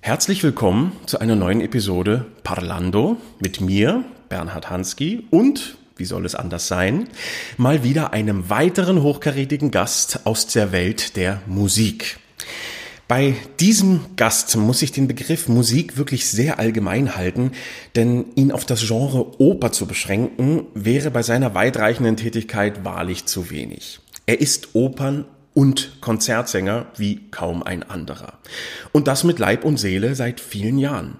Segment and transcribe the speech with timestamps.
[0.00, 6.34] Herzlich willkommen zu einer neuen Episode Parlando mit mir, Bernhard Hansky und, wie soll es
[6.34, 7.08] anders sein,
[7.56, 12.18] mal wieder einem weiteren hochkarätigen Gast aus der Welt der Musik.
[13.06, 17.50] Bei diesem Gast muss ich den Begriff Musik wirklich sehr allgemein halten,
[17.96, 23.50] denn ihn auf das Genre Oper zu beschränken, wäre bei seiner weitreichenden Tätigkeit wahrlich zu
[23.50, 23.98] wenig.
[24.26, 25.24] Er ist Opern-
[25.54, 28.34] und Konzertsänger wie kaum ein anderer.
[28.92, 31.16] Und das mit Leib und Seele seit vielen Jahren.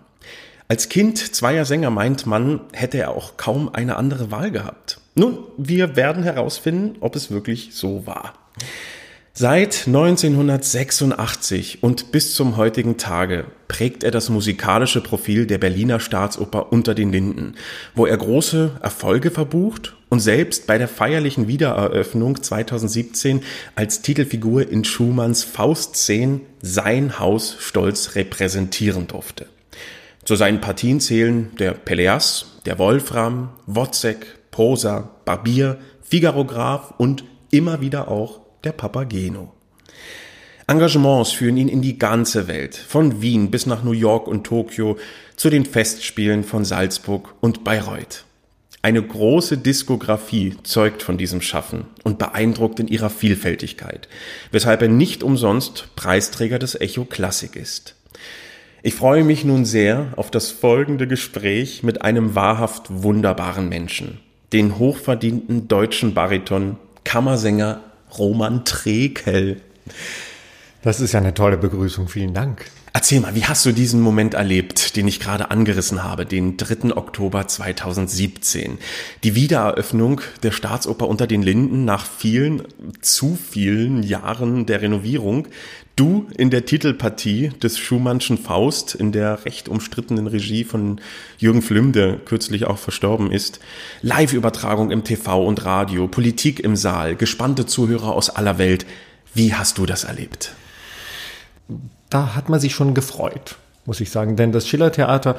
[0.71, 5.01] Als Kind zweier Sänger meint man, hätte er auch kaum eine andere Wahl gehabt.
[5.17, 8.35] Nun, wir werden herausfinden, ob es wirklich so war.
[9.33, 16.71] Seit 1986 und bis zum heutigen Tage prägt er das musikalische Profil der Berliner Staatsoper
[16.71, 17.57] Unter den Linden,
[17.97, 23.43] wo er große Erfolge verbucht und selbst bei der feierlichen Wiedereröffnung 2017
[23.75, 29.47] als Titelfigur in Schumanns Faust 10 sein Haus stolz repräsentieren durfte.
[30.31, 37.81] Zu seinen Partien zählen der Peleas, der Wolfram, Wozzeck, Prosa, Barbier, Figaro Graf und immer
[37.81, 39.53] wieder auch der Papageno.
[40.69, 44.99] Engagements führen ihn in die ganze Welt, von Wien bis nach New York und Tokio,
[45.35, 48.25] zu den Festspielen von Salzburg und Bayreuth.
[48.83, 54.07] Eine große Diskografie zeugt von diesem Schaffen und beeindruckt in ihrer Vielfältigkeit,
[54.53, 57.97] weshalb er nicht umsonst Preisträger des Echo Klassik ist.
[58.83, 64.21] Ich freue mich nun sehr auf das folgende Gespräch mit einem wahrhaft wunderbaren Menschen,
[64.55, 67.81] den hochverdienten deutschen Bariton, Kammersänger
[68.17, 69.61] Roman Trekel.
[70.83, 72.65] Das ist ja eine tolle Begrüßung, vielen Dank.
[72.93, 76.97] Erzähl mal, wie hast du diesen Moment erlebt, den ich gerade angerissen habe, den 3.
[76.97, 78.79] Oktober 2017?
[79.23, 82.65] Die Wiedereröffnung der Staatsoper unter den Linden nach vielen,
[83.01, 85.47] zu vielen Jahren der Renovierung.
[85.95, 91.01] Du in der Titelpartie des Schumannschen Faust in der recht umstrittenen Regie von
[91.39, 93.61] Jürgen Flüm, der kürzlich auch verstorben ist.
[94.03, 98.85] Live-Übertragung im TV und Radio, Politik im Saal, gespannte Zuhörer aus aller Welt.
[99.33, 100.55] Wie hast du das erlebt?
[102.11, 103.57] Da hat man sich schon gefreut,
[103.87, 104.37] muss ich sagen.
[104.37, 105.37] Denn das Schillertheater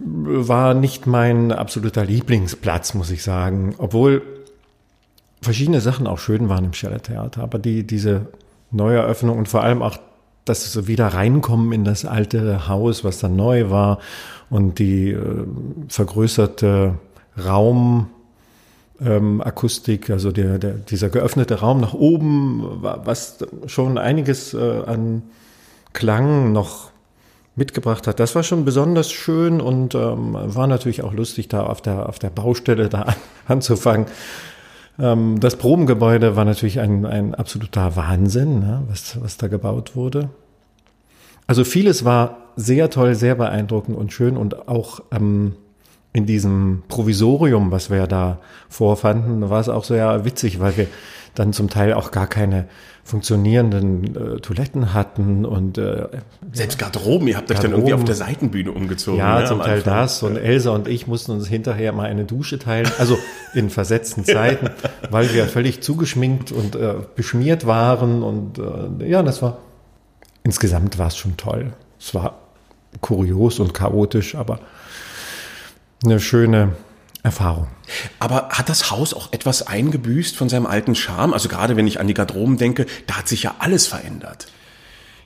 [0.00, 3.74] war nicht mein absoluter Lieblingsplatz, muss ich sagen.
[3.78, 4.22] Obwohl
[5.42, 7.42] verschiedene Sachen auch schön waren im Schillertheater.
[7.42, 8.26] Aber die, diese
[8.70, 9.98] Neueröffnung und vor allem auch
[10.44, 13.98] das so wieder reinkommen in das alte Haus, was dann neu war
[14.50, 15.44] und die äh,
[15.88, 16.94] vergrößerte
[17.44, 18.08] Raum,
[19.00, 25.22] ähm, also der, der, dieser geöffnete Raum nach oben, was schon einiges äh, an
[25.92, 26.90] Klang noch
[27.56, 28.20] mitgebracht hat.
[28.20, 32.18] Das war schon besonders schön und ähm, war natürlich auch lustig, da auf der, auf
[32.18, 33.14] der Baustelle da an,
[33.46, 34.06] anzufangen.
[34.98, 40.30] Ähm, das Probengebäude war natürlich ein, ein absoluter Wahnsinn, ne, was, was da gebaut wurde.
[41.46, 45.54] Also vieles war sehr toll, sehr beeindruckend und schön und auch ähm,
[46.12, 48.38] in diesem Provisorium, was wir da
[48.68, 50.86] vorfanden, war es auch sehr witzig, weil wir
[51.34, 52.66] dann zum Teil auch gar keine
[53.08, 56.08] funktionierenden äh, Toiletten hatten und äh,
[56.52, 59.18] selbst Garderoben, ihr habt euch dann irgendwie auf der Seitenbühne umgezogen.
[59.18, 59.94] Ja, ne, zum Teil Anfang.
[59.94, 63.18] das und Elsa und ich mussten uns hinterher mal eine Dusche teilen, also
[63.54, 64.68] in versetzten Zeiten,
[65.10, 69.56] weil wir völlig zugeschminkt und äh, beschmiert waren und äh, ja, das war
[70.42, 71.72] insgesamt war es schon toll.
[71.98, 72.38] Es war
[73.00, 74.60] kurios und chaotisch, aber
[76.04, 76.72] eine schöne
[77.22, 77.66] Erfahrung.
[78.18, 81.32] Aber hat das Haus auch etwas eingebüßt von seinem alten Charme?
[81.32, 84.48] Also gerade wenn ich an die Garderoben denke, da hat sich ja alles verändert.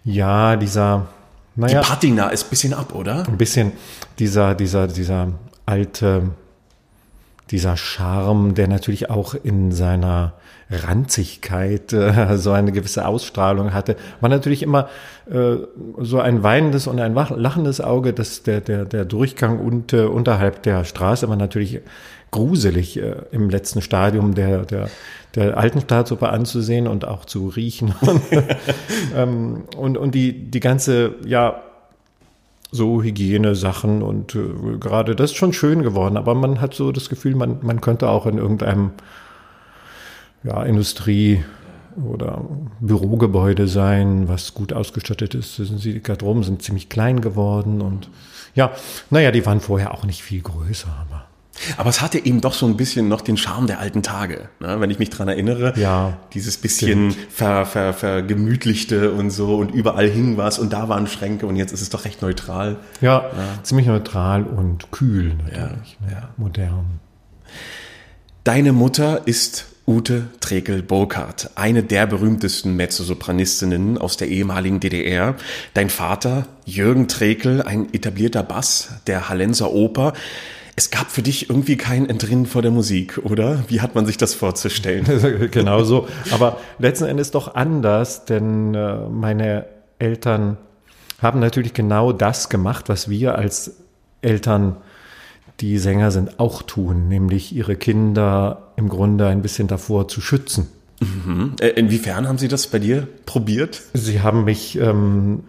[0.05, 1.09] Ja, dieser,
[1.55, 1.81] naja.
[1.81, 3.27] Die Patina ist ein bisschen ab, oder?
[3.27, 3.73] Ein bisschen
[4.19, 5.29] dieser, dieser, dieser
[5.67, 6.31] alte,
[7.51, 10.33] dieser Charme, der natürlich auch in seiner
[10.73, 14.89] Ranzigkeit äh, so eine gewisse Ausstrahlung hatte, war natürlich immer
[15.31, 15.57] äh,
[15.99, 20.63] so ein weinendes und ein lachendes Auge, dass der, der, der Durchgang und, äh, unterhalb
[20.63, 21.81] der Straße war natürlich
[22.31, 24.89] gruselig äh, im letzten Stadium der, der,
[25.35, 27.95] der alten Staatsoper anzusehen und auch zu riechen.
[29.17, 31.63] ähm, und, und die, die ganze, ja,
[32.73, 37.11] so Hygienesachen und äh, gerade das ist schon schön geworden, aber man hat so das
[37.11, 38.93] Gefühl, man, man könnte auch in irgendeinem
[40.45, 41.45] ja, Industrie
[42.05, 42.45] oder
[42.81, 45.59] Bürogebäude sein, was gut ausgestattet ist.
[45.59, 48.09] Die Garderoben sind ziemlich klein geworden und
[48.55, 48.73] ja,
[49.11, 51.27] naja, die waren vorher auch nicht viel größer, aber
[51.77, 54.81] Aber es hatte eben doch so ein bisschen noch den Charme der alten Tage, ne?
[54.81, 55.79] wenn ich mich dran erinnere.
[55.79, 61.07] Ja, Dieses bisschen ver, ver, vergemütlichte und so und überall hing was und da waren
[61.07, 62.77] Schränke und jetzt ist es doch recht neutral.
[63.01, 63.31] Ja,
[63.63, 66.29] ziemlich neutral und kühl natürlich, ne?
[66.37, 67.01] modern.
[68.45, 75.35] Deine Mutter ist Ute Trekel-Burkhardt, eine der berühmtesten Mezzosopranistinnen aus der ehemaligen DDR.
[75.75, 80.15] Dein Vater, Jürgen Trekel, ein etablierter Bass der Hallenser Oper.
[80.77, 83.65] Es gab für dich irgendwie kein Entrinnen vor der Musik, oder?
[83.69, 85.51] Wie hat man sich das vorzustellen?
[85.51, 86.09] genau so.
[86.31, 89.67] Aber letzten Endes doch anders, denn äh, meine
[89.99, 90.57] Eltern
[91.21, 93.77] haben natürlich genau das gemacht, was wir als
[94.23, 94.79] Eltern,
[95.63, 100.67] die Sänger sind, auch tun, nämlich ihre Kinder im Grunde ein bisschen davor zu schützen.
[101.61, 103.83] Äh, Inwiefern haben Sie das bei dir probiert?
[103.95, 105.45] Sie haben mich ähm,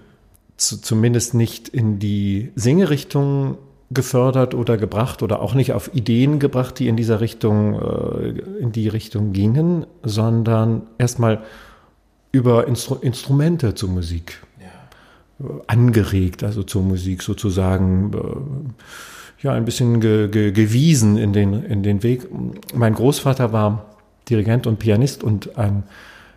[0.57, 3.57] zu, zumindest nicht in die Singerichtung
[3.91, 8.29] gefördert oder gebracht oder auch nicht auf Ideen gebracht, die in dieser Richtung, äh,
[8.59, 11.43] in die Richtung gingen, sondern erstmal
[12.31, 14.43] über Instru Instrumente zur Musik
[15.39, 18.73] äh, angeregt, also zur Musik sozusagen äh,
[19.43, 22.27] ja ein bisschen ge ge gewiesen in den in den Weg.
[22.73, 23.85] Mein Großvater war
[24.29, 25.83] Dirigent und Pianist und ein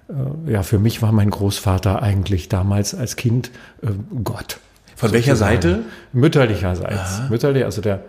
[0.09, 3.51] äh, ja für mich war mein Großvater eigentlich damals als Kind
[3.83, 3.89] äh,
[4.23, 4.59] Gott.
[4.97, 5.85] Von welcher Seite?
[6.13, 7.29] Mütterlicherseits.
[7.29, 8.05] Mütterlich, also der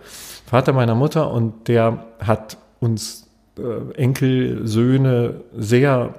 [0.46, 3.28] Vater meiner Mutter und der hat uns
[3.58, 6.14] äh, Enkel, Söhne sehr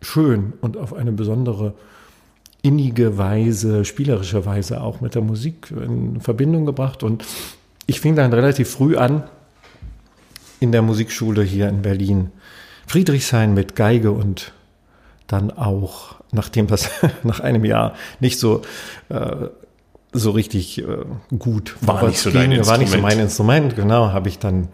[0.00, 1.74] schön und auf eine besondere
[2.62, 7.02] innige Weise, spielerische Weise auch mit der Musik in Verbindung gebracht.
[7.02, 7.24] Und
[7.90, 9.24] ich fing dann relativ früh an
[10.60, 12.30] in der Musikschule hier in Berlin.
[12.86, 14.52] Friedrichshain mit Geige und
[15.26, 16.88] dann auch, nachdem das
[17.24, 18.62] nach einem Jahr nicht so
[19.08, 19.48] äh,
[20.12, 20.84] so richtig äh,
[21.36, 24.68] gut War nicht so dein war nicht so mein Instrument, genau, habe ich dann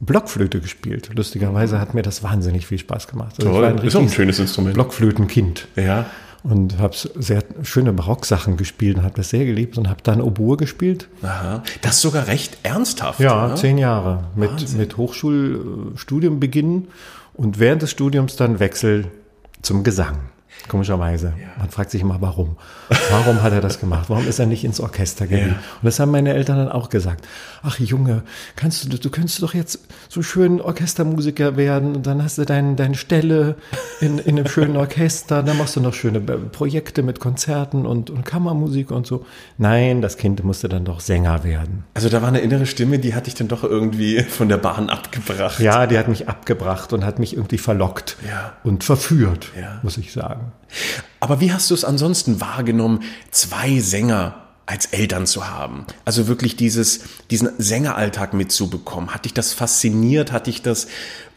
[0.00, 1.10] Blockflöte gespielt.
[1.14, 3.34] Lustigerweise hat mir das wahnsinnig viel Spaß gemacht.
[3.38, 4.74] Also Toll, war ein ist auch ein schönes Instrument.
[4.74, 6.06] Blockflötenkind Ja.
[6.48, 10.56] Und habe sehr schöne Barocksachen gespielt und habe das sehr geliebt und habe dann Oboe
[10.56, 11.08] gespielt.
[11.22, 11.62] Aha.
[11.82, 13.20] Das ist sogar recht ernsthaft.
[13.20, 13.54] Ja, ne?
[13.54, 16.88] zehn Jahre mit, mit Hochschulstudienbeginn
[17.34, 19.06] und während des Studiums dann Wechsel
[19.62, 20.18] zum Gesang.
[20.66, 21.32] Komischerweise.
[21.58, 22.56] Man fragt sich immer, warum.
[23.10, 24.10] Warum hat er das gemacht?
[24.10, 25.50] Warum ist er nicht ins Orchester gegangen?
[25.52, 25.56] Ja.
[25.56, 27.26] Und das haben meine Eltern dann auch gesagt.
[27.62, 28.22] Ach Junge,
[28.56, 32.76] kannst du, du könntest doch jetzt so schön Orchestermusiker werden und dann hast du dein,
[32.76, 33.56] deine Stelle
[34.00, 38.24] in, in einem schönen Orchester, dann machst du noch schöne Projekte mit Konzerten und, und
[38.24, 39.24] Kammermusik und so.
[39.56, 41.84] Nein, das Kind musste dann doch Sänger werden.
[41.94, 44.90] Also da war eine innere Stimme, die hat dich dann doch irgendwie von der Bahn
[44.90, 45.60] abgebracht.
[45.60, 48.52] Ja, die hat mich abgebracht und hat mich irgendwie verlockt Ja.
[48.64, 49.78] und verführt, Ja.
[49.82, 50.47] muss ich sagen.
[51.20, 53.00] Aber wie hast du es ansonsten wahrgenommen,
[53.30, 55.86] zwei Sänger als Eltern zu haben?
[56.04, 57.00] Also wirklich dieses,
[57.30, 59.14] diesen Sängeralltag mitzubekommen.
[59.14, 60.32] Hat dich das fasziniert?
[60.32, 60.88] Hat dich das,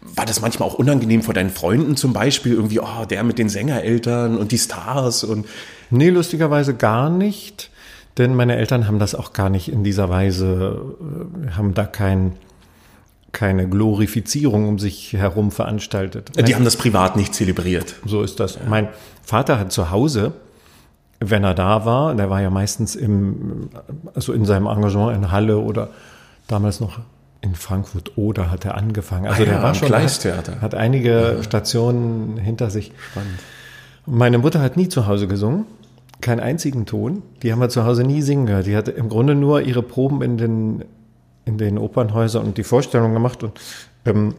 [0.02, 2.54] war das manchmal auch unangenehm vor deinen Freunden zum Beispiel?
[2.54, 5.46] Irgendwie, oh, der mit den Sängereltern und die Stars und
[5.92, 7.70] Nee, lustigerweise gar nicht,
[8.18, 12.32] denn meine Eltern haben das auch gar nicht in dieser Weise, äh, haben da kein,
[13.32, 16.32] keine Glorifizierung um sich herum veranstaltet.
[16.48, 17.96] die haben das privat nicht zelebriert.
[18.06, 18.60] So ist das.
[18.68, 18.90] Mein
[19.24, 20.34] Vater hat zu Hause,
[21.20, 23.70] wenn er da war, der war ja meistens im,
[24.14, 25.90] also in seinem Engagement in Halle oder
[26.48, 27.00] damals noch
[27.42, 29.26] in Frankfurt oder hat er angefangen.
[29.28, 30.54] Also Ah ja, der war schon Gleistheater.
[30.56, 32.92] Hat, hat einige Stationen hinter sich.
[33.12, 33.40] Spannend.
[34.06, 35.66] Meine Mutter hat nie zu Hause gesungen,
[36.22, 37.24] keinen einzigen Ton.
[37.42, 38.66] Die haben wir zu Hause nie singen gehört.
[38.68, 40.86] Die hat im Grunde nur ihre Proben in den
[41.46, 43.60] in den Opernhäusern und die Vorstellung gemacht und
[44.06, 44.36] ähm,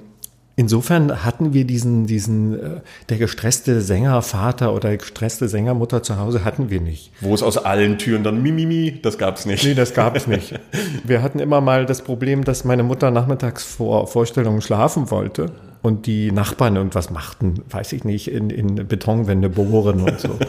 [0.54, 6.68] Insofern hatten wir diesen, diesen, äh, der gestresste Sängervater oder gestresste Sängermutter zu Hause hatten
[6.68, 7.10] wir nicht.
[7.22, 9.64] Wo es aus allen Türen dann Mimimi, das gab's nicht.
[9.64, 10.60] Nee, das gab es nicht.
[11.04, 16.04] Wir hatten immer mal das Problem, dass meine Mutter nachmittags vor Vorstellungen schlafen wollte und
[16.06, 20.38] die Nachbarn irgendwas machten, weiß ich nicht, in, in Betonwände bohren und so.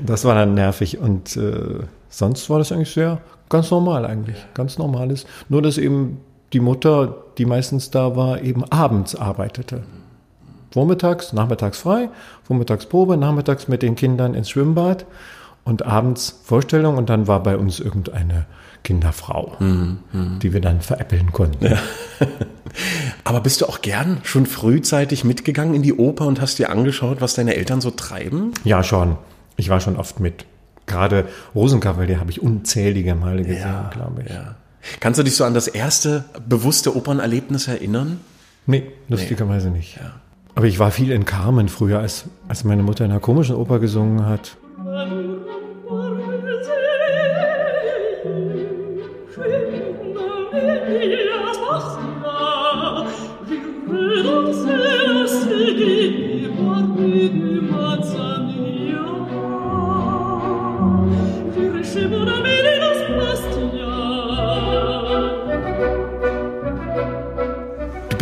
[0.00, 4.78] Das war dann nervig und äh, sonst war das eigentlich sehr ganz normal eigentlich, ganz
[4.78, 5.26] normales.
[5.48, 6.20] Nur dass eben
[6.52, 9.82] die Mutter, die meistens da war, eben abends arbeitete.
[10.70, 12.10] Vormittags, nachmittags frei,
[12.44, 15.06] vormittags Probe, nachmittags mit den Kindern ins Schwimmbad
[15.64, 18.46] und abends Vorstellung und dann war bei uns irgendeine
[18.84, 19.56] Kinderfrau,
[20.40, 21.76] die wir dann veräppeln konnten.
[23.24, 27.20] Aber bist du auch gern schon frühzeitig mitgegangen in die Oper und hast dir angeschaut,
[27.20, 28.52] was deine Eltern so treiben?
[28.64, 29.16] Ja, schon.
[29.56, 30.46] Ich war schon oft mit.
[30.88, 34.30] Gerade Rosenkavalier habe ich unzählige Male gesehen, glaube ich.
[34.30, 34.56] Ja.
[35.00, 38.20] Kannst du dich so an das erste bewusste Opernerlebnis erinnern?
[38.66, 39.98] Nee, lustigerweise nicht.
[40.54, 43.78] Aber ich war viel in Carmen früher, als, als meine Mutter in einer komischen Oper
[43.78, 44.56] gesungen hat.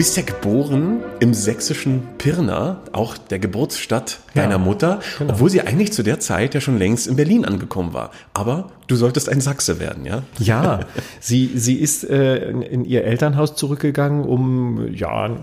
[0.06, 5.32] Bist ja geboren im sächsischen Pirna, auch der Geburtsstadt ja, deiner Mutter, genau.
[5.32, 8.12] obwohl sie eigentlich zu der Zeit ja schon längst in Berlin angekommen war.
[8.32, 10.22] Aber du solltest ein Sachse werden, ja?
[10.38, 10.78] Ja,
[11.18, 15.38] sie, sie ist äh, in, in ihr Elternhaus zurückgegangen, um, ja,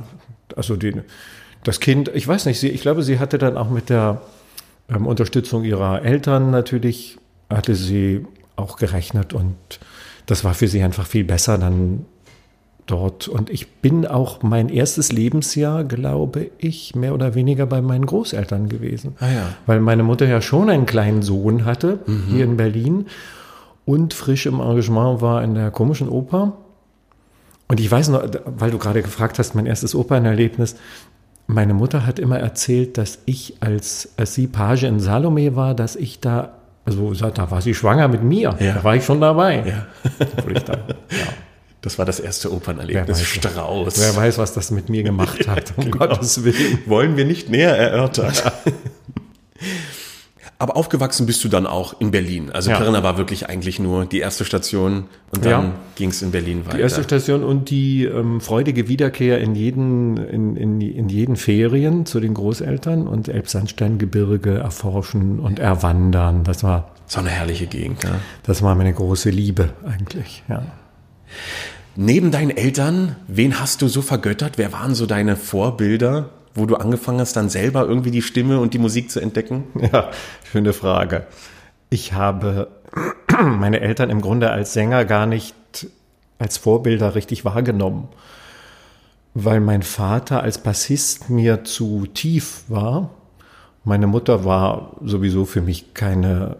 [0.56, 1.02] also den,
[1.66, 4.22] das Kind, ich weiß nicht, sie, ich glaube, sie hatte dann auch mit der
[4.88, 7.18] ähm, Unterstützung ihrer Eltern natürlich,
[7.50, 9.58] hatte sie auch gerechnet und
[10.26, 12.06] das war für sie einfach viel besser, dann
[12.86, 13.28] dort.
[13.28, 18.70] Und ich bin auch mein erstes Lebensjahr, glaube ich, mehr oder weniger bei meinen Großeltern
[18.70, 19.16] gewesen.
[19.20, 19.50] Ah, ja.
[19.66, 22.24] Weil meine Mutter ja schon einen kleinen Sohn hatte, mhm.
[22.30, 23.06] hier in Berlin,
[23.86, 26.54] und frisch im Engagement war in der komischen Oper.
[27.68, 30.76] Und ich weiß noch, weil du gerade gefragt hast, mein erstes Opernerlebnis,
[31.48, 35.96] meine Mutter hat immer erzählt, dass ich, als, als sie Page in Salome war, dass
[35.96, 36.54] ich da,
[36.86, 38.56] also da war sie schwanger mit mir.
[38.60, 38.76] Ja.
[38.76, 39.64] Da war ich schon dabei.
[39.68, 39.88] Ja.
[40.48, 40.78] ich da, ja.
[41.84, 43.08] Das war das erste Opernerlebnis.
[43.08, 44.00] Wer weiß, Strauß.
[44.00, 46.08] Wer weiß, was das mit mir gemacht hat, um genau.
[46.08, 46.80] Gottes Willen.
[46.86, 48.34] Wollen wir nicht näher erörtern.
[50.60, 52.50] Aber aufgewachsen bist du dann auch in Berlin.
[52.52, 52.78] Also ja.
[52.80, 55.72] Pirna war wirklich eigentlich nur die erste Station und dann ja.
[55.96, 56.78] ging es in Berlin weiter.
[56.78, 62.06] Die erste Station und die ähm, freudige Wiederkehr in jeden, in, in, in jeden Ferien
[62.06, 66.46] zu den Großeltern und Elbsandsteingebirge erforschen und erwandern.
[66.46, 68.06] Das war so eine herrliche Gegend.
[68.06, 68.12] Ja.
[68.44, 70.44] Das war meine große Liebe eigentlich.
[70.48, 70.64] Ja.
[71.96, 74.58] Neben deinen Eltern, wen hast du so vergöttert?
[74.58, 78.74] Wer waren so deine Vorbilder, wo du angefangen hast, dann selber irgendwie die Stimme und
[78.74, 79.66] die Musik zu entdecken?
[79.92, 80.10] Ja,
[80.52, 81.28] schöne Frage.
[81.90, 82.70] Ich habe
[83.44, 85.56] meine Eltern im Grunde als Sänger gar nicht
[86.40, 88.08] als Vorbilder richtig wahrgenommen,
[89.36, 93.12] weil mein Vater als Bassist mir zu tief war.
[93.84, 96.58] Meine Mutter war sowieso für mich keine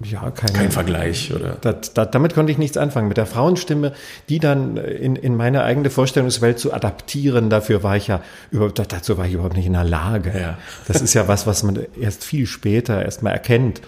[0.00, 1.56] ja, keine, kein Vergleich, oder?
[1.60, 3.08] Das, das, damit konnte ich nichts anfangen.
[3.08, 3.92] Mit der Frauenstimme,
[4.28, 9.18] die dann in, in meine eigene Vorstellungswelt zu adaptieren, dafür war ich ja überhaupt, dazu
[9.18, 10.32] war ich überhaupt nicht in der Lage.
[10.38, 10.58] Ja.
[10.86, 13.80] Das ist ja was, was man erst viel später erst mal erkennt.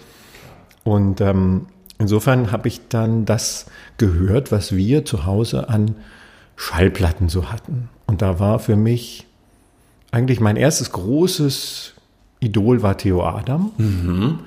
[0.83, 1.67] Und ähm,
[1.99, 5.95] insofern habe ich dann das gehört, was wir zu Hause an
[6.57, 7.89] Schallplatten so hatten.
[8.07, 9.27] Und da war für mich
[10.11, 11.95] eigentlich mein erstes großes
[12.41, 13.71] Idol war Theo Adam.
[13.79, 14.41] Mhm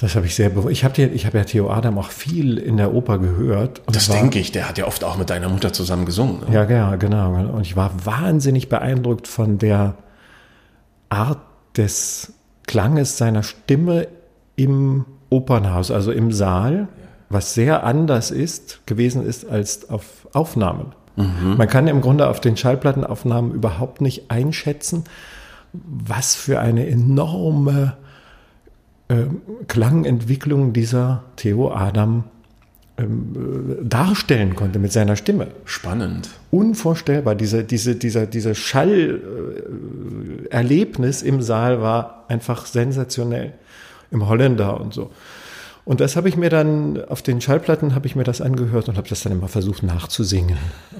[0.00, 0.72] das habe ich sehr bewusst.
[0.72, 3.82] Ich habe hab ja Theo Adam auch viel in der Oper gehört.
[3.86, 6.40] das denke ich, der hat ja oft auch mit deiner Mutter zusammen gesungen.
[6.40, 6.54] Ne?
[6.54, 7.34] Ja, ja, genau.
[7.34, 9.94] Und ich war wahnsinnig beeindruckt von der
[11.10, 11.38] Art
[11.76, 12.32] des
[12.66, 14.08] Klanges seiner Stimme
[14.56, 16.88] im Opernhaus, also im Saal,
[17.28, 20.92] was sehr anders ist, gewesen ist als auf Aufnahmen.
[21.16, 21.56] Mhm.
[21.56, 25.04] Man kann im Grunde auf den Schallplattenaufnahmen überhaupt nicht einschätzen,
[25.72, 27.96] was für eine enorme
[29.08, 29.24] äh,
[29.68, 32.24] Klangentwicklung dieser Theo Adam
[32.96, 35.48] ähm, äh, darstellen konnte mit seiner Stimme.
[35.64, 36.30] Spannend.
[36.50, 37.34] Unvorstellbar.
[37.34, 43.54] Diese, diese, dieser, dieser Schallerlebnis im Saal war einfach sensationell.
[44.10, 45.10] Im Holländer und so.
[45.86, 48.96] Und das habe ich mir dann, auf den Schallplatten habe ich mir das angehört und
[48.96, 50.56] habe das dann immer versucht nachzusingen.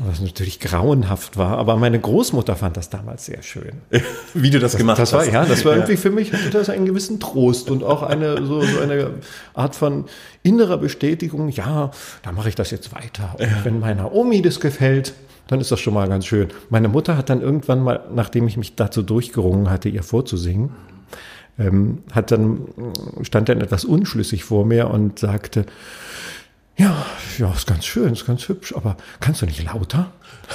[0.07, 3.73] Was natürlich grauenhaft war, aber meine Großmutter fand das damals sehr schön.
[4.35, 5.27] Wie du das, das gemacht das hast.
[5.27, 5.79] War, ja, das war ja.
[5.79, 9.11] irgendwie für mich, hatte das einen gewissen Trost und auch eine, so, so eine
[9.55, 10.05] Art von
[10.43, 11.91] innerer Bestätigung, ja,
[12.23, 13.37] da mache ich das jetzt weiter.
[13.39, 13.65] Und ja.
[13.65, 15.15] wenn meiner Omi das gefällt,
[15.47, 16.49] dann ist das schon mal ganz schön.
[16.69, 20.71] Meine Mutter hat dann irgendwann mal, nachdem ich mich dazu durchgerungen hatte, ihr vorzusingen,
[21.59, 22.69] ähm, hat dann,
[23.23, 25.67] stand dann etwas unschlüssig vor mir und sagte,
[26.77, 27.07] ja,
[27.39, 30.11] ja, ist ganz schön, ist ganz hübsch, aber kannst du nicht lauter?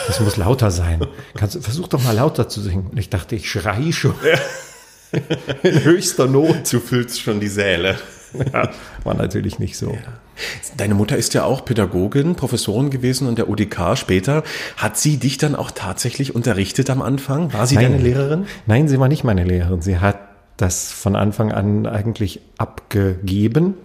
[0.08, 1.00] Das muss lauter sein.
[1.36, 2.88] Kannst, versuch doch mal lauter zu singen.
[2.92, 4.16] Und ich dachte, ich schrei schon.
[5.64, 6.72] In höchster Not.
[6.72, 7.98] Du fühlst schon die Säle.
[8.54, 8.70] Ja,
[9.04, 9.92] war natürlich nicht so.
[9.92, 10.00] Ja.
[10.78, 14.44] Deine Mutter ist ja auch Pädagogin, Professorin gewesen an der UDK später.
[14.78, 17.52] Hat sie dich dann auch tatsächlich unterrichtet am Anfang?
[17.54, 17.92] War sie Nein.
[17.92, 18.46] deine Lehrerin?
[18.68, 19.82] Nein, sie war nicht meine Lehrerin.
[19.82, 20.29] Sie hat
[20.62, 23.76] das von Anfang an eigentlich abgegeben,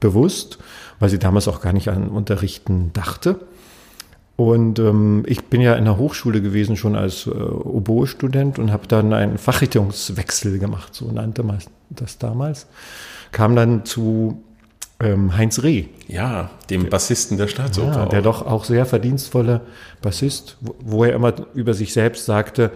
[0.00, 0.58] bewusst,
[0.98, 3.40] weil sie damals auch gar nicht an Unterrichten dachte.
[4.36, 8.88] Und ähm, ich bin ja in der Hochschule gewesen, schon als äh, Oboe-Student und habe
[8.88, 11.58] dann einen Fachrichtungswechsel gemacht, so nannte man
[11.90, 12.66] das damals.
[13.30, 14.42] Kam dann zu
[15.00, 15.84] ähm, Heinz Reh.
[16.08, 18.04] Ja, dem Bassisten der Staatsoper.
[18.04, 19.60] Ja, der doch auch sehr verdienstvolle
[20.00, 22.70] Bassist, wo, wo er immer über sich selbst sagte,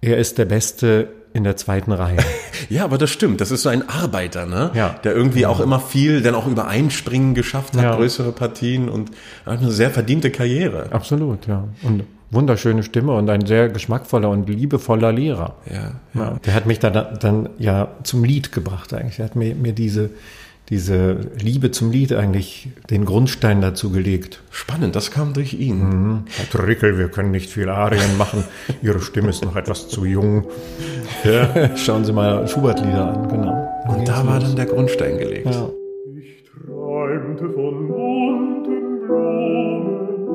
[0.00, 2.18] er ist der Beste in der zweiten Reihe.
[2.68, 3.40] ja, aber das stimmt.
[3.40, 4.70] Das ist so ein Arbeiter, ne?
[4.74, 4.96] Ja.
[5.04, 7.96] Der irgendwie auch immer viel, dann auch über Einspringen geschafft hat, ja.
[7.96, 9.10] größere Partien und
[9.44, 10.86] eine sehr verdiente Karriere.
[10.90, 11.68] Absolut, ja.
[11.82, 15.56] Und wunderschöne Stimme und ein sehr geschmackvoller und liebevoller Lehrer.
[15.72, 15.92] Ja.
[16.14, 16.36] ja.
[16.44, 19.18] Der hat mich dann, dann ja zum Lied gebracht eigentlich.
[19.18, 20.10] Er hat mir, mir diese,
[20.70, 24.40] diese Liebe zum Lied eigentlich den Grundstein dazu gelegt.
[24.50, 25.80] Spannend, das kam durch ihn.
[25.80, 26.24] Mhm.
[26.28, 28.44] Herr Trickel, wir können nicht viel Arien machen.
[28.80, 30.46] Ihre Stimme ist noch etwas zu jung.
[31.24, 31.76] Ja.
[31.76, 33.68] Schauen Sie mal Schubert-Lieder an, genau.
[33.88, 35.46] Und da war dann der Grundstein gelegt.
[35.46, 35.70] Ja.
[36.16, 40.26] Ich träumte von bunten Blumen,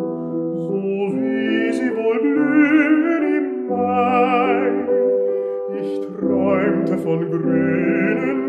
[0.68, 0.74] so
[1.16, 4.72] wie sie wohl blühen im Mai.
[5.80, 8.46] Ich träumte von grünen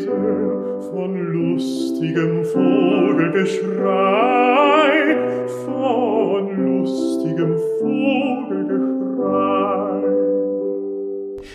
[0.00, 5.16] Wiesen, von lustigem Vogelgeschrei,
[5.64, 10.02] von lustigem Vogelgeschrei.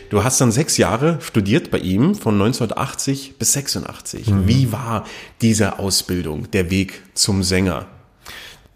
[0.09, 4.27] Du hast dann sechs Jahre studiert bei ihm, von 1980 bis 86.
[4.27, 4.47] Mhm.
[4.47, 5.05] Wie war
[5.41, 7.87] diese Ausbildung, der Weg zum Sänger?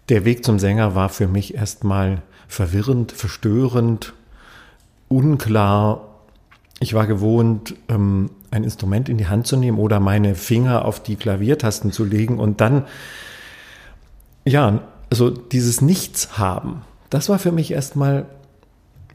[0.08, 4.12] Der Weg zum Sänger war für mich erstmal verwirrend, verstörend,
[5.08, 6.09] unklar.
[6.80, 11.02] Ich war gewohnt, ähm, ein Instrument in die Hand zu nehmen oder meine Finger auf
[11.02, 12.84] die Klaviertasten zu legen und dann,
[14.44, 18.24] ja, also dieses Nichts haben, das war für mich erstmal,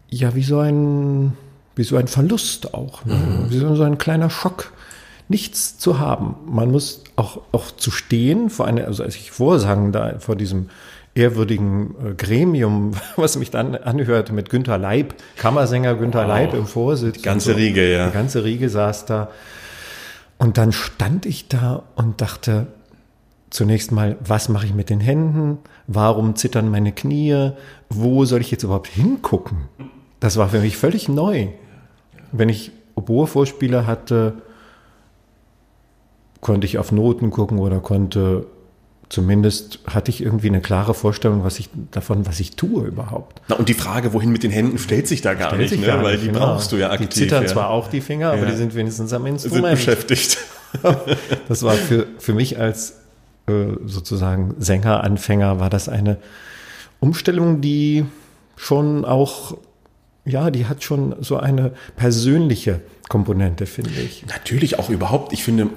[0.10, 1.34] ja, wie so ein,
[1.76, 3.16] wie so ein Verlust auch, ne?
[3.16, 3.50] mhm.
[3.50, 4.72] wie so ein kleiner Schock,
[5.28, 6.36] nichts zu haben.
[6.46, 10.70] Man muss auch, auch zu stehen, vor eine, also als ich vorsang da vor diesem
[11.16, 16.28] ehrwürdigen äh, Gremium, was mich dann anhörte mit Günter Leib, Kammersänger Günter wow.
[16.28, 17.16] Leib im Vorsitz.
[17.18, 17.58] Die ganze so.
[17.58, 18.08] Riege, ja.
[18.08, 19.30] Die ganze Riege saß da.
[20.38, 22.68] Und dann stand ich da und dachte
[23.50, 25.60] zunächst mal, was mache ich mit den Händen?
[25.88, 27.52] Warum zittern meine Knie?
[27.90, 29.70] Wo soll ich jetzt überhaupt hingucken?
[30.20, 31.48] Das war für mich völlig neu.
[32.34, 34.34] Wenn ich Oboe-Vorspieler hatte,
[36.42, 38.46] konnte ich auf Noten gucken oder konnte
[39.10, 43.42] zumindest hatte ich irgendwie eine klare Vorstellung, was ich davon, was ich tue überhaupt.
[43.48, 45.88] Na, und die Frage, wohin mit den Händen, stellt sich da gar stellt nicht, ne?
[45.88, 46.40] gar weil die genau.
[46.40, 47.10] brauchst du ja aktiv.
[47.10, 47.50] Die zittern ja.
[47.50, 48.52] zwar auch die Finger, aber ja.
[48.52, 49.66] die sind wenigstens am Instrument.
[49.66, 50.38] Sind beschäftigt.
[51.48, 52.96] das war für, für mich als
[53.48, 56.18] äh, sozusagen Sänger, Anfänger, war das eine
[57.00, 58.06] Umstellung, die
[58.56, 59.58] schon auch,
[60.26, 64.26] ja, die hat schon so eine persönliche Komponente, finde ich.
[64.28, 65.34] Natürlich auch überhaupt.
[65.34, 65.70] Ich finde,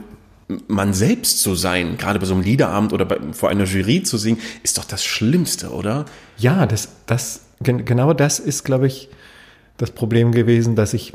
[0.66, 4.16] man selbst zu sein, gerade bei so einem Liederabend oder bei, vor einer Jury zu
[4.16, 6.06] singen, ist doch das Schlimmste, oder?
[6.38, 9.08] Ja, das, das, genau das ist, glaube ich,
[9.76, 11.12] das Problem gewesen, dass ich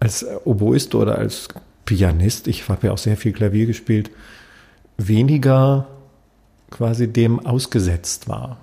[0.00, 1.48] als Oboist oder als
[1.84, 4.10] Pianist, ich habe ja auch sehr viel Klavier gespielt,
[4.98, 5.86] weniger
[6.70, 8.58] quasi dem ausgesetzt war.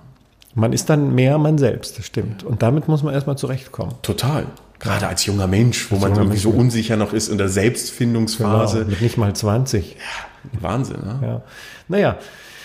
[0.54, 2.42] Man ist dann mehr man selbst, das stimmt.
[2.42, 3.94] Und damit muss man erstmal zurechtkommen.
[4.02, 4.46] Total.
[4.80, 6.42] Gerade als junger Mensch, wo als man irgendwie Mensch.
[6.42, 8.78] so unsicher noch ist in der Selbstfindungsphase.
[8.78, 9.94] Genau, mit nicht mal 20.
[9.94, 11.18] Ja, Wahnsinn, ne?
[11.22, 11.42] Ja.
[11.88, 12.18] Naja.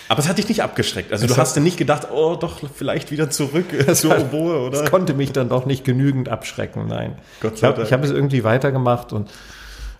[0.08, 1.12] Aber es hat dich nicht abgeschreckt.
[1.12, 4.80] Also es du hast dir nicht gedacht, oh, doch, vielleicht wieder zurück zur Oboe, oder?
[4.82, 7.16] Das konnte mich dann doch nicht genügend abschrecken, nein.
[7.40, 7.84] Gott sei Dank.
[7.84, 9.30] Ich habe hab es irgendwie weitergemacht und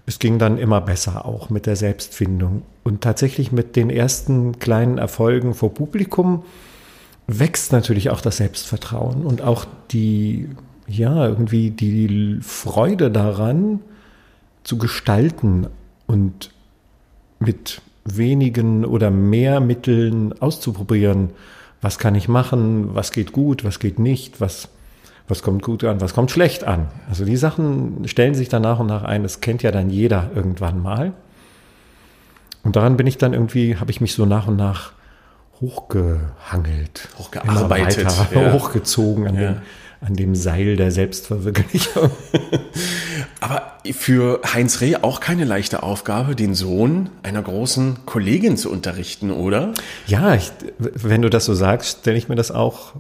[0.07, 2.63] es ging dann immer besser auch mit der Selbstfindung.
[2.85, 6.45] Und tatsächlich mit den ersten kleinen Erfolgen vor Publikum
[7.27, 10.49] wächst natürlich auch das Selbstvertrauen und auch die
[10.87, 13.81] ja, irgendwie die Freude daran
[14.63, 15.67] zu gestalten
[16.07, 16.51] und
[17.39, 21.31] mit wenigen oder mehr Mitteln auszuprobieren,
[21.81, 24.69] was kann ich machen, was geht gut, was geht nicht, was,
[25.29, 26.89] was kommt gut an, was kommt schlecht an.
[27.09, 30.31] Also die Sachen stellen sich dann nach und nach ein, das kennt ja dann jeder
[30.35, 31.13] irgendwann mal.
[32.63, 34.93] Und daran bin ich dann irgendwie, habe ich mich so nach und nach
[35.61, 38.53] hochgehangelt, hochgearbeitet, ja.
[38.53, 39.41] hochgezogen an ja.
[39.41, 39.57] den
[40.01, 42.11] an dem Seil der Selbstverwirklichung.
[43.41, 49.31] Aber für Heinz Reh auch keine leichte Aufgabe, den Sohn einer großen Kollegin zu unterrichten,
[49.31, 49.73] oder?
[50.07, 52.95] Ja, ich, wenn du das so sagst, stelle ich mir das auch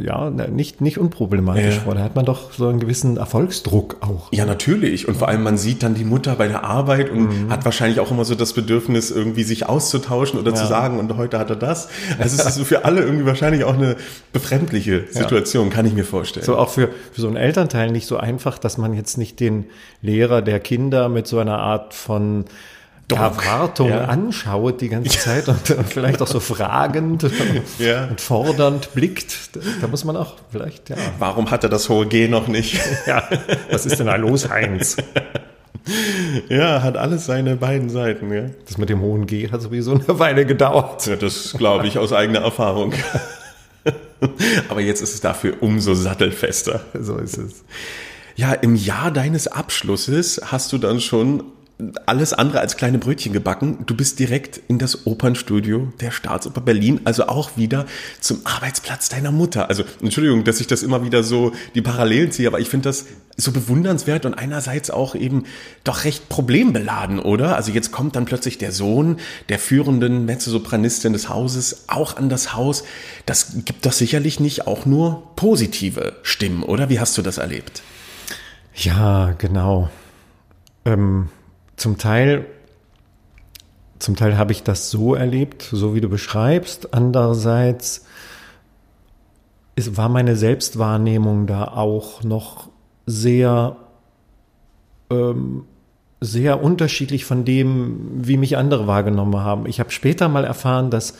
[0.00, 1.80] ja nicht, nicht unproblematisch ja.
[1.80, 1.94] vor.
[1.94, 4.32] Da hat man doch so einen gewissen Erfolgsdruck auch.
[4.32, 5.08] Ja, natürlich.
[5.08, 7.50] Und vor allem, man sieht dann die Mutter bei der Arbeit und mhm.
[7.50, 10.56] hat wahrscheinlich auch immer so das Bedürfnis, irgendwie sich auszutauschen oder ja.
[10.56, 11.88] zu sagen, und heute hat er das.
[12.18, 13.96] Also es ist für alle irgendwie wahrscheinlich auch eine
[14.32, 15.74] befremdliche Situation, ja.
[15.74, 16.46] kann ich mir vorstellen.
[16.46, 19.66] So auch für, für so einen Elternteil nicht so einfach, dass man jetzt nicht den
[20.02, 22.44] Lehrer der Kinder mit so einer Art von
[23.10, 24.04] Erwartung ja.
[24.04, 27.26] anschaut die ganze Zeit und vielleicht auch so fragend
[27.78, 28.06] ja.
[28.06, 29.50] und fordernd blickt.
[29.80, 30.96] Da muss man auch vielleicht, ja.
[31.18, 32.80] Warum hat er das hohe G noch nicht?
[33.06, 33.28] Ja,
[33.70, 34.96] was ist denn da los, Heinz?
[36.48, 38.44] Ja, hat alles seine beiden Seiten, ja.
[38.66, 41.06] Das mit dem hohen G hat sowieso eine Weile gedauert.
[41.06, 42.92] Ja, das glaube ich aus eigener Erfahrung.
[44.68, 46.84] Aber jetzt ist es dafür umso sattelfester.
[46.98, 47.64] So ist es.
[48.36, 51.44] Ja, im Jahr deines Abschlusses hast du dann schon
[52.06, 53.78] alles andere als kleine Brötchen gebacken.
[53.86, 57.86] Du bist direkt in das Opernstudio der Staatsoper Berlin, also auch wieder
[58.20, 59.68] zum Arbeitsplatz deiner Mutter.
[59.68, 63.06] Also Entschuldigung, dass ich das immer wieder so die Parallelen ziehe, aber ich finde das
[63.36, 65.44] so bewundernswert und einerseits auch eben
[65.84, 67.56] doch recht problembeladen, oder?
[67.56, 72.54] Also jetzt kommt dann plötzlich der Sohn der führenden Mezzosopranistin des Hauses auch an das
[72.54, 72.84] Haus.
[73.26, 76.88] Das gibt doch sicherlich nicht auch nur positive Stimmen, oder?
[76.90, 77.82] Wie hast du das erlebt?
[78.74, 79.90] Ja, genau.
[80.84, 81.28] Ähm,
[81.82, 82.46] zum Teil,
[83.98, 86.94] zum Teil habe ich das so erlebt, so wie du beschreibst.
[86.94, 88.06] Andererseits
[89.74, 92.68] ist, war meine Selbstwahrnehmung da auch noch
[93.04, 93.76] sehr,
[95.10, 95.64] ähm,
[96.20, 99.66] sehr unterschiedlich von dem, wie mich andere wahrgenommen haben.
[99.66, 101.18] Ich habe später mal erfahren, dass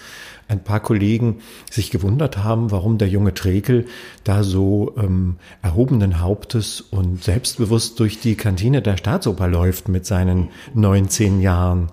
[0.48, 3.86] ein paar Kollegen sich gewundert haben, warum der junge Trekel
[4.24, 10.48] da so ähm, erhobenen Hauptes und selbstbewusst durch die Kantine der Staatsoper läuft mit seinen
[10.74, 11.88] 19 Jahren.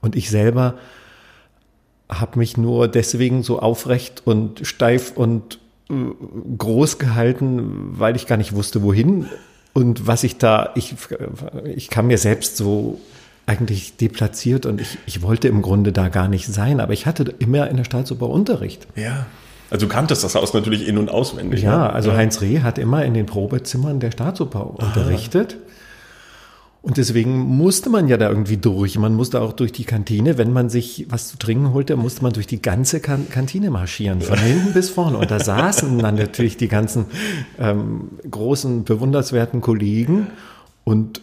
[0.00, 0.74] Und ich selber
[2.08, 5.58] habe mich nur deswegen so aufrecht und steif und
[5.90, 5.94] äh,
[6.56, 9.26] groß gehalten, weil ich gar nicht wusste, wohin
[9.78, 10.96] und was ich da, ich,
[11.64, 13.00] ich kam mir selbst so
[13.48, 17.34] eigentlich deplatziert und ich, ich wollte im Grunde da gar nicht sein, aber ich hatte
[17.38, 18.86] immer in der Staatsoper Unterricht.
[18.94, 19.26] Ja.
[19.70, 21.62] Also du kanntest das Haus natürlich in- und auswendig.
[21.62, 21.92] Ja, ne?
[21.92, 25.56] also Heinz Reh hat immer in den Probezimmern der Staatsoper unterrichtet.
[26.80, 28.96] Und deswegen musste man ja da irgendwie durch.
[28.98, 30.38] Man musste auch durch die Kantine.
[30.38, 34.20] Wenn man sich was zu trinken holte, musste man durch die ganze kan Kantine marschieren,
[34.20, 35.18] von hinten bis vorne.
[35.18, 37.06] Und da saßen dann natürlich die ganzen
[37.58, 40.28] ähm, großen, bewunderswerten Kollegen
[40.84, 41.20] und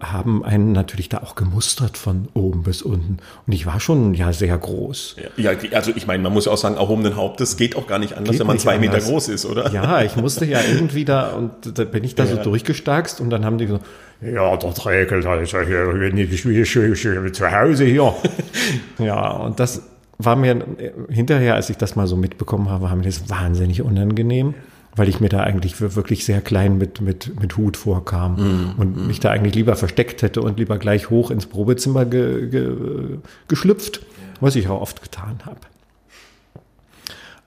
[0.00, 3.18] haben einen natürlich da auch gemustert von oben bis unten.
[3.46, 5.16] Und ich war schon ja sehr groß.
[5.36, 8.32] Ja, also ich meine, man muss auch sagen, erhobenen Hauptes geht auch gar nicht anders,
[8.32, 9.08] Geht wenn man zwei Meter anders.
[9.08, 9.72] groß ist, oder?
[9.72, 13.44] Ja, ich musste ja irgendwie da, und da bin ich da so durchgestarkst und dann
[13.44, 13.80] haben die so,
[14.20, 18.14] ja, der Träkel, da ist ja hier schön, schön zu Hause hier.
[18.98, 19.82] ja, und das
[20.18, 20.64] war mir
[21.10, 24.54] hinterher, als ich das mal so mitbekommen habe, war mir das wahnsinnig unangenehm,
[24.96, 29.06] weil ich mir da eigentlich wir- wirklich sehr klein mit, mit, mit Hut vorkam und
[29.06, 34.00] mich da eigentlich lieber versteckt hätte und lieber gleich hoch ins Probezimmer ge, ge, geschlüpft,
[34.40, 35.60] was ich auch oft getan habe.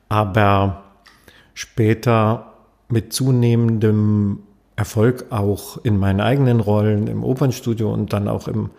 [0.10, 0.84] Aber
[1.54, 2.54] später
[2.88, 4.40] mit zunehmendem
[4.76, 8.70] Erfolg auch in meinen eigenen Rollen im Opernstudio und dann auch im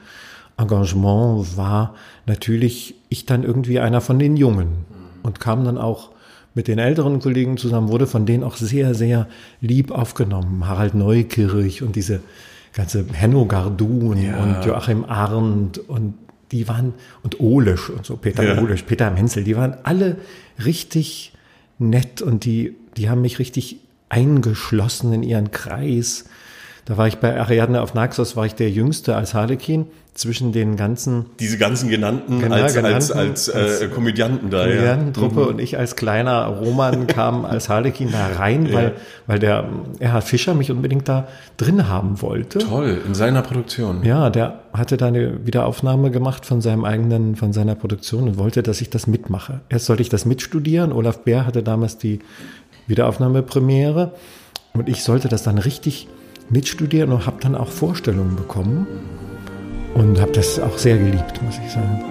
[0.56, 1.94] Engagement war
[2.26, 4.85] natürlich ich dann irgendwie einer von den Jungen
[5.22, 6.11] und kam dann auch
[6.54, 9.28] mit den älteren Kollegen zusammen, wurde von denen auch sehr, sehr
[9.60, 10.66] lieb aufgenommen.
[10.66, 12.20] Harald Neukirch und diese
[12.72, 16.14] ganze Henno Gardun und Joachim Arndt und
[16.52, 18.60] die waren, und Olesch und so, Peter Ja.
[18.60, 20.16] Olesch, Peter Menzel, die waren alle
[20.64, 21.32] richtig
[21.78, 23.76] nett und die, die haben mich richtig
[24.08, 26.24] eingeschlossen in ihren Kreis.
[26.84, 30.77] Da war ich bei Ariadne auf Naxos, war ich der Jüngste als Harlekin zwischen den
[30.77, 33.53] ganzen Diese ganzen genannten Genau, als, genannten, als, als, äh,
[33.85, 34.75] als Komödianten da, ja.
[34.75, 38.94] Komödiantentruppe und ich als kleiner Roman kam als Harlekin da rein, weil,
[39.27, 39.68] weil der
[39.99, 42.59] Erhard Fischer mich unbedingt da drin haben wollte.
[42.59, 44.03] Toll, in seiner Produktion.
[44.03, 48.62] Ja, der hatte da eine Wiederaufnahme gemacht von seinem eigenen, von seiner Produktion und wollte,
[48.62, 49.61] dass ich das mitmache.
[49.68, 50.92] Erst sollte ich das mitstudieren.
[50.92, 52.20] Olaf Bär hatte damals die
[52.87, 54.12] Wiederaufnahmepremiere
[54.75, 56.09] und ich sollte das dann richtig
[56.51, 58.87] mitstudieren und habe dann auch Vorstellungen bekommen
[59.94, 62.05] und habe das auch sehr geliebt, muss ich sagen.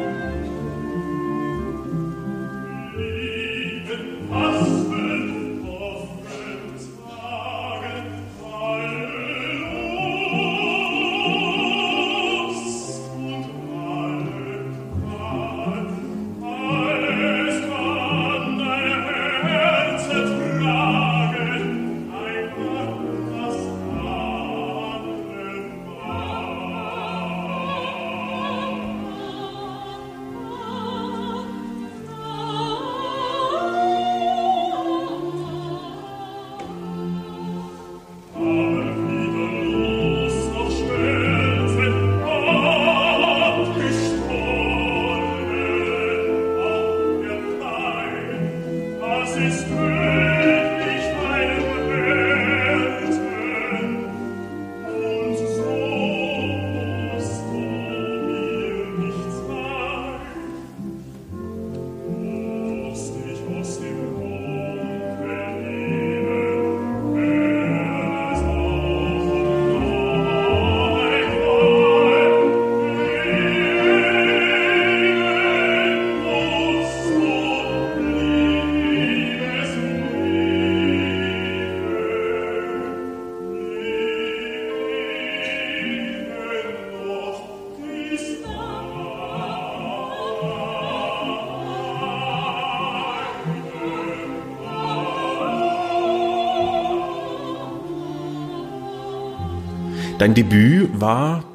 [100.19, 101.45] Dein Debüt war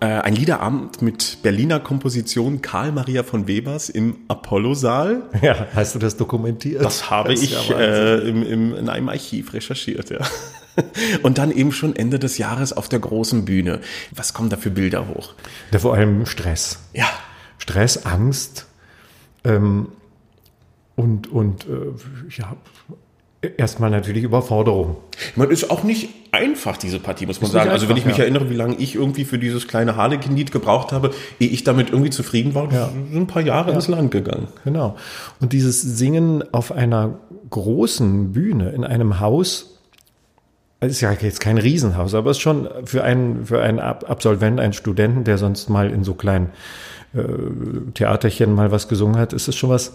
[0.00, 5.22] äh, ein Liederabend mit Berliner Komposition Karl Maria von Webers im Apollo-Saal.
[5.40, 6.84] Ja, hast du das dokumentiert?
[6.84, 10.18] Das habe ist ich ja äh, im, im, in einem Archiv recherchiert, ja.
[11.22, 13.78] Und dann eben schon Ende des Jahres auf der großen Bühne.
[14.10, 15.34] Was kommen da für Bilder hoch?
[15.70, 16.80] Ja, vor allem Stress.
[16.94, 17.06] Ja,
[17.58, 18.66] Stress, Angst
[19.44, 19.92] ähm,
[20.96, 21.92] und, und äh,
[22.36, 22.56] ja,
[23.56, 24.96] erstmal natürlich Überforderung.
[25.36, 27.70] man ist auch nicht einfach, diese Partie, muss man Ist sagen.
[27.70, 28.24] Also wenn ich einfach, mich ja.
[28.24, 32.10] erinnere, wie lange ich irgendwie für dieses kleine Harlequin-Lied gebraucht habe, ehe ich damit irgendwie
[32.10, 32.86] zufrieden war, Ja.
[32.88, 34.48] sind ein paar Jahre ins Land gegangen.
[34.64, 34.96] Genau.
[35.40, 37.18] Und dieses Singen auf einer
[37.50, 39.78] großen Bühne in einem Haus,
[40.80, 44.04] es ist ja jetzt kein Riesenhaus, aber es ist schon für einen, für einen Ab-
[44.08, 46.50] Absolventen, einen Studenten, der sonst mal in so kleinen
[47.14, 47.22] äh,
[47.94, 49.94] Theaterchen mal was gesungen hat, ist es schon was,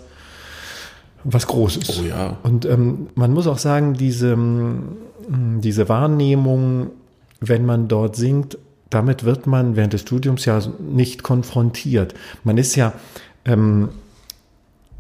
[1.24, 2.00] was Großes.
[2.00, 2.38] Oh ja.
[2.44, 6.92] Und ähm, man muss auch sagen, diese, mm, diese Wahrnehmung,
[7.40, 8.58] wenn man dort singt,
[8.90, 12.14] damit wird man während des Studiums ja nicht konfrontiert.
[12.44, 12.94] Man ist ja
[13.46, 13.90] ähm,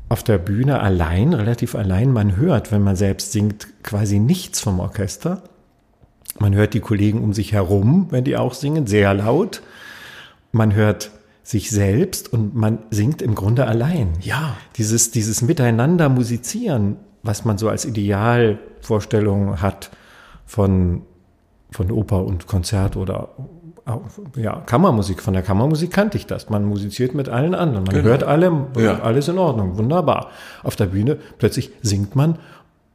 [0.09, 2.12] auf der Bühne allein, relativ allein.
[2.12, 5.43] Man hört, wenn man selbst singt, quasi nichts vom Orchester.
[6.39, 9.62] Man hört die Kollegen um sich herum, wenn die auch singen, sehr laut.
[10.51, 11.12] Man hört
[11.43, 14.13] sich selbst und man singt im Grunde allein.
[14.21, 14.56] Ja.
[14.77, 19.91] Dieses, dieses Miteinander musizieren, was man so als Idealvorstellung hat
[20.45, 21.01] von,
[21.71, 23.29] von Oper und Konzert oder
[23.86, 24.01] auch,
[24.38, 25.21] ja, Kammermusik.
[25.21, 26.49] Von der Kammermusik kannte ich das.
[26.49, 27.84] Man musiziert mit allen anderen.
[27.84, 29.01] Man hört alle, Ja.
[29.01, 29.77] alles in Ordnung.
[29.77, 30.32] Wunderbar.
[30.63, 32.39] Auf der Bühne plötzlich singt man,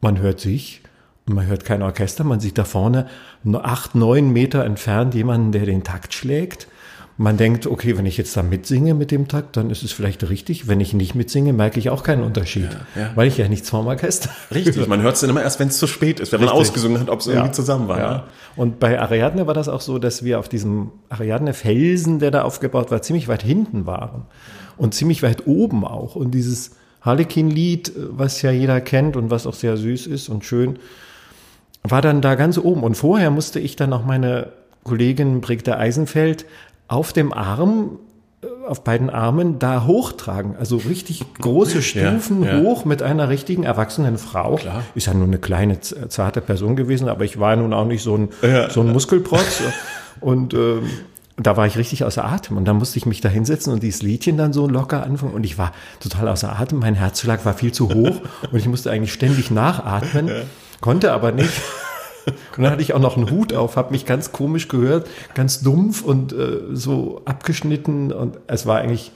[0.00, 0.82] man hört sich
[1.30, 2.24] man hört kein Orchester.
[2.24, 3.06] Man sieht da vorne
[3.42, 6.68] nur acht, neun Meter entfernt jemanden, der den Takt schlägt.
[7.20, 10.28] Man denkt, okay, wenn ich jetzt da mitsinge mit dem Takt, dann ist es vielleicht
[10.30, 10.68] richtig.
[10.68, 13.10] Wenn ich nicht mitsinge, merke ich auch keinen Unterschied, ja.
[13.16, 14.30] weil ich ja nichts vom Orchester.
[14.54, 16.68] Richtig, man hört es dann immer erst, wenn es zu spät ist, wenn man Richtig.
[16.68, 17.98] ausgesungen hat, ob es irgendwie zusammen war.
[17.98, 18.12] Ja.
[18.12, 18.24] Ja.
[18.54, 22.92] Und bei Ariadne war das auch so, dass wir auf diesem Ariadne-Felsen, der da aufgebaut
[22.92, 24.22] war, ziemlich weit hinten waren.
[24.76, 26.14] Und ziemlich weit oben auch.
[26.14, 30.78] Und dieses Harlequin-Lied, was ja jeder kennt und was auch sehr süß ist und schön,
[31.82, 32.84] war dann da ganz oben.
[32.84, 34.52] Und vorher musste ich dann auch meine
[34.84, 36.46] Kollegin Brigitte Eisenfeld
[36.88, 37.98] auf dem Arm,
[38.42, 40.56] äh, auf beiden Armen da hochtragen.
[40.56, 42.60] Also richtig große Stufen ja.
[42.60, 44.56] hoch mit einer richtigen erwachsenen Frau.
[44.56, 44.82] Klar.
[44.94, 48.16] Ist ja nur eine kleine, zarte Person gewesen, aber ich war nun auch nicht so
[48.16, 48.28] ein,
[48.70, 49.62] so ein Muskelprotz.
[50.20, 50.88] Und ähm,
[51.36, 52.56] da war ich richtig außer Atem.
[52.56, 55.32] Und dann musste ich mich da hinsetzen und dieses Liedchen dann so locker anfangen.
[55.32, 56.80] Und ich war total außer Atem.
[56.80, 58.20] Mein Herzschlag war viel zu hoch
[58.50, 60.30] und ich musste eigentlich ständig nachatmen,
[60.80, 61.52] konnte aber nicht.
[62.56, 65.60] Und dann hatte ich auch noch einen Hut auf, habe mich ganz komisch gehört, ganz
[65.60, 68.12] dumpf und äh, so abgeschnitten.
[68.12, 69.12] Und es war eigentlich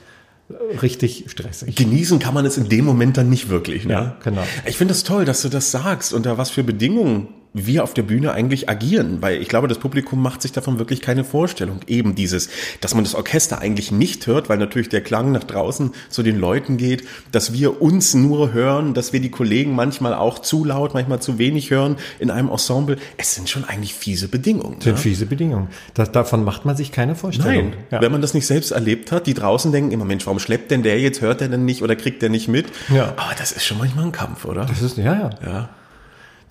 [0.81, 1.75] richtig stressig.
[1.75, 3.85] Genießen kann man es in dem Moment dann nicht wirklich.
[3.85, 3.93] Ne?
[3.93, 4.43] Ja, genau.
[4.65, 8.01] Ich finde es toll, dass du das sagst, unter was für Bedingungen wir auf der
[8.01, 11.81] Bühne eigentlich agieren, weil ich glaube, das Publikum macht sich davon wirklich keine Vorstellung.
[11.87, 12.49] Eben dieses,
[12.81, 16.39] dass man das Orchester eigentlich nicht hört, weil natürlich der Klang nach draußen zu den
[16.39, 20.93] Leuten geht, dass wir uns nur hören, dass wir die Kollegen manchmal auch zu laut,
[20.95, 22.97] manchmal zu wenig hören in einem Ensemble.
[23.17, 24.81] Es sind schon eigentlich fiese Bedingungen.
[24.81, 24.97] sind ne?
[24.97, 25.67] fiese Bedingungen.
[25.93, 27.51] Das, davon macht man sich keine Vorstellung.
[27.69, 28.01] Nein, Ja.
[28.01, 30.81] wenn man das nicht selbst erlebt hat, die draußen denken immer, Mensch, warum schleppt denn
[30.81, 32.65] der jetzt, hört der denn nicht oder kriegt der nicht mit?
[32.89, 33.13] Ja.
[33.15, 34.65] Aber das ist schon manchmal ein Kampf, oder?
[34.65, 35.29] Das ist, ja, ja.
[35.45, 35.69] Ja.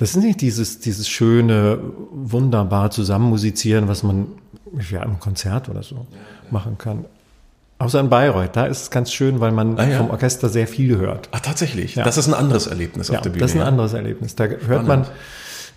[0.03, 1.79] Das ist nicht dieses, dieses schöne,
[2.11, 4.27] wunderbar zusammenmusizieren, was man
[4.91, 6.07] ja im Konzert oder so
[6.51, 7.05] machen kann.
[7.79, 9.99] Außer in Bayreuth, da ist es ganz schön, weil man Ah, ja.
[9.99, 11.29] vom Orchester sehr viel hört.
[11.31, 11.95] Ach, tatsächlich.
[11.95, 12.03] Ja.
[12.03, 13.43] Das ist ein anderes Erlebnis auf der Bühne.
[13.43, 14.35] das ist ein anderes Erlebnis.
[14.35, 15.07] Da hört man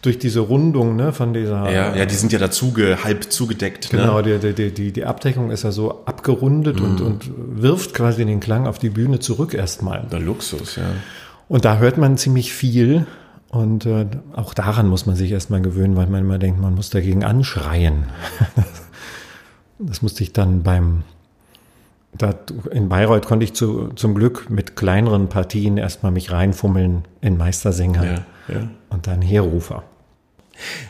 [0.01, 1.71] durch diese Rundung ne, von dieser.
[1.71, 3.91] Ja, ja, die sind ja dazu ge, halb zugedeckt.
[3.91, 4.39] Genau, Ne?
[4.39, 7.05] die, die, die, die Abdeckung ist ja so abgerundet und, Mhm.
[7.05, 10.07] und wirft quasi den Klang auf die Bühne zurück erstmal.
[10.11, 10.83] Der Luxus, ja.
[11.47, 13.05] Und da hört man ziemlich viel.
[13.55, 16.89] Und äh, auch daran muss man sich erstmal gewöhnen, weil man immer denkt, man muss
[16.89, 18.03] dagegen anschreien.
[19.79, 21.03] das musste ich dann beim,
[22.17, 22.33] da,
[22.69, 28.03] in Bayreuth konnte ich zu, zum Glück mit kleineren Partien erstmal mich reinfummeln in Meistersänger
[28.03, 28.67] Ja, ja.
[28.89, 29.83] und dann Heerrufer.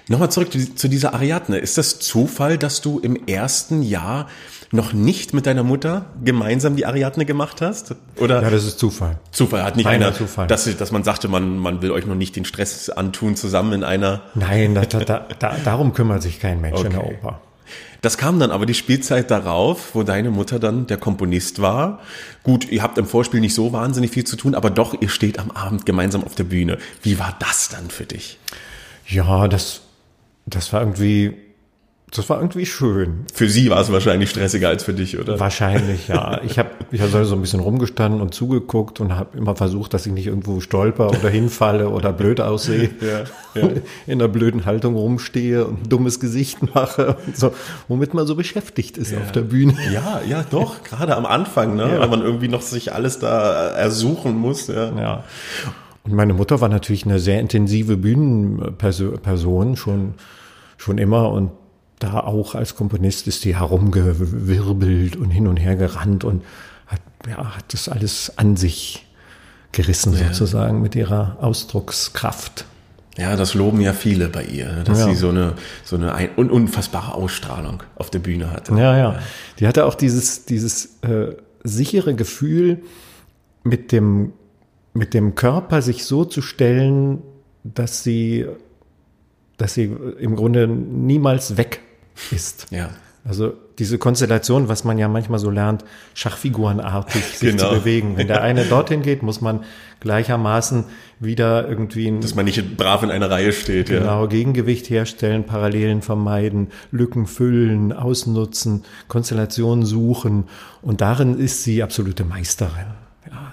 [0.08, 1.60] Nochmal zurück zu, zu dieser Ariadne.
[1.60, 4.28] Ist das Zufall, dass du im ersten Jahr
[4.72, 7.96] noch nicht mit deiner Mutter gemeinsam die Ariadne gemacht hast?
[8.18, 9.18] Oder Ja, das ist Zufall.
[9.32, 10.48] Zufall hat nicht Reiner einer, Zufall.
[10.48, 13.84] Dass, dass man sagte, man, man will euch noch nicht den Stress antun zusammen in
[13.84, 14.22] einer.
[14.34, 17.18] Nein, da, da, da, darum kümmert sich kein Mensch in der Okay.
[17.22, 17.42] Oper.
[18.02, 22.02] Das kam dann aber die Spielzeit darauf, wo deine Mutter dann der Komponist war.
[22.44, 25.40] Gut, ihr habt im Vorspiel nicht so wahnsinnig viel zu tun, aber doch, ihr steht
[25.40, 26.78] am Abend gemeinsam auf der Bühne.
[27.02, 28.38] Wie war das dann für dich?
[29.08, 29.82] Ja, das,
[30.46, 31.34] das war irgendwie
[32.18, 33.26] das war irgendwie schön.
[33.34, 35.40] Für sie war es wahrscheinlich stressiger als für dich, oder?
[35.40, 36.42] Wahrscheinlich, ja.
[36.44, 40.06] Ich habe ich hab so ein bisschen rumgestanden und zugeguckt und habe immer versucht, dass
[40.06, 42.90] ich nicht irgendwo stolper oder hinfalle oder blöd aussehe.
[43.02, 43.70] Ja, ja.
[44.08, 47.54] In einer blöden Haltung rumstehe und ein dummes Gesicht mache und so,
[47.88, 49.76] womit man so beschäftigt ist auf der Bühne.
[49.92, 51.96] Ja, ja, doch, gerade am Anfang, ne?
[51.96, 52.02] Ja.
[52.02, 54.68] wenn man irgendwie noch sich alles da ersuchen muss.
[54.68, 54.92] Ja.
[54.98, 55.24] Ja.
[56.04, 60.14] Und meine Mutter war natürlich eine sehr intensive Bühnenperson, schon,
[60.78, 61.32] schon immer.
[61.32, 61.52] Und
[62.00, 66.44] da auch als Komponist ist die herumgewirbelt und hin und her gerannt und
[66.88, 69.06] hat, ja, hat das alles an sich
[69.72, 72.66] gerissen sozusagen mit ihrer Ausdruckskraft.
[73.18, 74.84] Ja, das loben ja viele bei ihr, ne?
[74.84, 75.06] dass Ja.
[75.08, 75.54] sie so eine,
[75.86, 78.74] so eine ein, un, unfassbare Ausstrahlung auf der Bühne hatte.
[78.74, 79.20] Ja, ja.
[79.60, 82.82] Die hatte auch dieses, dieses äh, sichere Gefühl,
[83.64, 84.34] mit dem,
[84.94, 87.22] mit dem Körper sich so zu stellen,
[87.64, 88.46] dass sie,
[89.58, 91.82] dass sie im Grunde niemals weg
[92.32, 92.68] ist.
[92.72, 92.90] Ja.
[93.28, 97.70] Also diese Konstellation, was man ja manchmal so lernt, Schachfigurenartig sich Genau.
[97.70, 98.18] zu bewegen.
[98.18, 99.64] Wenn der eine dorthin geht, muss man
[100.00, 100.84] gleichermaßen
[101.20, 103.90] wieder irgendwie ein Dass man nicht brav in einer Reihe steht.
[103.90, 104.00] Ja.
[104.00, 110.44] Genau, Gegengewicht herstellen, Parallelen vermeiden, Lücken füllen, ausnutzen, Konstellationen suchen.
[110.84, 112.86] Und darin ist sie absolute Meisterin.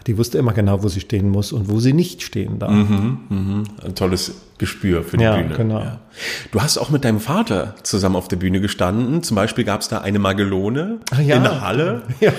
[0.03, 2.71] Ja, die wusste immer genau, wo sie stehen muss und wo sie nicht stehen darf.
[2.73, 5.55] Ein tolles Gespür für die Ja, Bühne.
[5.57, 5.83] genau.
[6.51, 9.23] Du hast auch mit deinem Vater zusammen auf der Bühne gestanden.
[9.23, 11.37] Zum Beispiel gab es da eine Magellone Ah, ja.
[11.37, 12.03] in der Halle.
[12.21, 12.33] Ja.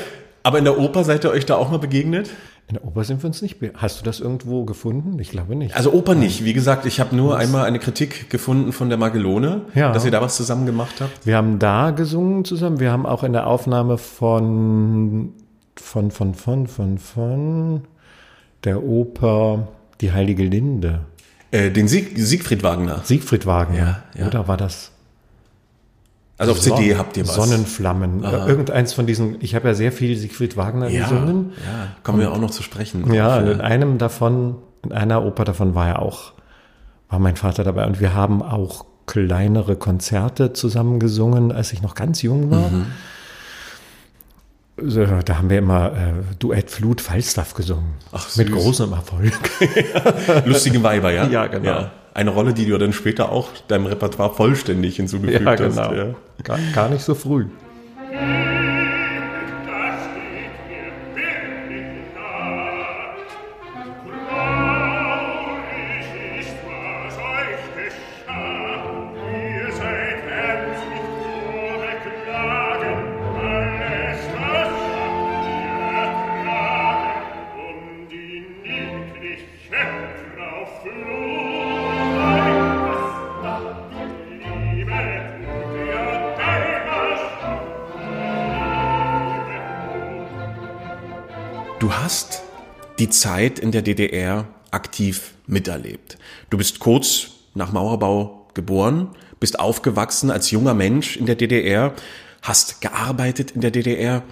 [0.43, 2.30] Aber in der Oper seid ihr euch da auch mal begegnet?
[2.67, 3.58] In der Oper sind wir uns nicht.
[3.76, 5.17] Hast du das irgendwo gefunden?
[5.19, 5.76] Ich glaube nicht.
[5.76, 6.43] Also Oper nicht.
[6.45, 9.91] Wie gesagt, ich habe nur einmal eine Kritik gefunden von der Magellone, Ja.
[9.91, 11.26] dass ihr da was zusammen gemacht habt.
[11.26, 12.80] Wir haben da gesungen zusammen.
[12.80, 15.34] Wir haben auch in der Aufnahme von,
[15.75, 17.81] von, von, von, von, von
[18.63, 19.67] der Oper
[20.01, 21.01] Die Heilige Linde.
[21.51, 23.01] Äh, den Sieg, Siegfried Wagner.
[23.03, 23.77] Siegfried Wagner.
[23.77, 24.27] Ja, ja.
[24.27, 24.91] Oder war das
[26.38, 27.36] Also auf CD habt ihr was.
[27.36, 28.23] Sonnenflammen.
[28.23, 31.51] Irgendeins von diesen, ich habe ja sehr viel Siegfried Wagner ja, gesungen.
[31.63, 33.13] ja, kommen wir auch noch zu sprechen.
[33.13, 36.33] Ja, und in einem davon, in einer Oper davon war ja auch,
[37.09, 37.86] war mein Vater dabei.
[37.86, 42.69] Und wir haben auch kleinere Konzerte zusammen gesungen, als ich noch ganz jung war.
[42.69, 42.86] Mhm.
[44.75, 47.93] Da haben wir immer äh, Duett Flut Falstaff gesungen.
[48.12, 49.33] Ach, Mit großem Erfolg.
[50.45, 51.27] Lustige Weiber, ja?
[51.27, 51.91] Ja, genau.
[52.15, 55.75] Eine Rolle, die du dann später auch deinem Repertoire vollständig hinzugefügt ja, hast.
[55.75, 55.93] genau.
[55.93, 56.15] Ja.
[56.43, 57.45] Gar, gar nicht so früh.
[93.23, 96.17] Zeit in der DDR aktiv miterlebt.
[96.49, 101.93] Du bist kurz nach Mauerbau geboren, bist aufgewachsen als junger Mensch in der DDR,
[102.41, 104.23] hast gearbeitet in der DDR.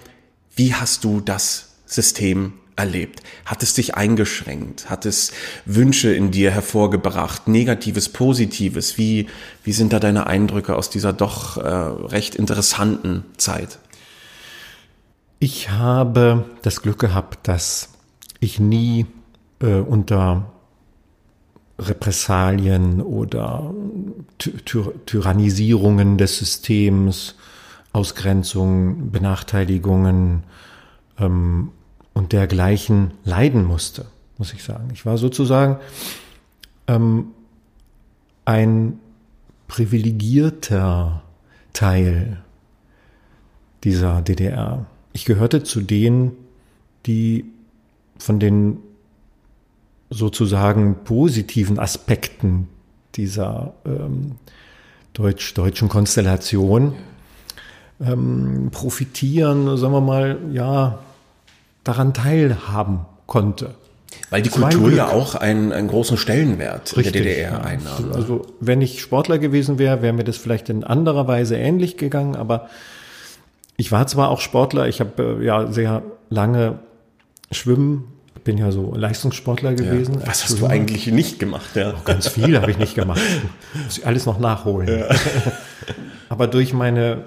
[0.54, 3.22] Wie hast du das System erlebt?
[3.46, 4.90] Hat es dich eingeschränkt?
[4.90, 5.32] Hat es
[5.64, 7.48] Wünsche in dir hervorgebracht?
[7.48, 8.98] Negatives, Positives?
[8.98, 9.26] Wie,
[9.64, 13.78] wie sind da deine Eindrücke aus dieser doch äh, recht interessanten Zeit?
[15.38, 17.91] Ich habe das Glück gehabt, dass
[18.42, 19.06] ich nie
[19.60, 20.52] äh, unter
[21.78, 23.72] Repressalien oder
[24.38, 27.36] Ty Ty Tyrannisierungen des Systems,
[27.92, 30.42] Ausgrenzungen, Benachteiligungen
[31.18, 31.70] ähm,
[32.14, 34.06] und dergleichen leiden musste,
[34.38, 34.88] muss ich sagen.
[34.92, 35.76] Ich war sozusagen
[36.88, 37.28] ähm,
[38.44, 38.98] ein
[39.68, 41.22] privilegierter
[41.72, 42.42] Teil
[43.84, 44.84] dieser DDR.
[45.12, 46.32] Ich gehörte zu denen,
[47.06, 47.44] die
[48.22, 48.78] von den
[50.10, 52.68] sozusagen positiven Aspekten
[53.16, 54.36] dieser ähm,
[55.12, 56.94] deutsch-deutschen Konstellation
[58.00, 61.00] ähm, profitieren, sagen wir mal, ja,
[61.82, 63.74] daran teilhaben konnte.
[64.30, 67.60] Weil die Das Kultur ja auch einen, einen großen Stellenwert in der DDR ja.
[67.60, 68.08] einnahm.
[68.08, 68.14] ne?
[68.14, 72.36] Also wenn ich Sportler gewesen wäre, wäre mir das vielleicht in anderer Weise ähnlich gegangen,
[72.36, 72.68] aber
[73.76, 76.78] ich war zwar auch Sportler, ich habe äh, ja sehr lange
[77.52, 78.04] schwimmen,
[78.44, 80.16] bin ja so Leistungssportler gewesen.
[80.16, 81.76] Was als hast du eigentlich nicht gemacht?
[81.76, 81.94] Ja.
[82.04, 83.20] Ganz viel habe ich nicht gemacht.
[83.84, 85.04] Muss ich alles noch nachholen.
[86.28, 87.24] Aber durch meine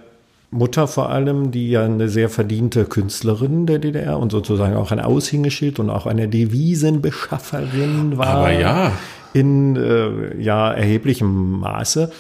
[0.52, 5.00] Mutter vor allem, die ja eine sehr verdiente Künstlerin der DDR und sozusagen auch ein
[5.00, 8.28] Aushängeschild und auch eine Devisenbeschafferin war.
[8.28, 8.92] Aber ja.
[9.34, 12.12] In äh, ja, erheblichem Maße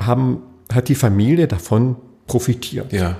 [0.00, 2.92] haben hat die Familie davon profitiert.
[2.92, 3.16] Ja.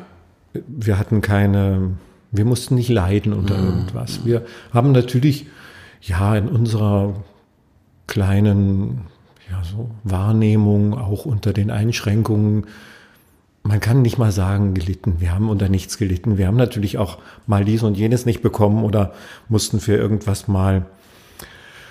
[0.67, 1.93] Wir hatten keine,
[2.31, 4.25] wir mussten nicht leiden unter irgendwas.
[4.25, 5.47] Wir haben natürlich,
[6.03, 7.15] ja, in unserer
[8.07, 9.03] kleinen,
[9.51, 12.67] ja, so Wahrnehmung, auch unter den Einschränkungen,
[13.63, 15.17] man kann nicht mal sagen, gelitten.
[15.19, 16.39] Wir haben unter nichts gelitten.
[16.39, 19.13] Wir haben natürlich auch mal dies und jenes nicht bekommen oder
[19.49, 20.87] mussten für irgendwas mal,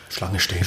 [0.09, 0.65] Schlange stehen.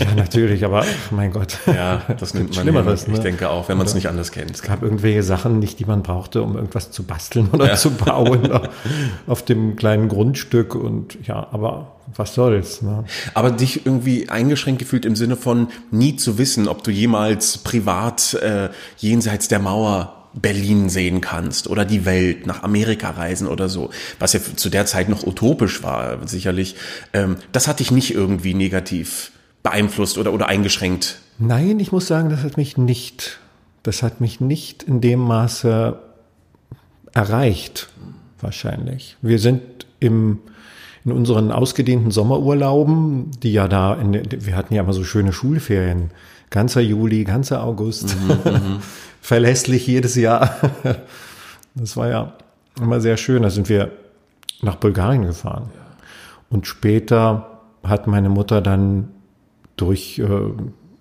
[0.00, 1.58] ja, natürlich, aber mein Gott.
[1.66, 3.12] Ja, das nimmt man Schlimmeres, hin.
[3.12, 3.24] Ich ne?
[3.24, 4.50] denke auch, wenn man es nicht anders kennt.
[4.50, 8.50] Es gab irgendwelche Sachen nicht, die man brauchte, um irgendwas zu basteln oder zu bauen
[9.26, 12.82] auf dem kleinen Grundstück und ja, aber was soll's.
[12.82, 13.04] Ne?
[13.34, 18.34] Aber dich irgendwie eingeschränkt gefühlt im Sinne von nie zu wissen, ob du jemals privat
[18.34, 18.68] äh,
[18.98, 24.32] jenseits der Mauer Berlin sehen kannst oder die Welt nach Amerika reisen oder so, was
[24.32, 26.76] ja zu der Zeit noch utopisch war, sicherlich.
[27.12, 31.20] Ähm, das hat dich nicht irgendwie negativ beeinflusst oder, oder eingeschränkt.
[31.38, 33.40] Nein, ich muss sagen, das hat mich nicht,
[33.82, 35.98] das hat mich nicht in dem Maße
[37.12, 37.88] erreicht,
[38.40, 39.16] wahrscheinlich.
[39.22, 39.62] Wir sind
[40.00, 40.38] im,
[41.04, 46.10] in unseren ausgedehnten Sommerurlauben, die ja da, in, wir hatten ja immer so schöne Schulferien,
[46.52, 48.16] ganzer Juli, ganzer August,
[49.20, 50.54] verlässlich jedes Jahr.
[51.74, 52.34] Das war ja
[52.80, 53.42] immer sehr schön.
[53.42, 53.90] Da sind wir
[54.60, 55.70] nach Bulgarien gefahren.
[56.50, 59.08] Und später hat meine Mutter dann
[59.76, 60.28] durch äh,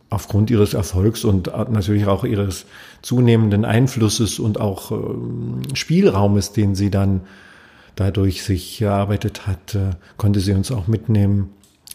[0.10, 2.66] aufgrund ihres Erfolgs und natürlich auch ihres
[3.02, 7.22] zunehmenden Einflusses und auch äh, Spielraumes, den sie dann
[7.95, 11.49] dadurch sich erarbeitet hat, äh, konnte sie uns auch mitnehmen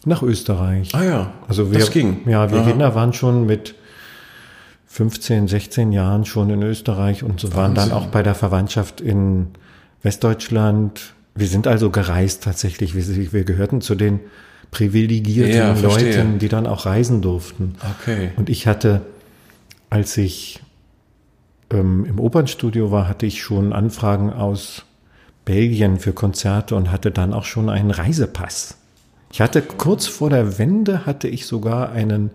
[0.07, 0.95] nach Österreich.
[0.95, 2.21] Ah ja, Also wir, das ging.
[2.27, 2.71] Ja, wir Aha.
[2.71, 3.75] Kinder waren schon mit
[4.87, 9.49] 15, 16 Jahren schon in Österreich und so waren dann auch bei der Verwandtschaft in
[10.03, 11.15] Westdeutschland.
[11.35, 12.95] Wir sind also gereist tatsächlich.
[12.95, 14.21] Wir, wir gehörten zu den
[14.71, 15.73] privilegierten Ja.
[15.75, 17.75] Leuten, die dann auch reisen durften.
[18.01, 18.31] Okay.
[18.37, 19.03] Und ich hatte,
[19.91, 20.61] als ich
[21.71, 24.85] ähm, im Opernstudio war, hatte ich schon Anfragen aus
[25.45, 28.77] Belgien für Konzerte und hatte dann auch schon einen Reisepass.
[29.33, 32.31] Ich hatte kurz vor der Wende hatte ich sogar einen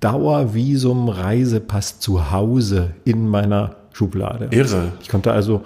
[0.00, 4.48] Dauervisum-Reisepass zu Hause in meiner Schublade.
[4.50, 4.92] Irre.
[5.00, 5.64] Ich konnte also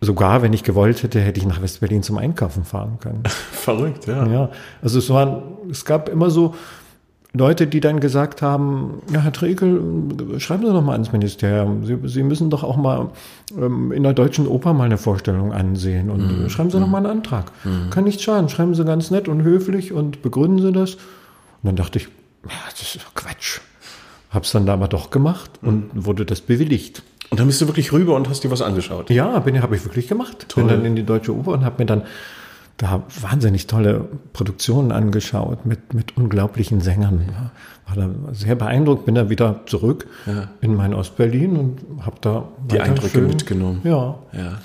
[0.00, 3.22] sogar, wenn ich gewollt hätte, hätte ich nach Westberlin zum Einkaufen fahren können.
[3.52, 4.26] Verrückt, ja.
[4.26, 4.50] Ja,
[4.82, 6.54] also es waren, es gab immer so
[7.36, 9.80] Leute, die dann gesagt haben, ja, Herr Trekel,
[10.38, 11.84] schreiben Sie doch mal ans Ministerium.
[11.84, 13.10] Sie, Sie müssen doch auch mal
[13.60, 17.06] ähm, in der Deutschen Oper mal eine Vorstellung ansehen und schreiben Sie doch mal einen
[17.06, 17.50] Antrag.
[17.90, 18.48] Kann nicht schaden.
[18.48, 20.94] Schreiben Sie ganz nett und höflich und begründen Sie das.
[20.94, 21.00] Und
[21.64, 22.08] dann dachte ich,
[22.44, 23.60] ja, das ist doch Quatsch.
[24.30, 27.02] Hab's dann da aber doch gemacht und wurde das bewilligt.
[27.30, 29.10] Und dann bist du wirklich rüber und hast dir was angeschaut.
[29.10, 30.54] Ja, bin habe ich wirklich gemacht.
[30.54, 32.02] Bin dann in die Deutsche Oper und habe mir dann
[32.76, 37.28] da wahnsinnig tolle Produktionen angeschaut mit, mit unglaublichen Sängern.
[37.86, 40.06] War da sehr beeindruckt, bin dann wieder zurück
[40.60, 43.80] in mein Ostberlin und habe da Die Eindrücke mitgenommen.
[43.84, 44.18] Ja.
[44.32, 44.58] Ja.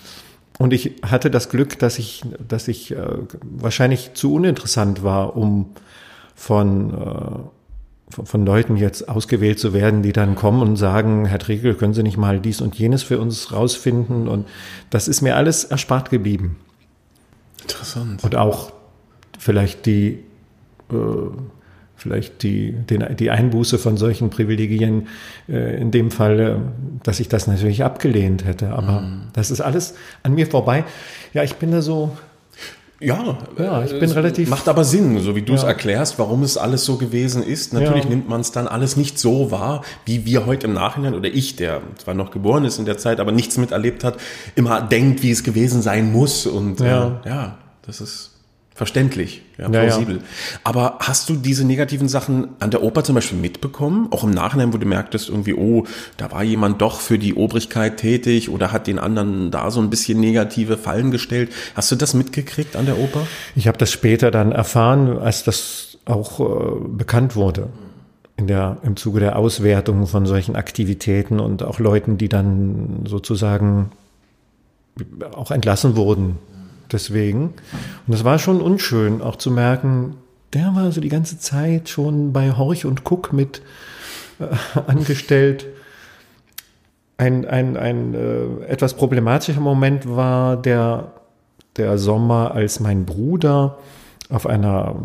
[0.59, 2.97] Und ich hatte das Glück, dass ich, dass ich äh,
[3.41, 5.67] wahrscheinlich zu uninteressant war, um
[6.35, 6.93] von, äh,
[8.09, 11.93] von, von Leuten jetzt ausgewählt zu werden, die dann kommen und sagen, Herr Tregel, können
[11.93, 14.27] Sie nicht mal dies und jenes für uns rausfinden?
[14.27, 14.47] Und
[14.89, 16.57] das ist mir alles erspart geblieben.
[17.61, 18.23] Interessant.
[18.23, 18.71] Und auch
[19.37, 20.23] vielleicht die,
[20.91, 20.95] äh,
[21.95, 25.07] vielleicht die, den, die Einbuße von solchen Privilegien,
[25.47, 26.55] äh, in dem Fall, äh,
[27.03, 28.71] dass ich das natürlich abgelehnt hätte.
[28.71, 29.03] Aber
[29.33, 30.83] das ist alles an mir vorbei.
[31.33, 32.17] Ja, ich bin da so,
[33.01, 35.69] Ja, Ja, ich äh, bin relativ- Macht aber Sinn, so wie du es Ja.
[35.69, 37.71] erklärst, warum es alles so gewesen ist.
[37.73, 38.09] Natürlich Ja.
[38.09, 41.55] nimmt man es dann alles nicht so wahr, wie wir heute im Nachhinein oder ich,
[41.55, 44.17] der zwar noch geboren ist in der Zeit, aber nichts miterlebt hat,
[44.55, 46.45] immer denkt, wie es gewesen sein muss.
[46.45, 47.21] Und Ja.
[47.23, 48.31] äh, ja das ist
[48.79, 49.89] verständlich, ja, Ja, ja.
[49.89, 50.21] plausibel.
[50.63, 54.07] Aber hast du diese negativen Sachen an der Oper zum Beispiel mitbekommen?
[54.11, 55.83] Auch im Nachhinein, wo du merktest irgendwie, oh,
[56.15, 59.89] da war jemand doch für die Obrigkeit tätig oder hat den anderen da so ein
[59.89, 61.51] bisschen negative Fallen gestellt.
[61.75, 63.27] Hast du das mitgekriegt an der Oper?
[63.53, 67.67] ich habe das später dann erfahren, als das auch äh, bekannt wurde.
[68.37, 73.91] In der, Im Zuge der Auswertung von solchen Aktivitäten und auch Leuten, die dann sozusagen
[75.33, 76.37] auch entlassen wurden.
[76.91, 77.53] Deswegen.
[78.07, 80.15] Und es war schon unschön, auch zu merken,
[80.53, 83.61] der war so die ganze Zeit schon bei Horch und Guck mit
[84.39, 84.47] äh,
[84.87, 85.67] angestellt.
[87.17, 91.11] Ein, ein, ein äh, etwas problematischer Moment war der,
[91.75, 93.77] der Sommer, als mein Bruder
[94.29, 94.95] auf einer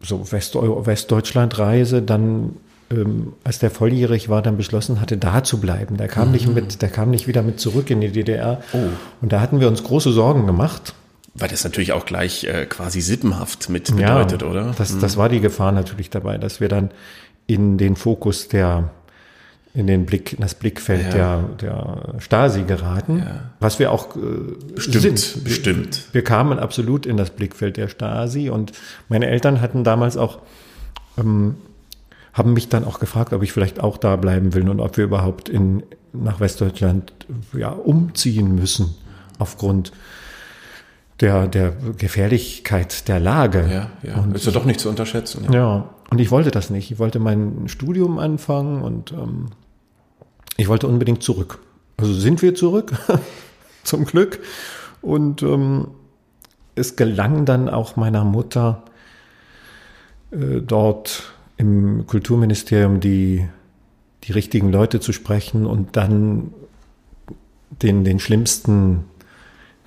[0.00, 2.56] so Westdeutschland-Reise dann,
[2.90, 5.96] ähm, als der volljährig war, dann beschlossen hatte, da zu bleiben.
[5.96, 8.60] Der kam nicht mit, der kam nicht wieder mit zurück in die DDR.
[8.72, 8.78] Oh.
[9.20, 10.94] Und da hatten wir uns große Sorgen gemacht.
[11.34, 14.72] Weil das natürlich auch gleich äh, quasi sippenhaft mit bedeutet, oder?
[14.78, 16.90] Das, das war die Gefahr natürlich dabei, dass wir dann
[17.46, 18.90] in den Fokus der,
[19.74, 21.42] in den Blick, in das Blickfeld Ja.
[21.60, 23.26] der, der Stasi geraten,
[23.60, 24.20] was wir auch äh,
[24.74, 25.44] Bestimmt, sind.
[25.44, 26.04] bestimmt.
[26.12, 28.72] Wir kamen absolut in das Blickfeld der Stasi und
[29.10, 30.38] meine Eltern hatten damals auch,
[31.18, 31.56] ähm,
[32.36, 35.04] haben mich dann auch gefragt, ob ich vielleicht auch da bleiben will und ob wir
[35.04, 35.82] überhaupt in,
[36.12, 37.12] nach Westdeutschland
[37.56, 38.94] ja, umziehen müssen
[39.38, 39.90] aufgrund
[41.20, 43.66] der, der Gefährlichkeit der Lage.
[43.72, 44.24] Ja, ja.
[44.34, 45.44] ist ja doch nicht zu unterschätzen.
[45.44, 45.52] Ja.
[45.52, 46.90] Ja, und ich wollte das nicht.
[46.90, 49.46] Ich wollte mein Studium anfangen und ähm,
[50.58, 51.60] ich wollte unbedingt zurück.
[51.96, 52.92] Also sind wir zurück,
[53.82, 54.40] zum Glück.
[55.00, 55.88] Und ähm,
[56.74, 58.82] es gelang dann auch meiner Mutter
[60.32, 63.46] äh, dort im Kulturministerium die,
[64.24, 66.52] die richtigen Leute zu sprechen und dann
[67.82, 69.04] den, den schlimmsten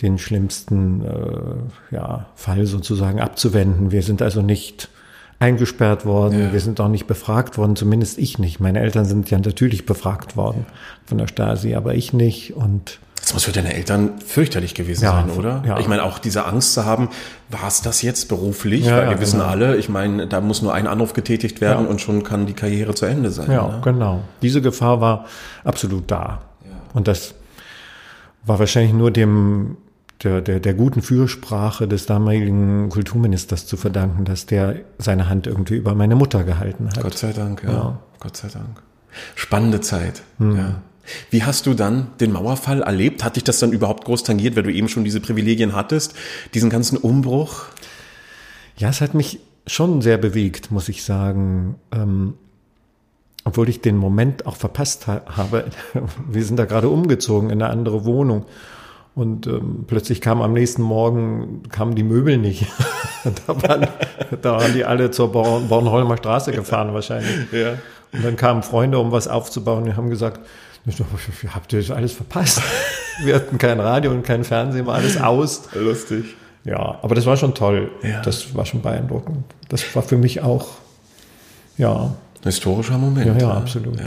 [0.02, 3.92] den schlimmsten äh, ja, Fall sozusagen abzuwenden.
[3.92, 4.90] Wir sind also nicht
[5.40, 6.54] eingesperrt worden, Ja.
[6.54, 8.60] wir sind auch nicht befragt worden, zumindest ich nicht.
[8.60, 10.66] Meine Eltern sind ja natürlich befragt worden
[11.06, 12.56] von der Stasi, aber ich nicht.
[12.56, 15.62] Und Das muss für deine Eltern fürchterlich gewesen Ja, sein, oder?
[15.66, 15.78] ja.
[15.80, 17.10] Ich meine, auch diese Angst zu haben,
[17.50, 18.86] war es das jetzt beruflich?
[18.86, 19.50] Ja, Weil ja, wir wissen genau.
[19.52, 21.90] alle, ich meine, da muss nur ein Anruf getätigt werden Ja.
[21.92, 23.52] und schon kann die Karriere zu Ende sein.
[23.52, 23.82] ja, Ne?
[23.84, 24.22] genau.
[24.42, 25.26] Diese Gefahr war
[25.64, 26.40] absolut da.
[26.94, 27.36] Und das
[28.46, 29.78] war wahrscheinlich nur dem
[30.24, 35.76] der, der, der guten Fürsprache des damaligen Kulturministers zu verdanken, dass der seine Hand irgendwie
[35.78, 37.02] über meine Mutter gehalten hat.
[37.02, 37.72] Gott sei Dank, ja.
[37.72, 38.00] Ja.
[38.20, 38.82] Gott sei Dank.
[39.36, 40.82] Spannende Zeit, ja.
[41.30, 43.24] Wie hast du dann den Mauerfall erlebt?
[43.24, 46.14] Hat dich das dann überhaupt groß tangiert, weil du eben schon diese Privilegien hattest?
[46.54, 47.66] Diesen ganzen Umbruch?
[48.78, 51.76] Ja, es hat mich schon sehr bewegt, muss ich sagen.
[51.92, 52.34] Ähm,
[53.46, 55.66] obwohl ich den Moment auch verpasst ha habe.
[56.30, 58.46] Wir sind da gerade umgezogen in eine andere Wohnung.
[59.16, 62.68] Und ähm, plötzlich kam am nächsten Morgen kamen die Möbel nicht.
[63.48, 63.88] da, waren,
[64.42, 67.52] da waren die alle zur Born Bornholmer Straße gefahren wahrscheinlich.
[67.52, 67.74] Ja.
[68.14, 70.40] Und dann kamen Freunde, um was aufzubauen, und haben gesagt,
[71.54, 72.62] habt ihr das alles verpasst?
[73.24, 75.64] Wir hatten kein Radio und kein Fernsehen, war alles aus.
[75.74, 76.36] Lustig.
[76.64, 77.92] Ja, aber das war schon toll.
[78.04, 78.22] Ja.
[78.22, 79.44] Das war schon beeindruckend.
[79.70, 80.68] Das war für mich auch,
[81.78, 83.26] ja, Historischer Moment.
[83.26, 83.54] Ja, ja, ne?
[83.54, 84.00] absolut.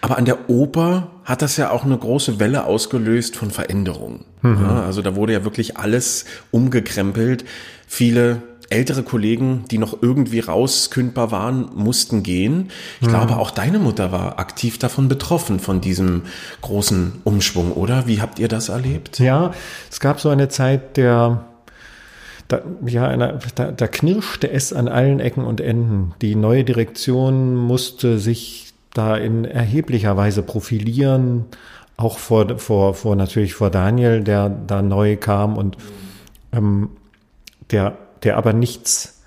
[0.00, 4.24] Aber an der Oper hat das ja auch eine große Welle ausgelöst von Veränderungen.
[4.42, 4.58] Mhm.
[4.62, 7.44] Ja, also da wurde ja wirklich alles umgekrempelt.
[7.86, 12.70] Viele ältere Kollegen, die noch irgendwie rauskündbar waren, mussten gehen.
[13.00, 13.10] Ich Mhm.
[13.10, 16.22] glaube, auch deine Mutter war aktiv davon betroffen, von diesem
[16.62, 18.06] großen Umschwung, oder?
[18.06, 19.18] Wie habt ihr das erlebt?
[19.18, 19.52] Ja,
[19.90, 21.44] es gab so eine Zeit der,
[22.48, 26.14] da, ja, einer, da, da knirschte es an allen Ecken und Enden.
[26.22, 31.46] Die neue Direktion musste sich da in erheblicher Weise profilieren,
[31.96, 35.76] auch vor, vor, vor natürlich vor Daniel, der da neu kam und
[36.52, 36.90] ähm,
[37.70, 39.22] der, der aber nichts,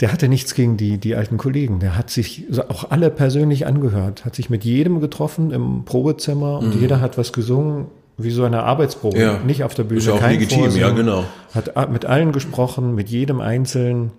[0.00, 1.78] der hatte nichts gegen die, die alten Kollegen.
[1.78, 6.74] Der hat sich auch alle persönlich angehört, hat sich mit jedem getroffen im Probezimmer und
[6.74, 7.86] jeder hat was gesungen,
[8.16, 9.16] wie so eine Arbeitsprobe.
[9.16, 9.22] Mhm.
[9.22, 9.38] Ja.
[9.38, 9.98] Nicht auf der Bühne.
[9.98, 10.88] Ist ja auch kein legitim, Vorsingen.
[10.88, 11.24] ja, genau.
[11.54, 14.12] Hat mit allen gesprochen, mit jedem Einzelnen.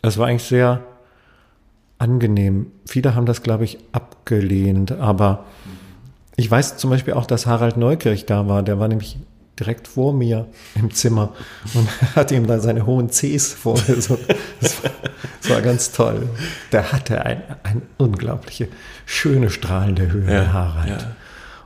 [0.00, 0.82] Das war eigentlich sehr
[1.98, 2.66] angenehm.
[2.86, 5.44] Viele haben das, glaube ich, abgelehnt, aber
[6.36, 8.62] ich weiß zum Beispiel auch, dass Harald Neukirch da war.
[8.62, 9.18] Der war nämlich
[9.62, 11.32] direkt vor mir im Zimmer
[11.74, 14.24] und hat ihm da seine hohen Cs vorgesungen.
[14.60, 14.90] Das war,
[15.40, 16.28] das war ganz toll.
[16.72, 18.68] Der hatte ein, eine unglaubliche,
[19.06, 20.88] schöne, strahlende Höhe, Ja, der Harald.
[20.88, 20.98] ja.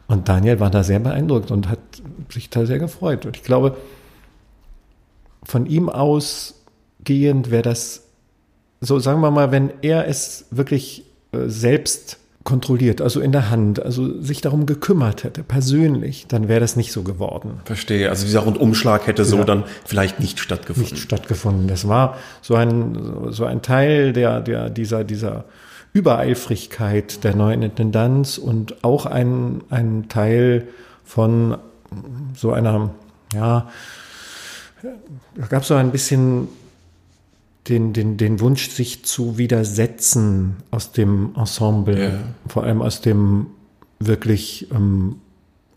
[0.08, 1.80] Und Daniel war da sehr beeindruckt und hat
[2.32, 3.26] sich da sehr gefreut.
[3.26, 3.76] Und ich glaube,
[5.42, 8.04] von ihm ausgehend wäre das,
[8.80, 13.82] so sagen wir mal, wenn er es wirklich äh, selbst kontrolliert, also in der Hand,
[13.82, 17.60] also sich darum gekümmert hätte, persönlich, dann wäre das nicht so geworden.
[17.66, 18.08] Verstehe.
[18.08, 19.44] Also dieser Rundumschlag hätte so Ja.
[19.44, 20.90] dann vielleicht nicht stattgefunden.
[20.90, 21.68] Nicht stattgefunden.
[21.68, 22.96] Das war so ein,
[23.30, 25.44] so ein Teil der, der, dieser, dieser
[25.92, 30.68] Übereifrigkeit der neuen Intendanz und auch ein, ein Teil
[31.04, 31.58] von
[32.34, 32.90] so einer,
[33.34, 33.68] ja,
[35.34, 36.48] da gab es so ein bisschen
[37.68, 42.10] den, den, den Wunsch, sich zu widersetzen aus dem Ensemble, Ja.
[42.48, 43.46] vor allem aus dem
[43.98, 45.16] wirklich ähm,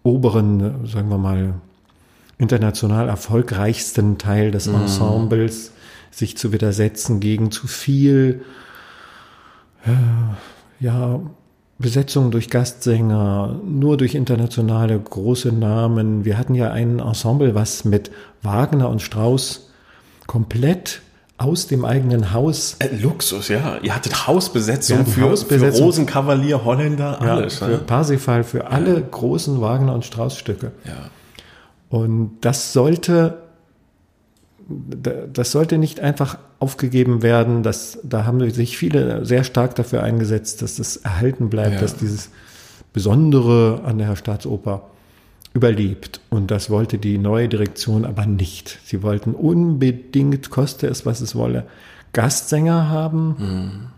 [0.03, 1.55] oberen, sagen wir mal,
[2.37, 5.71] international erfolgreichsten Teil des Ensembles,
[6.11, 8.43] sich zu widersetzen gegen zu viel,
[9.85, 11.19] äh, ja,
[11.81, 16.25] Besetzung durch Gastsänger, nur durch internationale große Namen.
[16.25, 18.11] Wir hatten ja ein Ensemble, was mit
[18.41, 19.69] Wagner und Strauss
[20.27, 21.01] komplett
[21.39, 23.77] aus dem eigenen Haus Äh, Luxus, ja.
[23.81, 25.73] Ihr hattet Hausbesetzung, für, Hausbesetzung.
[25.77, 27.55] für Rosenkavalier, Holländer, alles.
[27.55, 27.77] für ne?
[27.79, 30.73] Parsifal, für alle großen Wagner und Strauss Stücke.
[30.85, 31.09] Ja.
[31.89, 33.39] Und das sollte
[35.33, 37.63] das sollte nicht einfach aufgegeben werden.
[37.63, 41.81] Das, da haben sich viele sehr stark dafür eingesetzt, dass das erhalten bleibt, Ja.
[41.81, 42.29] dass dieses
[42.93, 44.83] Besondere an der Staatsoper
[45.53, 46.21] überlebt.
[46.29, 48.79] Und das wollte die neue Direktion aber nicht.
[48.85, 51.65] Sie wollten unbedingt, koste es, was es wolle,
[52.13, 53.91] Gastsänger haben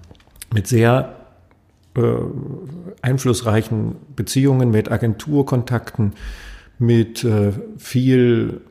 [0.54, 1.16] mit sehr
[1.96, 2.02] äh,
[3.02, 6.14] einflussreichen Beziehungen, mit Agenturkontakten,
[6.80, 8.62] mit äh, viel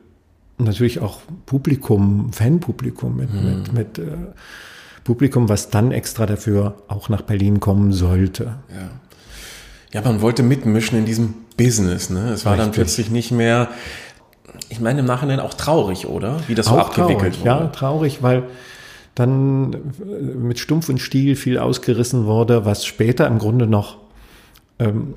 [0.57, 4.11] natürlich auch Publikum, Fanpublikum, mit, mit, mit äh,
[5.03, 8.57] Publikum, was dann extra dafür auch nach Berlin kommen sollte.
[9.93, 12.29] Ja, man wollte mitmischen in diesem Business, ne?
[12.29, 12.83] Es war dann Richtig.
[12.83, 13.69] plötzlich nicht mehr,
[14.69, 16.39] ich meine im Nachhinein auch traurig, oder?
[16.47, 17.71] Wie das so abgewickelt traurig, ja, wurde.
[17.71, 18.43] traurig, weil
[19.15, 19.77] dann äh,
[20.37, 23.97] mit Stumpf und Stiel viel ausgerissen wurde, was später im Grunde noch
[24.79, 25.15] ähm,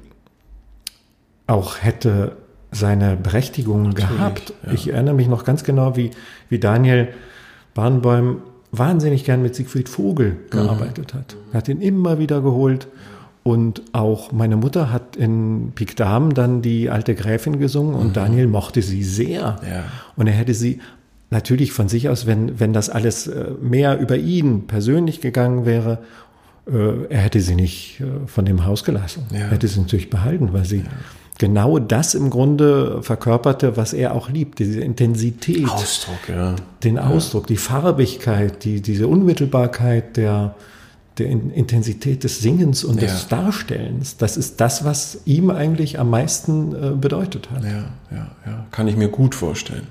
[1.46, 2.36] auch hätte
[2.70, 4.52] seine Berechtigung gehabt.
[4.72, 6.10] Ich erinnere mich noch ganz genau, wie,
[6.48, 7.08] wie Daniel
[7.74, 11.36] Barnbäum wahnsinnig gern mit Siegfried Vogel gearbeitet hat.
[11.52, 12.88] Er hat ihn immer wieder geholt.
[13.44, 18.46] Und auch meine Mutter hat in Pik Dam dann die alte Gräfin gesungen und Daniel
[18.46, 19.60] mochte sie sehr.
[19.62, 19.84] Ja.
[20.16, 20.80] Und er hätte sie
[21.30, 25.98] natürlich von sich aus, wenn, wenn das alles äh, mehr über ihn persönlich gegangen wäre,
[26.66, 29.26] äh, er hätte sie nicht äh, von dem Haus gelassen.
[29.30, 29.40] Ja.
[29.40, 30.84] Er hätte sie natürlich behalten, weil sie
[31.38, 36.54] genau das im Grunde verkörperte, was er auch liebt, diese Intensität, Ausdruck, ja.
[36.82, 40.54] den Ausdruck, die Farbigkeit, die, diese Unmittelbarkeit der,
[41.18, 43.42] der In- Intensität des Singens und des Ja.
[43.42, 44.16] Darstellens.
[44.16, 47.62] Das ist das, was ihm eigentlich am meisten äh, bedeutet hat.
[47.64, 48.66] Ja, ja, ja.
[48.70, 49.86] Kann ich mir gut vorstellen.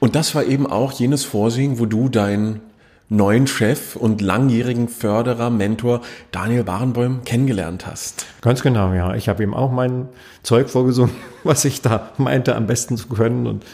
[0.00, 2.60] Und das war eben auch jenes Vorsingen, wo du deinen
[3.08, 6.00] neuen Chef und langjährigen Förderer, Mentor
[6.32, 8.26] Daniel Barenbäum kennengelernt hast.
[8.40, 9.14] Ganz genau, ja.
[9.14, 10.08] Ich habe ihm auch mein
[10.42, 11.12] Zeug vorgesungen,
[11.44, 13.46] was ich da meinte, am besten zu können.
[13.46, 13.64] Und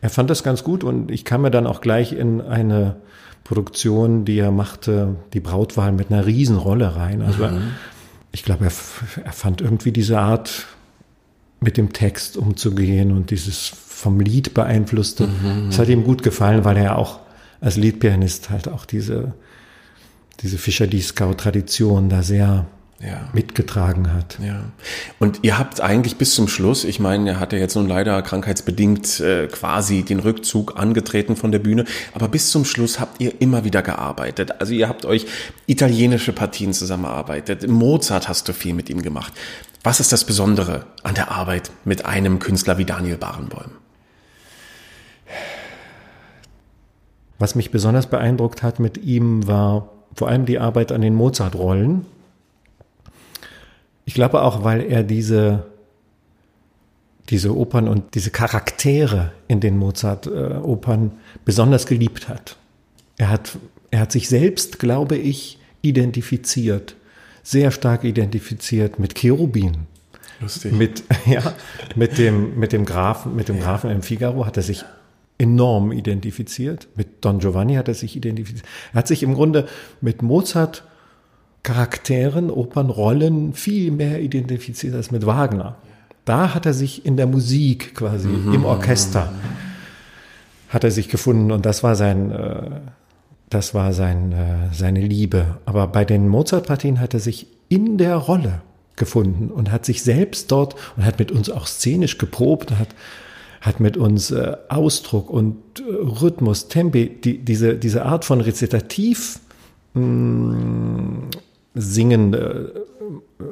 [0.00, 2.96] er fand das ganz gut und ich kam mir dann auch gleich in eine
[3.44, 7.22] Produktion, die er machte, die Brautwahl mit einer Riesenrolle rein.
[7.22, 7.48] Also
[8.32, 8.72] ich glaube, er,
[9.24, 10.66] er fand irgendwie diese Art,
[11.64, 15.28] mit dem Text umzugehen und dieses vom Lied beeinflusste.
[15.68, 17.20] Das hat ihm gut gefallen, weil er auch
[17.60, 19.32] als Liedpianist halt auch diese,
[20.40, 22.66] diese Fischer-Dieskau-Tradition da sehr
[23.00, 23.28] Ja.
[23.34, 24.38] mitgetragen hat.
[24.42, 24.60] Ja.
[25.18, 28.22] Und ihr habt eigentlich bis zum Schluss, ich meine, er hat ja jetzt nun leider
[28.22, 31.84] krankheitsbedingt äh, quasi den Rückzug angetreten von der Bühne,
[32.14, 34.60] aber bis zum Schluss habt ihr immer wieder gearbeitet.
[34.60, 35.26] Also ihr habt euch
[35.66, 37.68] italienische Partien zusammengearbeitet.
[37.68, 39.34] Mozart hast du viel mit ihm gemacht.
[39.82, 43.72] Was ist das Besondere an der Arbeit mit einem Künstler wie Daniel Barenboim?
[47.38, 52.06] Was mich besonders beeindruckt hat mit ihm war vor allem die Arbeit an den Mozart-Rollen.
[54.04, 55.66] Ich glaube auch, weil er diese,
[57.30, 61.12] diese Opern und diese Charaktere in den Mozart-Opern
[61.44, 62.56] besonders geliebt hat.
[63.16, 63.56] Er hat,
[63.90, 66.96] er hat sich selbst, glaube ich, identifiziert,
[67.42, 69.86] sehr stark identifiziert mit Cherubin.
[70.40, 70.72] Lustig.
[70.72, 71.54] Mit, ja,
[71.94, 74.84] mit dem, mit dem Grafen, mit dem Grafen im Figaro hat er sich
[75.38, 76.88] enorm identifiziert.
[76.96, 78.66] Mit Don Giovanni hat er sich identifiziert.
[78.92, 79.68] Er hat sich im Grunde
[80.00, 80.84] mit Mozart
[81.64, 85.76] Charakteren, Opernrollen viel mehr identifiziert als mit Wagner.
[86.26, 89.32] Da hat er sich in der Musik quasi, im Orchester,
[90.68, 92.80] hat er sich gefunden und das war sein, äh,
[93.48, 95.58] das war sein, äh, seine Liebe.
[95.64, 98.60] Aber bei den Mozart-Partien hat er sich in der Rolle
[98.96, 102.88] gefunden und hat sich selbst dort und hat mit uns auch szenisch geprobt, hat,
[103.62, 109.40] hat mit uns äh, Ausdruck und Rhythmus, Tempi, die, diese, diese Art von Rezitativ
[109.94, 111.28] mh,
[111.74, 112.66] singen, äh,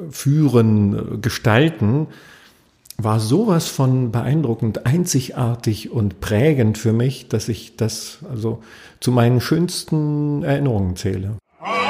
[0.09, 2.07] führen, äh, gestalten,
[2.97, 8.61] war sowas von beeindruckend, einzigartig und prägend für mich, dass ich das also
[8.99, 11.37] zu meinen schönsten Erinnerungen zähle.
[11.59, 11.83] Ah,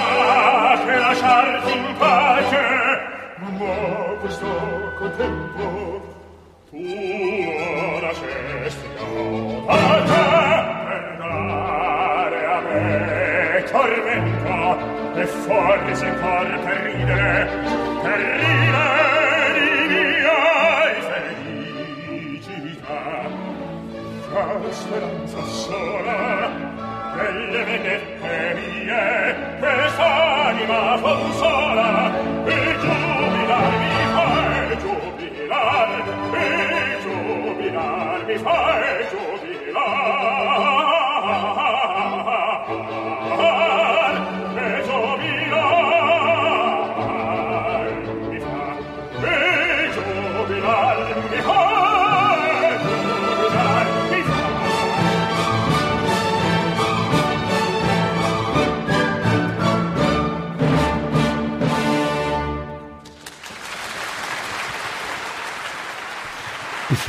[15.15, 17.47] e forse par per ridere
[18.01, 19.53] per ridere
[19.87, 20.95] di miei
[22.39, 23.01] felicità.
[24.27, 26.19] Fra speranza sola
[27.15, 29.05] delle vendette mie
[29.59, 31.91] quest'anima consola
[32.45, 35.89] e giubilar mi fa e giubilar
[36.33, 36.45] e
[37.03, 40.02] giubilar mi fa e giubilar.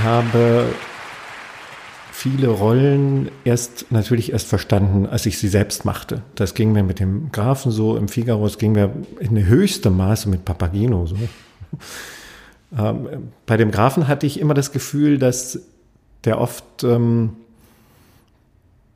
[0.04, 0.66] Habe
[2.12, 6.22] viele Rollen erst natürlich erst verstanden, als ich sie selbst machte.
[6.36, 10.28] Das ging mir mit dem Grafen so im Figaro, es ging mir in höchstem Maße
[10.28, 11.16] mit Papageno so.
[12.76, 15.60] Ähm, bei dem Grafen hatte ich immer das Gefühl, dass
[16.24, 17.36] der oft, ähm,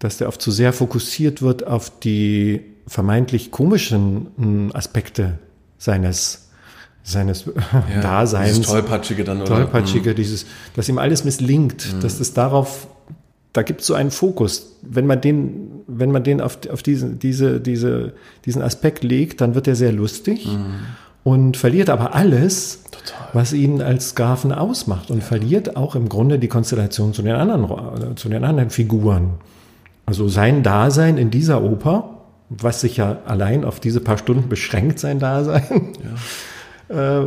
[0.01, 5.39] dass der oft zu sehr fokussiert wird auf die vermeintlich komischen mh, Aspekte
[5.79, 6.48] seines
[7.11, 7.45] seines
[7.95, 8.55] Ja, Daseins.
[8.55, 9.47] dieses Tollpatschige dann, oder?
[9.47, 10.47] Tollpatschige, dieses,
[10.77, 12.87] dass ihm alles misslingt, dass es darauf,
[13.53, 14.77] da gibt es so einen Fokus.
[14.83, 18.13] Wenn man den, wenn man den auf, auf diesen, diese, diese,
[18.45, 20.49] diesen Aspekt legt, dann wird er sehr lustig
[21.25, 23.29] und verliert aber alles, Total.
[23.33, 28.17] was ihn als Grafen ausmacht und verliert auch im Grunde die Konstellation zu den anderen,
[28.17, 29.35] zu den anderen Figuren.
[30.07, 32.11] Also sein Dasein in dieser Oper,
[32.51, 35.89] was sich ja allein auf diese paar Stunden beschränkt, sein Dasein,
[36.89, 37.27] äh,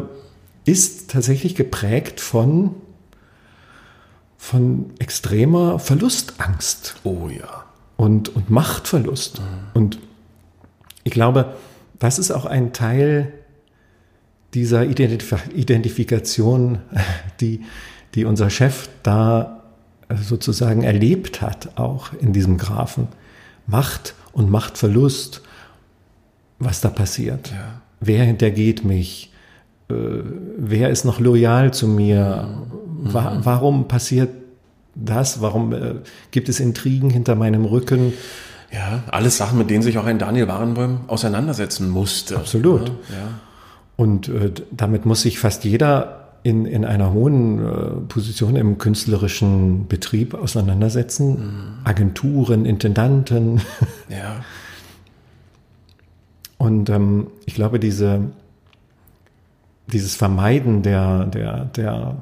[0.66, 2.76] ist tatsächlich geprägt von,
[4.38, 7.66] von extremer Verlustangst Oh ja.
[7.98, 9.42] und, und Machtverlust.
[9.74, 10.00] Und
[11.04, 11.56] ich glaube,
[12.00, 13.34] das ist auch ein Teil
[14.54, 16.80] dieser Identif Identifikation,
[17.40, 17.62] die,
[18.16, 19.64] die unser Chef da
[20.10, 23.08] äh, sozusagen erlebt hat, auch in diesem Graphen.
[23.68, 25.42] Macht und Machtverlust,
[26.60, 27.52] was da passiert.
[27.52, 27.82] Ja.
[28.00, 29.31] Wer hintergeht mich?
[29.92, 30.24] Äh,
[30.58, 32.50] wer ist noch loyal zu mir?
[33.04, 34.30] Wa warum passiert
[34.96, 35.42] das?
[35.42, 35.96] Warum äh,
[36.32, 38.14] gibt es Intrigen hinter meinem Rücken?
[38.72, 42.38] Ja, alles Sachen, mit denen sich auch ein Daniel Barenboim auseinandersetzen musste.
[42.38, 42.88] Absolut.
[42.88, 43.28] Ja, ja.
[43.98, 47.72] Und äh, damit muss sich fast jeder in, in einer hohen äh,
[48.08, 51.80] Position im künstlerischen Betrieb auseinandersetzen.
[51.84, 53.62] Agenturen, Intendanten.
[54.10, 54.44] ja.
[56.58, 58.22] Und ähm, ich glaube, diese,
[59.88, 62.22] dieses Vermeiden der, der, der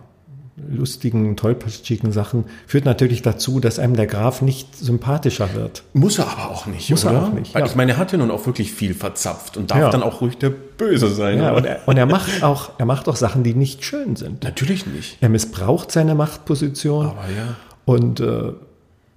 [0.70, 5.84] lustigen, tollpatschigen Sachen führt natürlich dazu, dass einem der Graf nicht sympathischer wird.
[5.94, 7.24] Muss er aber auch nicht, Muss er oder?
[7.24, 7.66] auch nicht, ja.
[7.66, 9.90] ich meine, er hat ja nun auch wirklich viel verzapft und darf Ja.
[9.90, 11.38] dann auch ruhig der Böse sein.
[11.40, 14.44] Ja, und er, und er macht auch, er macht auch Sachen, die nicht schön sind.
[14.44, 15.18] Natürlich nicht.
[15.22, 17.06] Er missbraucht seine Machtposition.
[17.06, 17.56] Aber ja.
[17.86, 18.52] Und, äh,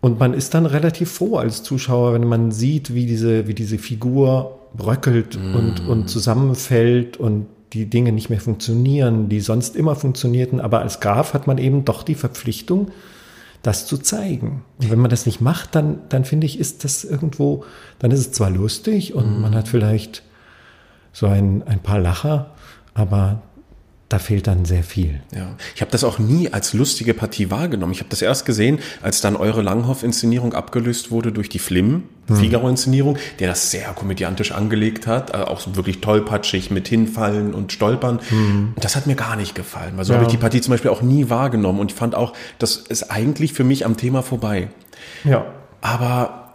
[0.01, 3.79] und man ist dann relativ froh als Zuschauer, wenn man sieht, wie diese, wie diese
[3.79, 10.61] Figur bröckelt und, und zusammenfällt und die Dinge nicht mehr funktionieren, die sonst immer funktionierten.
[10.61, 12.91] Aber als Graf hat man eben doch die Verpflichtung,
[13.63, 14.65] das zu zeigen.
[14.81, 17.65] Und wenn man das nicht macht, dann, dann finde ich, ist das irgendwo,
[17.99, 20.23] dann ist es zwar lustig und man hat vielleicht
[21.13, 22.51] so ein, ein paar Lacher,
[22.95, 23.43] aber
[24.13, 25.21] da fehlt dann sehr viel.
[25.35, 27.93] Ja, ich habe das auch nie als lustige Partie wahrgenommen.
[27.93, 33.17] Ich habe das erst gesehen, als dann eure Langhoff-Inszenierung abgelöst wurde durch die Flimm, Figaro-Inszenierung,
[33.39, 38.21] der das sehr komödiantisch angelegt hat, also auch wirklich tollpatschig mit Hinfallen und Stolpern.
[38.31, 40.19] Und das hat mir gar nicht gefallen, weil so Ja.
[40.19, 43.11] habe ich die Partie zum Beispiel auch nie wahrgenommen und ich fand auch, das ist
[43.11, 44.69] eigentlich für mich am Thema vorbei.
[45.25, 45.47] Ja.
[45.81, 46.55] Aber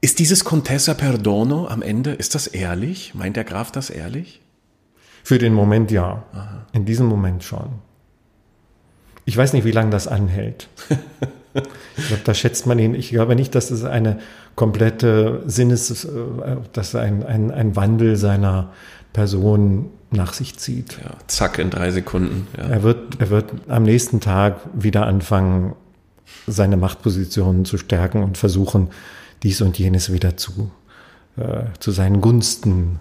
[0.00, 3.14] ist dieses Contessa Perdono am Ende, ist das ehrlich?
[3.14, 4.40] Meint der Graf das ehrlich?
[5.22, 6.24] Für den Moment ja.
[6.72, 7.68] In diesem Moment schon.
[9.24, 10.68] Ich weiß nicht, wie lange das anhält.
[11.96, 12.94] ich glaube, da schätzt man ihn.
[12.94, 14.18] Ich glaube nicht, dass es eine
[14.56, 16.08] komplette Sinnes, äh,
[16.72, 18.72] dass ein, ein, ein Wandel seiner
[19.12, 20.98] Person nach sich zieht.
[21.02, 22.46] Ja, zack, in drei Sekunden.
[22.56, 22.64] Ja.
[22.64, 25.74] Er wird, er wird am nächsten Tag wieder anfangen,
[26.46, 28.88] seine Machtpositionen zu stärken und versuchen,
[29.42, 30.70] dies und jenes wieder zu,
[31.36, 33.00] äh, zu seinen Gunsten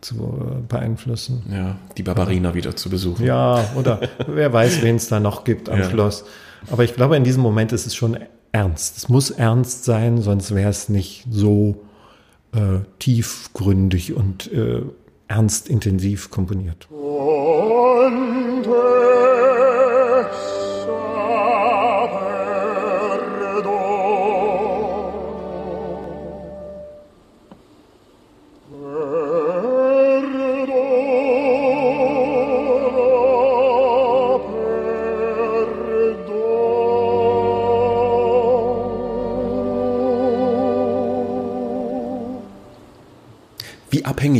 [0.00, 1.42] zu äh, beeinflussen.
[1.52, 3.24] ja, die Barbarina wieder zu besuchen.
[3.24, 5.90] Ja, oder wer weiß, wen es da noch gibt am Ja.
[5.90, 6.24] Schloss.
[6.70, 8.18] Aber ich glaube, in diesem Moment ist es schon
[8.52, 8.96] ernst.
[8.98, 11.82] Es muss ernst sein, sonst wäre es nicht so
[12.52, 14.82] äh, tiefgründig und äh,
[15.28, 16.88] ernst intensiv komponiert.
[16.90, 17.00] Wie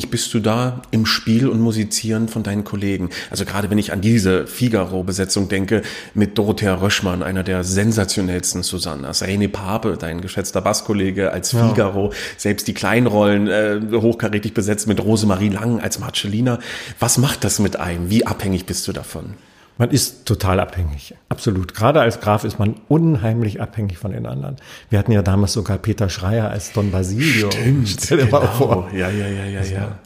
[0.01, 3.11] abhängig bist du da im Spiel und Musizieren von deinen Kollegen?
[3.29, 5.83] Also gerade wenn ich an diese Figaro-Besetzung denke,
[6.15, 12.67] mit Dorothea Röschmann, einer der sensationellsten Susannas, René Pape, dein geschätzter Basskollege als Figaro, selbst
[12.69, 16.61] die Kleinrollen äh, hochkarätig besetzt mit Rosemarie Lang als Marcellina.
[16.99, 18.09] Was macht das mit einem?
[18.09, 19.35] Wie abhängig bist du davon?
[19.81, 21.15] Man ist total abhängig.
[21.31, 21.73] Absolut.
[21.73, 24.57] Gerade als Graf ist man unheimlich abhängig von den anderen.
[24.91, 27.49] Wir hatten ja damals sogar Peter Schreier als Don Basilio.
[27.87, 28.91] Stell dir mal vor.
[28.93, 29.99] Ja, ja, ja, ja, ja.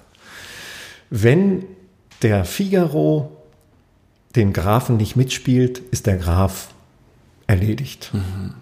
[1.10, 1.64] Wenn
[2.22, 3.36] der Figaro
[4.36, 6.68] den Grafen nicht mitspielt, ist der Graf
[7.48, 8.12] erledigt.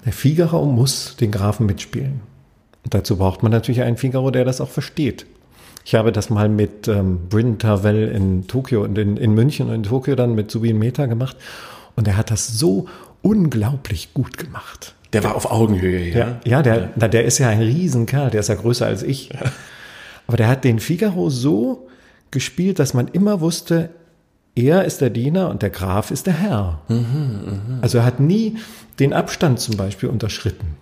[0.07, 2.23] Der Figaro muss den Grafen mitspielen.
[2.85, 5.27] Und dazu braucht man natürlich einen Figaro, der das auch versteht.
[5.85, 9.75] Ich habe das mal mit ähm, Bryn Tavel in Tokio und in, in München und
[9.75, 11.37] in Tokio dann mit Subin Meta gemacht.
[11.97, 12.87] Und er hat das so
[13.23, 14.95] unglaublich gut gemacht.
[15.13, 16.19] Der war auf Augenhöhe, ja.
[16.19, 19.31] Ja, ja der, Na, der ist ja ein Riesenkerl, der ist ja größer als ich.
[20.27, 21.89] Aber der hat den Figaro so
[22.31, 23.91] gespielt, dass man immer wusste,
[24.55, 26.81] er ist der Diener und der Graf ist der Herr.
[27.83, 28.57] Also er hat nie
[28.99, 30.77] den Abstand zum Beispiel unterschritten.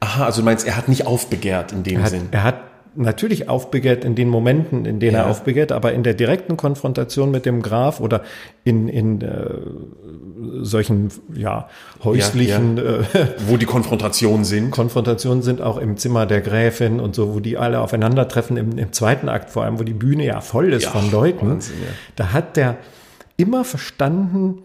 [0.00, 2.28] Aha, also du meinst, er hat nicht aufbegehrt in dem Er hat, Sinn.
[2.32, 2.56] er hat
[2.94, 5.22] natürlich aufbegehrt in den Momenten, in denen Ja.
[5.22, 8.22] er aufbegehrt, aber in der direkten Konfrontation mit dem Graf oder
[8.64, 9.50] in, in äh,
[10.62, 11.68] solchen ja,
[12.04, 13.02] häuslichen Äh,
[13.48, 14.70] Wo die Konfrontationen sind.
[14.70, 18.92] Konfrontationen sind auch im Zimmer der Gräfin und so, wo die alle aufeinandertreffen, im, im
[18.92, 21.48] zweiten Akt vor allem, wo die Bühne ja voll ist Ja, von Leuten.
[21.48, 21.88] Wahnsinn, ja.
[22.16, 22.76] Da hat der
[23.36, 24.58] immer verstanden,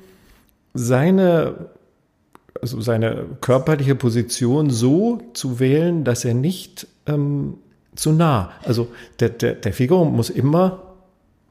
[0.74, 1.70] seine,
[2.62, 7.56] also seine körperliche Position so zu wählen, dass er nicht ähm,
[7.98, 8.88] zu nah, also
[9.20, 10.84] der, der, der Figaro muss immer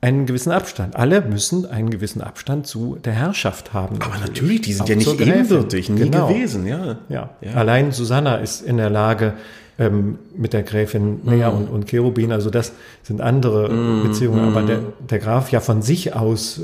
[0.00, 0.94] einen gewissen Abstand.
[0.94, 3.96] Alle müssen einen gewissen Abstand zu der Herrschaft haben.
[4.00, 6.28] Aber natürlich, die sind Auch ja nicht ebenbürtig, nie Genau.
[6.28, 6.98] gewesen, ja.
[7.08, 7.30] Ja.
[7.40, 7.52] Ja.
[7.54, 9.34] allein Susanna ist in der Lage,
[9.78, 11.56] ähm, mit der Gräfin Mea Mhm.
[11.58, 12.72] und, und Cherubin, also das
[13.02, 13.68] sind andere
[14.04, 14.80] Beziehungen, aber der,
[15.10, 16.62] der Graf ja von sich aus, äh,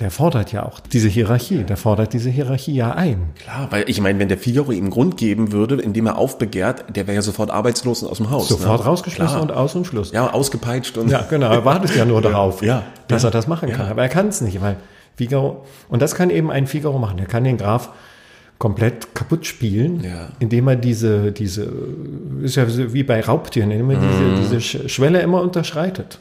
[0.00, 3.30] der fordert ja auch diese Hierarchie, der fordert diese Hierarchie ja ein.
[3.38, 7.06] Klar, weil ich meine, wenn der Figaro ihm Grund geben würde, indem er aufbegehrt, der
[7.06, 8.48] wäre ja sofort arbeitslos und aus dem Haus.
[8.48, 8.86] Sofort ne?
[8.86, 9.42] rausgeschmissen Klar.
[9.42, 10.10] und aus und Schluss.
[10.12, 11.10] Ja, ausgepeitscht und.
[11.10, 13.84] Ja, genau, er wartet ja nur darauf, Ja, dass ja, er das machen kann.
[13.86, 13.90] ja.
[13.90, 14.76] Aber er kann es nicht, weil
[15.16, 17.18] Figaro, und das kann eben ein Figaro machen.
[17.18, 17.90] Er kann den Graf
[18.58, 20.28] komplett kaputt spielen, Ja.
[20.38, 21.70] indem er diese, diese,
[22.42, 24.36] ist ja wie bei Raubtieren, indem er Mhm.
[24.40, 26.20] diese, diese Sch- Schwelle immer unterschreitet.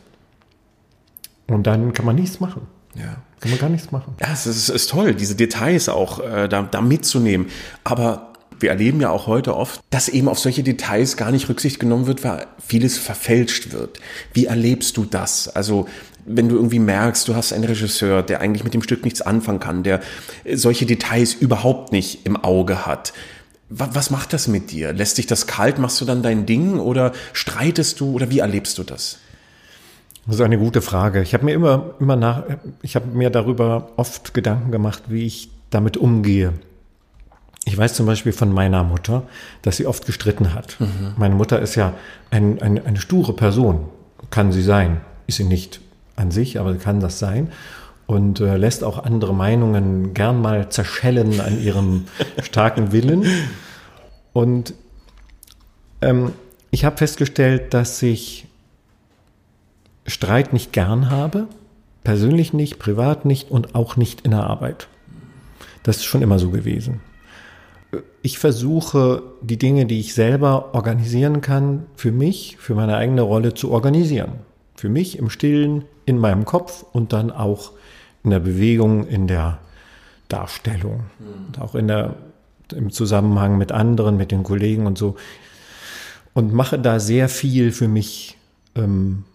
[1.47, 2.64] Und dann kann man nichts machen.
[2.95, 3.16] ja.
[3.44, 4.16] Kann man gar nichts machen.
[4.22, 7.48] Ja, es ist, ist toll, diese Details auch äh, da, da mitzunehmen.
[7.84, 11.80] Aber wir erleben ja auch heute oft, dass eben auf solche Details gar nicht Rücksicht
[11.80, 14.00] genommen wird, weil vieles verfälscht wird.
[14.34, 15.50] Wie erlebst du das?
[15.50, 15.88] Also
[16.26, 19.60] wenn du irgendwie merkst, du hast einen Regisseur, der eigentlich mit dem Stück nichts anfangen
[19.60, 20.00] kann, der
[20.54, 23.12] solche Details überhaupt nicht im Auge hat.
[23.68, 24.94] Wa- Was macht das mit dir?
[24.94, 25.80] Lässt dich das kalt?
[25.80, 29.18] Machst du dann dein Ding oder streitest du oder wie erlebst du das?
[30.26, 31.22] Das ist eine gute Frage.
[31.22, 32.44] Ich habe mir immer, immer nach,
[32.82, 36.54] ich habe mir darüber oft Gedanken gemacht, wie ich damit umgehe.
[37.66, 39.24] Ich weiß zum Beispiel von meiner Mutter,
[39.62, 40.78] dass sie oft gestritten hat.
[41.18, 41.94] Meine Mutter ist ja
[42.30, 43.88] ein, ein, eine sture Person,
[44.30, 45.02] kann sie sein.
[45.28, 45.80] Ist sie nicht
[46.16, 47.52] an sich, aber kann das sein.
[48.06, 52.06] Und äh, lässt auch andere Meinungen gern mal zerschellen an ihrem
[52.44, 53.26] starken Willen.
[54.34, 54.74] Und
[56.02, 56.34] ähm,
[56.70, 58.46] ich habe festgestellt, dass ich
[60.06, 61.47] Streit nicht gern habe,
[62.04, 64.88] persönlich nicht, privat nicht und auch nicht in der Arbeit.
[65.84, 67.01] Das ist schon immer so gewesen.
[68.22, 73.54] Ich versuche, die Dinge, die ich selber organisieren kann, für mich, für meine eigene Rolle
[73.54, 74.34] zu organisieren.
[74.76, 77.72] Für mich im Stillen, in meinem Kopf und dann auch
[78.24, 79.60] in der Bewegung, in der
[80.30, 81.04] Darstellung.
[81.47, 82.16] Und auch in der,
[82.74, 85.16] im Zusammenhang mit anderen, mit den Kollegen und so.
[86.34, 88.38] Und mache da sehr viel für mich
[88.76, 89.26] ähm,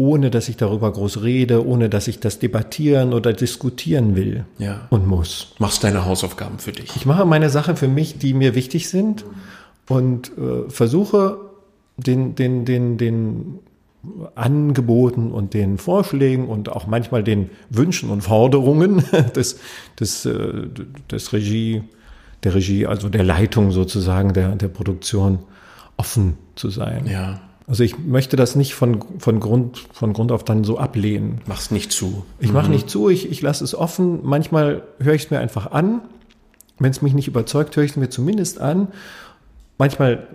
[0.00, 4.86] ohne dass ich darüber groß rede, ohne dass ich das debattieren oder diskutieren will Ja.
[4.88, 5.52] und muss.
[5.58, 6.96] Machst deine Hausaufgaben für dich.
[6.96, 9.26] Ich mache meine Sachen für mich, die mir wichtig sind
[9.90, 11.36] und äh, versuche
[11.98, 13.58] den, den, den, den
[14.36, 19.04] Angeboten und den Vorschlägen und auch manchmal den Wünschen und Forderungen
[19.36, 19.58] des,
[20.00, 20.64] des, äh,
[21.10, 21.82] des Regie,
[22.42, 25.40] der Regie, also der Leitung sozusagen der, der Produktion
[25.98, 27.06] offen zu sein.
[27.06, 27.42] Ja.
[27.70, 31.40] Also ich möchte das nicht von, von, Grund, von Grund auf dann so ablehnen.
[31.46, 32.26] Machst nicht zu.
[32.40, 34.18] Ich mache nicht zu, ich, ich lasse es offen.
[34.24, 36.00] Manchmal höre ich es mir einfach an.
[36.80, 38.88] Wenn es mich nicht überzeugt, höre ich es mir zumindest an.
[39.78, 40.26] Manchmal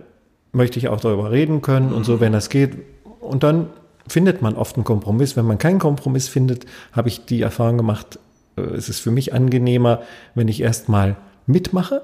[0.52, 2.78] möchte ich auch darüber reden können und so, wenn das geht.
[3.20, 3.66] Und dann
[4.08, 5.36] findet man oft einen Kompromiss.
[5.36, 8.18] Wenn man keinen Kompromiss findet, habe ich die Erfahrung gemacht,
[8.56, 10.00] äh, es ist für mich angenehmer,
[10.34, 11.16] wenn ich erstmal
[11.46, 12.00] mitmache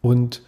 [0.00, 0.42] und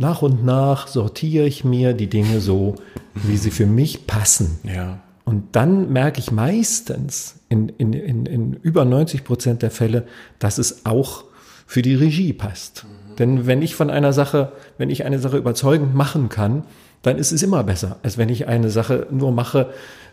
[0.00, 2.74] nach und nach sortiere ich mir die Dinge so,
[3.14, 4.58] wie sie für mich passen.
[4.64, 4.98] Ja.
[5.24, 10.04] Und dann merke ich meistens in, in, in, in über 90 Prozent der Fälle,
[10.38, 11.24] dass es auch
[11.66, 12.86] für die Regie passt.
[13.18, 16.64] Denn wenn ich von einer Sache, wenn ich eine Sache überzeugend machen kann,
[17.02, 19.68] dann ist es immer besser, als wenn ich eine Sache nur mache,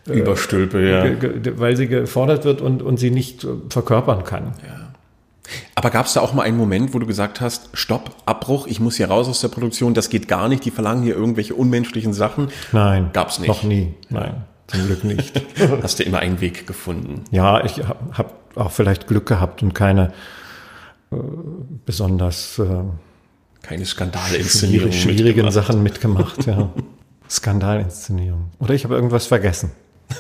[0.06, 1.14] Überstülpe, ja.
[1.16, 4.54] ge- ge- weil sie gefordert wird und, und sie nicht äh, verkörpern kann.
[5.76, 8.80] Aber gab es da auch mal einen Moment, wo du gesagt hast, Stopp, Abbruch, ich
[8.80, 12.14] muss hier raus aus der Produktion, das geht gar nicht, die verlangen hier irgendwelche unmenschlichen
[12.14, 12.50] Sachen?
[12.72, 13.10] Nein.
[13.14, 13.48] Gab's nicht.
[13.48, 13.94] Noch nie.
[14.10, 14.44] Nein.
[14.68, 15.42] Zum Glück nicht.
[15.82, 17.24] Hast du immer einen Weg gefunden?
[17.32, 20.12] Ja, ich habe hab auch vielleicht Glück gehabt und keine
[21.86, 22.64] besonders äh,
[23.62, 24.92] Keine schwierig, Skandalinszenierung.
[24.92, 25.54] schwierigen mitgemacht.
[25.54, 26.46] Sachen mitgemacht.
[26.46, 26.70] Ja.
[27.30, 28.52] Skandalinszenierung.
[28.60, 29.72] Oder ich habe irgendwas vergessen.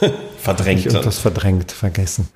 [0.02, 0.10] Ich
[0.40, 0.86] Verdrängt.
[0.86, 0.94] dann.
[0.94, 2.30] irgendwas verdrängt, vergessen.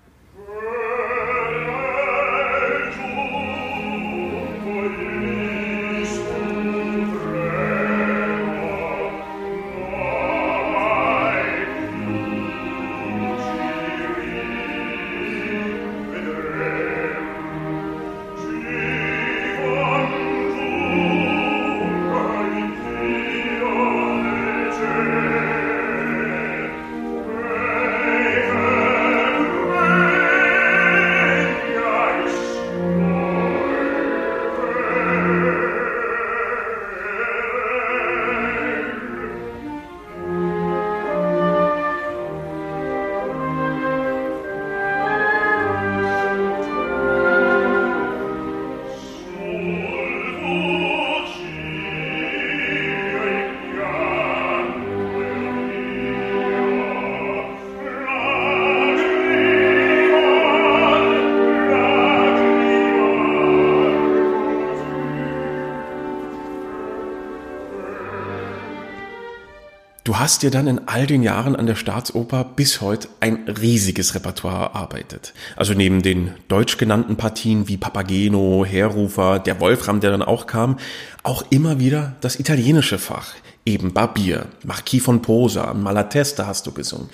[70.12, 74.14] Du hast dir dann in all den Jahren an der Staatsoper bis heute ein riesiges
[74.14, 75.34] Repertoire erarbeitet.
[75.56, 80.80] Also neben den deutsch genannten Partien wie Papageno, Heerrufer, der Wolfram, der dann auch kam,
[81.24, 83.36] auch immer wieder das italienische Fach.
[83.66, 87.10] Eben Barbier, Marquis von Posa, Malatesta hast du gesungen.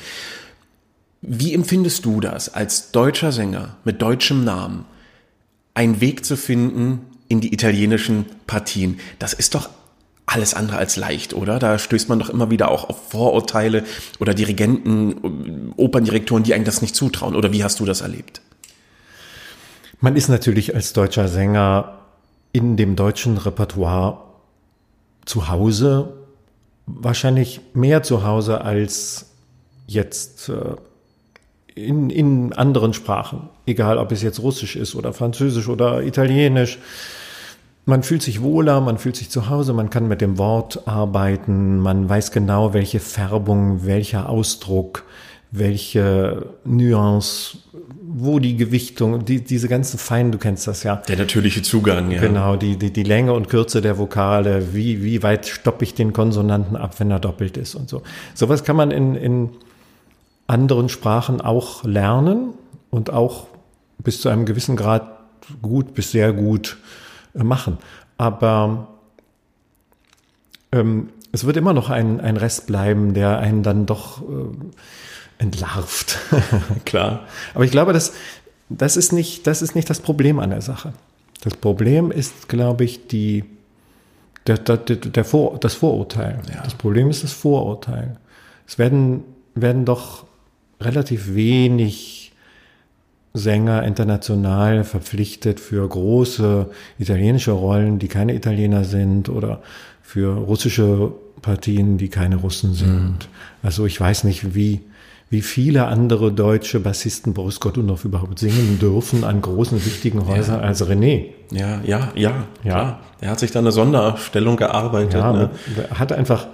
[1.21, 4.85] Wie empfindest du das als deutscher Sänger mit deutschem Namen,
[5.75, 8.99] einen Weg zu finden in die italienischen Partien?
[9.19, 9.69] Das ist doch
[10.27, 11.57] alles andere als leicht, oder?
[11.57, 13.83] Da stößt man doch immer wieder auch auf Vorurteile
[14.19, 17.35] oder Dirigenten, Operndirektoren, die einem das nicht zutrauen.
[17.35, 18.41] Oder wie hast du das erlebt?
[20.01, 21.97] Man ist natürlich als deutscher Sänger
[22.51, 24.19] in dem deutschen Repertoire
[25.25, 26.13] zu Hause,
[26.85, 29.31] wahrscheinlich mehr zu Hause als
[29.87, 30.75] jetzt äh,
[31.73, 33.49] in, in anderen Sprachen.
[33.65, 36.79] Egal, ob es jetzt Russisch ist oder Französisch oder Italienisch.
[37.89, 41.79] Man fühlt sich wohler, man fühlt sich zu Hause, man kann mit dem Wort arbeiten,
[41.79, 45.05] man weiß genau, welche Färbung, welcher Ausdruck,
[45.51, 47.59] welche Nuance,
[48.05, 50.97] wo die Gewichtung, die, diese ganzen Feinen, du kennst das ja.
[50.97, 52.19] Der natürliche Zugang, ja.
[52.19, 56.11] Genau, die, die, die Länge und Kürze der Vokale, wie, wie weit stoppe ich den
[56.11, 58.03] Konsonanten ab, wenn er doppelt ist und so.
[58.33, 59.49] Sowas kann man in, in
[60.45, 62.49] anderen Sprachen auch lernen
[62.89, 63.47] und auch
[64.03, 65.09] bis zu einem gewissen Grad
[65.61, 66.75] gut bis sehr gut
[67.43, 67.77] machen.
[68.17, 68.87] Aber
[70.71, 76.17] ähm, es wird immer noch ein, ein Rest bleiben, der einen dann doch äh, entlarvt.
[76.85, 77.25] Klar.
[77.53, 78.13] Aber ich glaube, das,
[78.69, 80.93] das, ist nicht, das ist nicht das Problem an der Sache.
[81.41, 83.45] Das Problem ist, glaube ich, die,
[84.47, 86.41] der, der, der Vor, das Vorurteil.
[86.53, 86.63] Ja.
[86.63, 88.17] Das Problem ist das Vorurteil.
[88.67, 89.23] Es werden,
[89.53, 90.25] werden doch
[90.81, 92.16] relativ wenig
[93.37, 96.69] Sänger international verpflichtet für große
[96.99, 99.61] italienische Rollen, die keine Italiener sind oder
[100.01, 101.11] für russische
[101.41, 103.29] Partien, die keine Russen sind.
[103.61, 104.81] Also ich weiß nicht, wie,
[105.29, 110.83] wie viele andere deutsche Bassisten Boris Godunov überhaupt singen dürfen an großen, wichtigen Häusern als
[110.85, 111.25] René.
[111.51, 112.71] Ja, ja, ja, Ja.
[112.71, 112.99] klar.
[113.21, 115.15] Er hat sich da eine Sonderstellung gearbeitet.
[115.15, 115.49] Ja, ne?
[115.89, 116.47] er hat einfach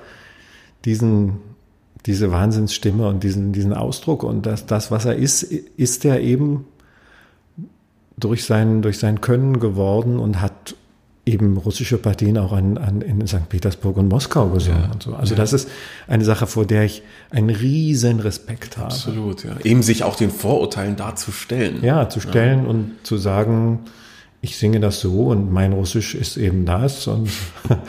[0.86, 1.40] diesen,
[2.06, 6.66] diese Wahnsinnsstimme und diesen, diesen Ausdruck und das, das, was er ist, ist er eben
[8.18, 10.76] durch sein, durch sein Können geworden und hat
[11.26, 13.48] eben russische Partien auch an, an, in St.
[13.48, 15.16] Petersburg und Moskau gesungen Ja, und so.
[15.16, 15.70] Also das ist
[16.08, 18.88] eine Sache, vor der ich einen riesen Respekt habe.
[18.88, 19.56] Absolut, ja.
[19.64, 21.82] Eben sich auch den Vorurteilen darzustellen.
[21.82, 23.80] Ja, zu stellen und zu sagen,
[24.42, 27.08] ich singe das so und mein Russisch ist eben das.
[27.08, 27.30] Und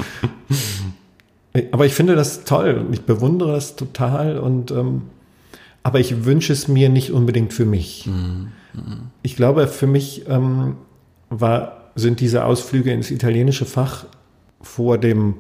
[1.73, 5.03] aber ich finde das toll und ich bewundere das total und ähm,
[5.83, 8.09] aber ich wünsche es mir nicht unbedingt für mich.
[9.23, 10.77] Ich glaube, für mich ähm,
[11.31, 14.07] war, sind diese Ausflüge ins italienische Fach
[14.61, 15.37] vor dem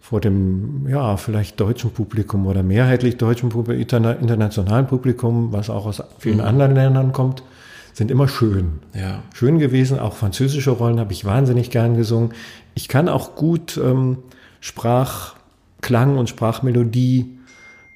[0.00, 5.86] vor dem, ja, vielleicht deutschen Publikum oder mehrheitlich deutschen Publikum, interna internationalen Publikum, was auch
[5.86, 7.44] aus vielen anderen Ländern kommt,
[7.92, 8.80] sind immer schön.
[8.94, 9.22] Ja.
[9.32, 10.00] Schön gewesen.
[10.00, 12.32] Auch französische Rollen habe ich wahnsinnig gern gesungen.
[12.74, 14.18] Ich kann auch gut ähm,
[14.60, 17.38] Sprachklang und Sprachmelodie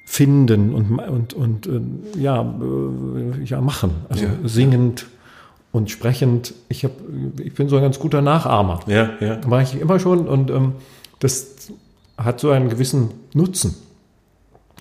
[0.09, 1.81] finden und, und, und äh,
[2.19, 3.91] ja, äh, ja, machen.
[4.07, 4.31] Also Ja.
[4.45, 5.05] singend
[5.73, 6.53] und sprechend.
[6.69, 6.91] Ich, hab,
[7.43, 8.79] ich bin so ein ganz guter Nachahmer.
[8.87, 9.41] Ja, ja.
[9.45, 10.75] Mache ich immer schon und ähm,
[11.19, 11.67] das
[12.17, 13.75] hat so einen gewissen Nutzen.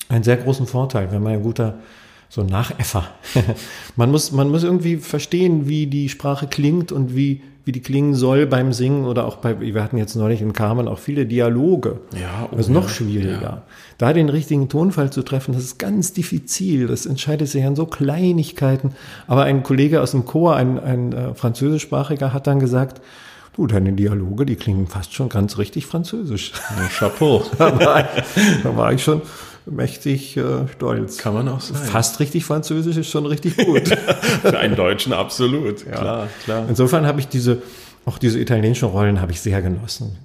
[0.09, 1.81] Einen sehr großen Vorteil, wenn man ein guter,
[2.29, 3.09] so ein Nachäffer.
[3.97, 8.15] man, muss, man muss irgendwie verstehen, wie die Sprache klingt und wie, wie die klingen
[8.15, 11.99] soll beim Singen oder auch bei, wir hatten jetzt neulich in Carmen auch viele Dialoge.
[12.15, 13.43] Ja, oh das ist noch schwieriger.
[13.43, 13.63] ja.
[13.99, 16.87] Da den richtigen Tonfall zu treffen, das ist ganz diffizil.
[16.87, 18.93] Das entscheidet sich an so Kleinigkeiten.
[19.27, 23.01] Aber ein Kollege aus dem Chor, ein, ein äh, französischsprachiger, hat dann gesagt,
[23.57, 26.53] du, deine Dialoge, die klingen fast schon ganz richtig französisch.
[26.79, 27.43] Ja, Chapeau.
[27.59, 29.23] da, war ich, da war ich schon
[29.67, 31.19] mächtig äh, stolz.
[31.19, 31.77] Kann man auch sein.
[31.77, 33.89] Fast richtig französisch ist schon richtig gut.
[34.43, 35.85] Für einen Deutschen absolut.
[35.91, 36.65] Klar, klar.
[36.69, 37.63] Insofern habe ich diese,
[38.05, 40.17] auch diese italienischen Rollen habe ich sehr genossen.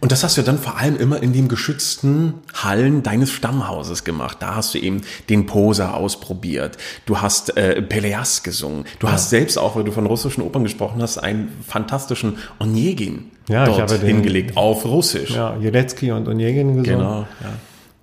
[0.00, 4.38] Und das hast du dann vor allem immer in den geschützten Hallen deines Stammhauses gemacht.
[4.40, 5.00] Da hast du eben
[5.30, 6.76] den Poser ausprobiert.
[7.06, 8.84] Du hast äh, Peleas gesungen.
[8.98, 13.62] Du hast selbst auch, weil du von russischen Opern gesprochen hast, einen fantastischen Onegin Ja,
[13.62, 15.30] ich dort habe den- hingelegt auf Russisch.
[15.30, 16.82] Ja, Jelecki und Onegin gesungen.
[16.84, 17.20] Genau.
[17.40, 17.52] Ja.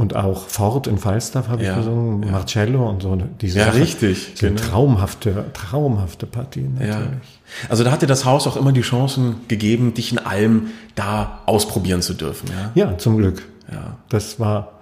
[0.01, 3.15] Und auch Ford in Falstaff habe ich Ja, gesungen, Marcello und so.
[3.39, 4.69] Diese Ja, Sachen richtig, Sind genau.
[4.69, 6.87] traumhafte, traumhafte Partien Ja.
[7.01, 7.39] natürlich.
[7.69, 11.41] Also da hat dir das Haus auch immer die Chancen gegeben, dich in allem da
[11.45, 12.49] ausprobieren zu dürfen.
[12.49, 12.71] Ja.
[12.73, 13.43] Ja, zum Glück.
[13.71, 13.97] Ja.
[14.09, 14.79] Das war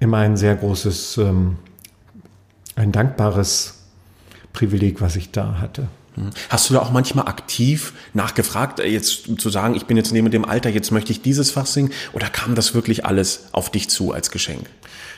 [0.00, 1.56] immer ein sehr großes, ähm,
[2.74, 3.82] ein dankbares
[4.54, 5.88] Privileg, was ich da hatte.
[6.48, 10.30] Hast du da auch manchmal aktiv nachgefragt, äh, jetzt zu sagen, ich bin jetzt neben
[10.30, 11.90] dem Alter, jetzt möchte ich dieses Fach singen?
[12.12, 14.68] Oder kam das wirklich alles auf dich zu als Geschenk?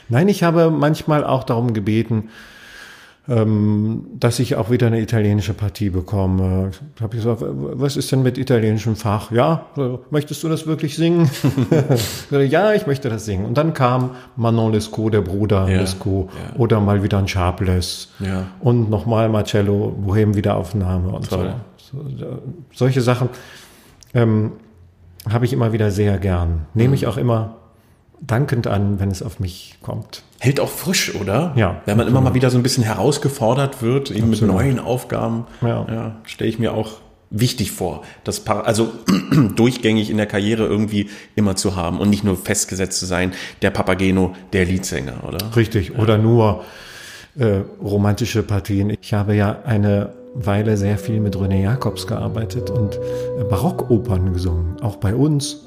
[0.09, 2.29] Nein, ich habe manchmal auch darum gebeten,
[3.27, 6.71] dass ich auch wieder eine italienische Partie bekomme.
[6.95, 9.31] Ich habe gesagt, was ist denn mit italienischem Fach?
[9.31, 9.65] Ja,
[10.11, 11.29] möchtest du das wirklich singen?
[12.31, 13.43] ja, ich möchte das singen.
[13.45, 16.57] Und dann kam Manon Lescaut, der Bruder Ja, Lescaut, ja.
[16.57, 18.13] oder mal wieder ein Sharpless.
[18.19, 18.47] Ja.
[18.61, 21.53] Und nochmal Marcello, Bohem Wiederaufnahme und Toll.
[21.75, 21.97] so.
[22.17, 22.25] so.
[22.73, 23.27] Solche Sachen
[24.13, 24.53] ähm,
[25.29, 26.65] habe ich immer wieder sehr gern.
[26.73, 26.93] Nehme Mhm.
[26.93, 27.57] ich auch immer
[28.21, 30.23] dankend an, wenn es auf mich kommt.
[30.39, 31.53] Hält auch frisch, oder?
[31.55, 34.55] Ja, Wenn man immer mal wieder so ein bisschen herausgefordert wird, eben mit Absolut.
[34.55, 36.15] neuen Aufgaben, Ja.
[36.23, 36.93] stelle ich mir auch
[37.29, 38.89] wichtig vor, das Par also
[39.55, 43.69] durchgängig in der Karriere irgendwie immer zu haben und nicht nur festgesetzt zu sein, der
[43.71, 45.55] Papageno, der Leadsänger, oder?
[45.55, 45.97] Richtig.
[45.97, 46.63] Oder nur
[47.37, 48.95] äh, romantische Partien.
[49.01, 52.99] Ich habe ja eine Weile sehr viel mit René Jacobs gearbeitet und
[53.49, 55.66] Barockopern gesungen, auch bei uns.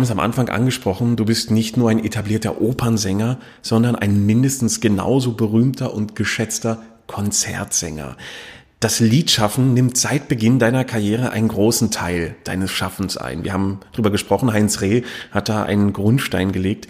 [0.00, 4.80] Haben es am Anfang angesprochen, du bist nicht nur ein etablierter Opernsänger, sondern ein mindestens
[4.80, 8.16] genauso berühmter und geschätzter Konzertsänger.
[8.80, 13.44] Das Liedschaffen nimmt seit Beginn deiner Karriere einen großen Teil deines Schaffens ein.
[13.44, 16.88] Wir haben drüber gesprochen, Heinz Reh hat da einen Grundstein gelegt.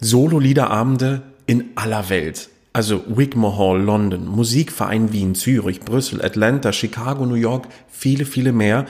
[0.00, 2.48] Solo-Liederabende in aller Welt.
[2.76, 8.84] Also Wigmore Hall, London, Musikverein Wien, Zürich, Brüssel, Atlanta, Chicago, New York, viele, viele mehr.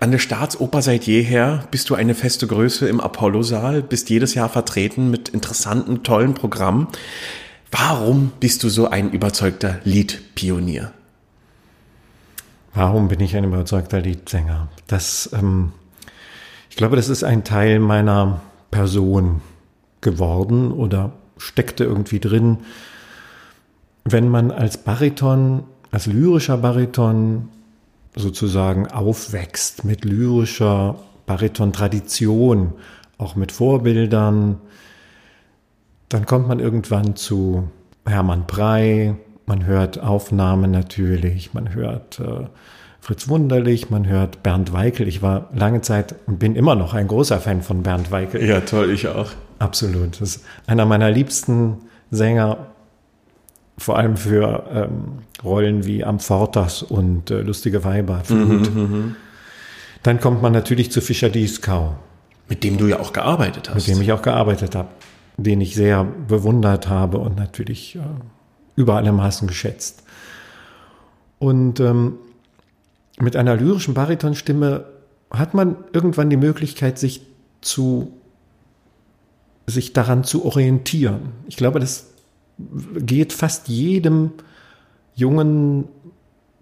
[0.00, 4.50] An der Staatsoper seit jeher bist du eine feste Größe im Apollo-Saal, bist jedes Jahr
[4.50, 6.88] vertreten mit interessanten, tollen Programmen.
[7.70, 10.92] Warum bist du so ein überzeugter Liedpionier?
[12.74, 14.68] Warum bin ich ein überzeugter Liedsänger?
[14.88, 15.72] Das, ähm,
[16.68, 19.40] ich glaube, das ist ein Teil meiner Person
[20.02, 22.58] geworden oder steckte irgendwie drin.
[24.04, 27.48] Wenn man als Bariton, als lyrischer Bariton
[28.14, 30.96] sozusagen aufwächst mit lyrischer
[31.26, 32.72] Bariton-Tradition,
[33.18, 34.58] auch mit Vorbildern,
[36.08, 37.68] dann kommt man irgendwann zu
[38.06, 39.14] Hermann Prey,
[39.46, 42.46] man hört Aufnahmen natürlich, man hört äh,
[43.00, 45.08] Fritz Wunderlich, man hört Bernd Weikel.
[45.08, 48.44] Ich war lange Zeit und bin immer noch ein großer Fan von Bernd Weikel.
[48.44, 49.30] Ja, toll, ich auch.
[49.58, 50.20] Absolut.
[50.20, 51.78] Das ist einer meiner liebsten
[52.10, 52.68] Sänger,
[53.78, 58.20] vor allem für ähm, Rollen wie Amfortas und äh, Lustige Weiber.
[58.24, 58.70] Flut.
[60.02, 61.96] Dann kommt man natürlich zu Fischer Dieskau,
[62.48, 63.76] Mit dem du ja auch gearbeitet hast.
[63.76, 64.88] mit dem ich auch gearbeitet habe,
[65.36, 68.00] den ich sehr bewundert habe und natürlich äh,
[68.76, 70.02] über alle Maßen geschätzt.
[71.38, 72.14] Und ähm,
[73.18, 74.84] mit einer lyrischen Baritonstimme
[75.30, 77.22] hat man irgendwann die Möglichkeit, sich
[77.60, 78.12] zu
[79.66, 81.30] sich daran zu orientieren.
[81.46, 82.11] Ich glaube, das
[82.58, 84.32] geht fast jedem
[85.14, 85.88] jungen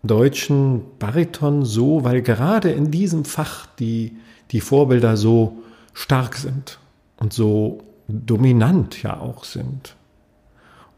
[0.03, 4.17] deutschen Bariton so, weil gerade in diesem Fach die,
[4.51, 5.59] die Vorbilder so
[5.93, 6.79] stark sind
[7.19, 9.95] und so dominant ja auch sind.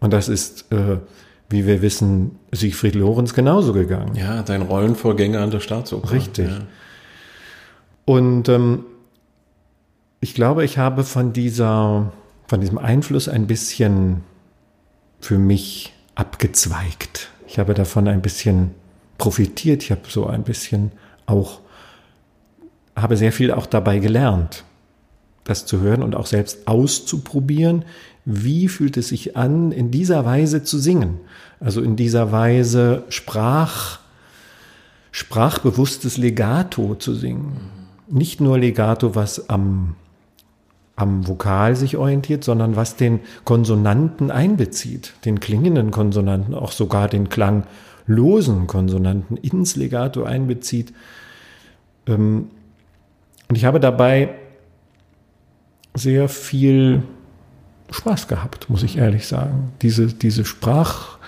[0.01, 0.99] Und das ist, äh,
[1.49, 4.15] wie wir wissen, Siegfried Lorenz genauso gegangen.
[4.15, 6.13] Ja, dein Rollenvorgänger an der Staatsoper.
[6.13, 6.49] Richtig.
[6.49, 6.61] Ja.
[8.05, 8.85] Und ähm,
[10.21, 12.13] ich glaube, ich habe von dieser,
[12.47, 14.23] von diesem Einfluss ein bisschen
[15.23, 17.31] für mich abgezweigt.
[17.47, 18.73] Ich habe davon ein bisschen
[19.19, 19.83] profitiert.
[19.85, 20.93] Ich habe so ein bisschen
[21.27, 21.61] auch,
[22.97, 24.65] habe sehr viel auch dabei gelernt,
[25.45, 27.85] das zu hören und auch selbst auszuprobieren.
[28.25, 31.21] Wie fühlt es sich an, in dieser Weise zu singen?
[31.61, 34.01] Also in dieser Weise Sprach,
[35.13, 37.61] sprachbewusstes Legato zu singen.
[38.09, 39.95] Nicht nur Legato, was am,
[40.97, 47.29] am Vokal sich orientiert, sondern was den Konsonanten einbezieht, den klingenden Konsonanten, auch sogar den
[47.29, 50.93] klanglosen Konsonanten ins Legato einbezieht.
[52.07, 52.51] Ähm,
[53.49, 54.35] und ich habe dabei
[55.95, 57.03] sehr viel
[57.91, 59.73] Spaß gehabt, muss ich ehrlich sagen.
[59.83, 61.19] Diese, diese Sprach,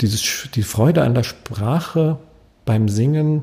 [0.00, 2.18] dieses, die Freude an der Sprache
[2.64, 3.42] beim Singen,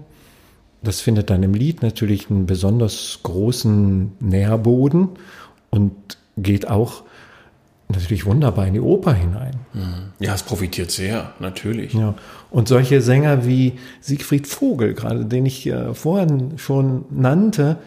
[0.84, 5.10] das findet dann im Lied natürlich einen besonders großen Nährboden
[5.70, 7.04] und geht auch
[7.90, 9.56] natürlich wunderbar in die Oper hinein.
[10.20, 11.94] Ja, es profitiert sehr, natürlich.
[11.94, 12.16] Ja.
[12.50, 17.78] Und solche Sänger wie Siegfried Vogel, gerade den ich äh, vorhin schon nannte,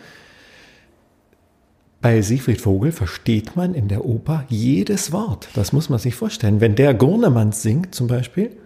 [2.01, 5.49] bei Siegfried Vogel versteht man in der Oper jedes Wort.
[5.55, 6.63] Das muss man sich vorstellen.
[6.63, 8.57] Wenn der Gurnemanns singt zum Beispiel,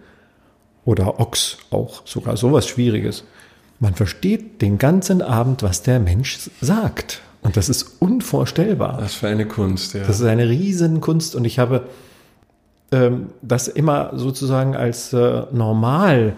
[0.85, 3.25] oder Ochs auch, sogar sowas Schwieriges,
[3.79, 7.21] man versteht den ganzen Abend, was der Mensch sagt.
[7.45, 8.97] Und das ist unvorstellbar.
[8.99, 10.03] Was für eine Kunst, ja.
[10.05, 11.83] Das ist eine Riesenkunst und ich habe
[12.91, 16.33] ähm, das immer sozusagen als äh, normal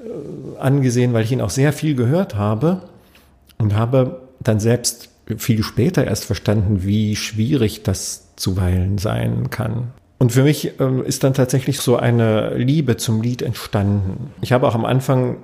[0.00, 2.82] äh, angesehen, weil ich ihn auch sehr viel gehört habe
[3.58, 9.92] und habe dann selbst viel später erst verstanden, wie schwierig das zuweilen sein kann.
[10.18, 14.32] Und für mich ähm, ist dann tatsächlich so eine Liebe zum Lied entstanden.
[14.40, 15.36] Ich habe auch am Anfang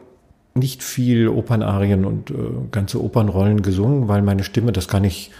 [0.54, 2.34] nicht viel Opernarien und äh,
[2.70, 5.30] ganze Opernrollen gesungen, weil meine Stimme das gar nicht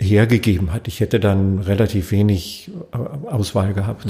[0.00, 0.88] hergegeben hat.
[0.88, 4.06] Ich hätte dann relativ wenig äh, Auswahl gehabt.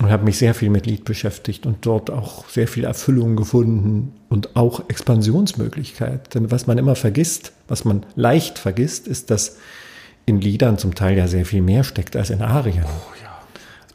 [0.00, 4.14] Und habe mich sehr viel mit Lied beschäftigt und dort auch sehr viel Erfüllung gefunden
[4.30, 6.34] und auch Expansionsmöglichkeit.
[6.34, 9.58] Denn was man immer vergisst, was man leicht vergisst, ist, dass
[10.24, 12.84] in Liedern zum Teil ja sehr viel mehr steckt als in Arien.
[12.84, 13.32] Oh ja.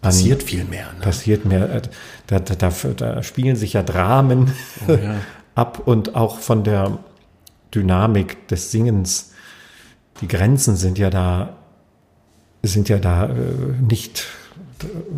[0.01, 0.85] Passiert viel mehr.
[0.93, 1.01] Ne?
[1.01, 1.69] Passiert mehr.
[1.73, 1.81] äh,
[2.27, 4.51] Da, da, da, da spielen sich ja Dramen
[4.87, 5.15] Oh ja.
[5.57, 6.99] ab und auch von der
[7.73, 9.33] Dynamik des Singens.
[10.21, 11.55] Die Grenzen sind ja da,
[12.63, 13.31] sind ja da äh,
[13.81, 14.25] nicht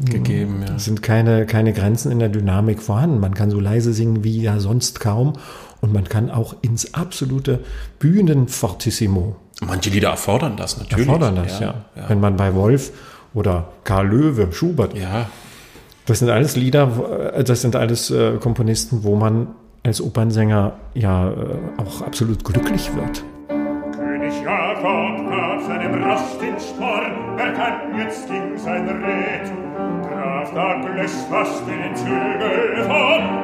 [0.05, 0.75] Gegeben, ja.
[0.75, 3.19] es sind keine, keine Grenzen in der Dynamik vorhanden.
[3.19, 5.33] Man kann so leise singen wie ja sonst kaum.
[5.81, 7.59] Und man kann auch ins absolute
[7.99, 11.07] Bühnenfortissimo Manche Lieder erfordern das natürlich.
[11.07, 11.85] erfordern das, ja.
[11.95, 12.09] ja.
[12.09, 12.91] Wenn man bei Wolf
[13.33, 15.29] oder Karl Löwe, Schubert, Ja,
[16.05, 19.47] das sind alles Lieder, äh, das sind alles äh, Komponisten, wo man
[19.89, 21.33] als Opernsänger ja äh,
[21.81, 23.23] auch absolut glücklich wird.
[23.91, 29.51] König Jakob gab seinem Ross den Sporn, er kann jetzt ging sein Rät.
[30.07, 32.85] Graf Douglas fasste den Zügel er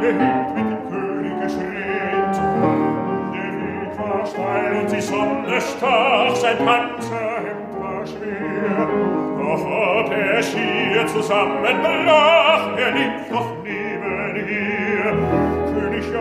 [0.06, 2.36] hielt mit dem König geschrät.
[3.34, 8.88] Der Weg war steil und die Sonne stach, sein Panzerhemd war schwer.
[9.40, 13.96] Doch ob er schier zusammenbrach, er lief noch nebenher.
[14.36, 15.25] König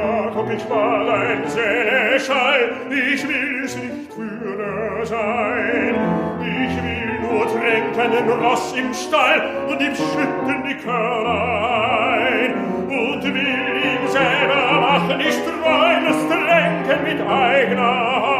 [0.04, 5.94] Jakob, ich war ein Seneschall, ich will es nicht für sein.
[6.40, 12.54] Ich will nur tränken den Ross im Stall und ihm schütten die Körner ein.
[12.86, 18.33] Und will ihm selber machen, ich treu, das Tränken mit eigener Hand.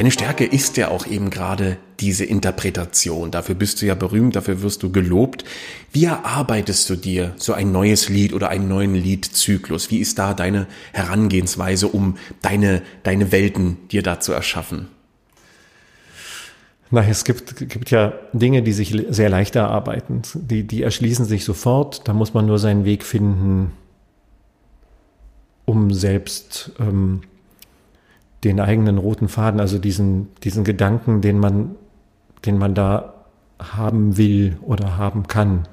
[0.00, 3.30] Deine Stärke ist ja auch eben gerade diese Interpretation.
[3.30, 5.44] Dafür bist du ja berühmt, dafür wirst du gelobt.
[5.92, 9.90] Wie erarbeitest du dir so ein neues Lied oder einen neuen Liedzyklus?
[9.90, 14.88] Wie ist da deine Herangehensweise, um deine, deine Welten dir da zu erschaffen?
[16.90, 20.22] Na, es gibt, gibt ja Dinge, die sich sehr leicht erarbeiten.
[20.32, 22.08] Die, die erschließen sich sofort.
[22.08, 23.72] Da muss man nur seinen Weg finden,
[25.66, 27.20] um selbst ähm,
[28.44, 31.76] den eigenen roten Faden, also diesen, diesen Gedanken, den man,
[32.44, 33.14] den man da
[33.58, 35.68] haben will oder haben kann,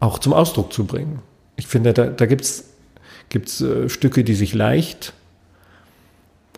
[0.00, 1.20] auch zum Ausdruck zu bringen.
[1.56, 5.12] Ich finde, da, da gibt es äh, Stücke, die sich leicht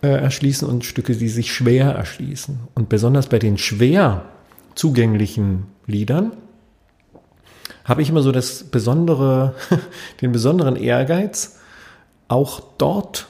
[0.03, 2.59] äh, erschließen und Stücke, die sich schwer erschließen.
[2.75, 4.25] Und besonders bei den schwer
[4.75, 6.33] zugänglichen Liedern
[7.85, 9.55] habe ich immer so das besondere,
[10.21, 11.59] den besonderen Ehrgeiz,
[12.29, 13.29] auch dort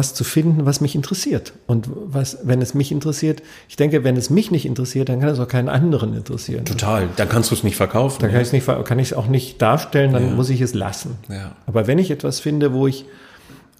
[0.00, 1.52] was zu finden, was mich interessiert.
[1.66, 5.28] Und was, wenn es mich interessiert, ich denke, wenn es mich nicht interessiert, dann kann
[5.28, 6.64] es auch keinen anderen interessieren.
[6.64, 7.10] Total.
[7.16, 8.22] Dann kannst du es nicht verkaufen.
[8.22, 10.34] Dann kann ich es nicht, kann ich es auch nicht darstellen, dann ja.
[10.34, 11.18] muss ich es lassen.
[11.28, 11.54] Ja.
[11.66, 13.04] Aber wenn ich etwas finde, wo ich,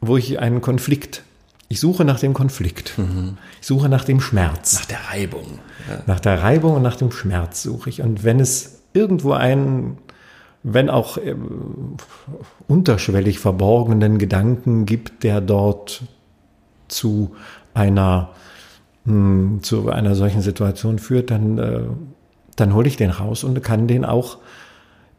[0.03, 1.23] wo ich einen Konflikt,
[1.69, 3.39] ich suche nach dem Konflikt, mhm.
[3.59, 4.75] ich suche nach dem Schmerz.
[4.75, 5.59] Nach der Reibung.
[5.89, 6.03] Ja.
[6.07, 8.03] Nach der Reibung und nach dem Schmerz suche ich.
[8.03, 9.97] Und wenn es irgendwo einen
[10.63, 11.35] wenn auch äh,
[12.69, 16.03] unterschwellig verborgenen Gedanken gibt, der dort
[16.89, 17.35] zu
[17.75, 18.31] einer
[19.05, 21.83] mh, hm, zu einer solchen Situation führt, dann äh,
[22.57, 24.39] dann hole ich den raus und kann den auch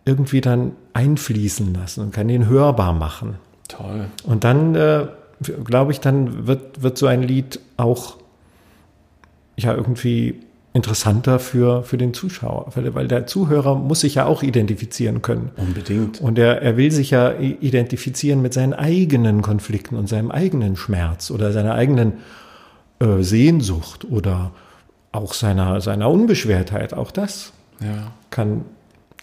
[0.05, 3.35] irgendwie dann einfließen lassen und kann den hörbar machen.
[3.68, 4.05] Toll.
[4.23, 5.07] Und dann äh,
[5.63, 8.18] glaube ich, dann wird wird so ein Lied auch
[9.57, 10.41] ja irgendwie
[10.73, 15.52] interessanter für, für den Zuschauer, weil der Zuhörer muss sich ja auch identifizieren können.
[15.57, 16.22] Unbedingt.
[16.22, 21.30] Und er, er will sich ja identifizieren mit seinen eigenen Konflikten und seinem eigenen Schmerz
[21.30, 22.14] oder seiner eigenen
[22.99, 24.52] äh, Sehnsucht oder
[25.11, 26.93] auch seiner, seiner Unbeschwertheit.
[26.93, 28.14] Auch das ja.
[28.30, 28.64] kann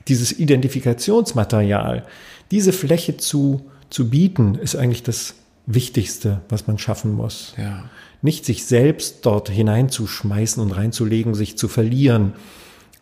[0.06, 2.04] dieses Identifikationsmaterial,
[2.50, 5.34] diese Fläche zu, zu bieten, ist eigentlich das
[5.64, 7.54] Wichtigste, was man schaffen muss.
[7.56, 7.84] Ja
[8.22, 12.32] nicht sich selbst dort hineinzuschmeißen und reinzulegen, sich zu verlieren,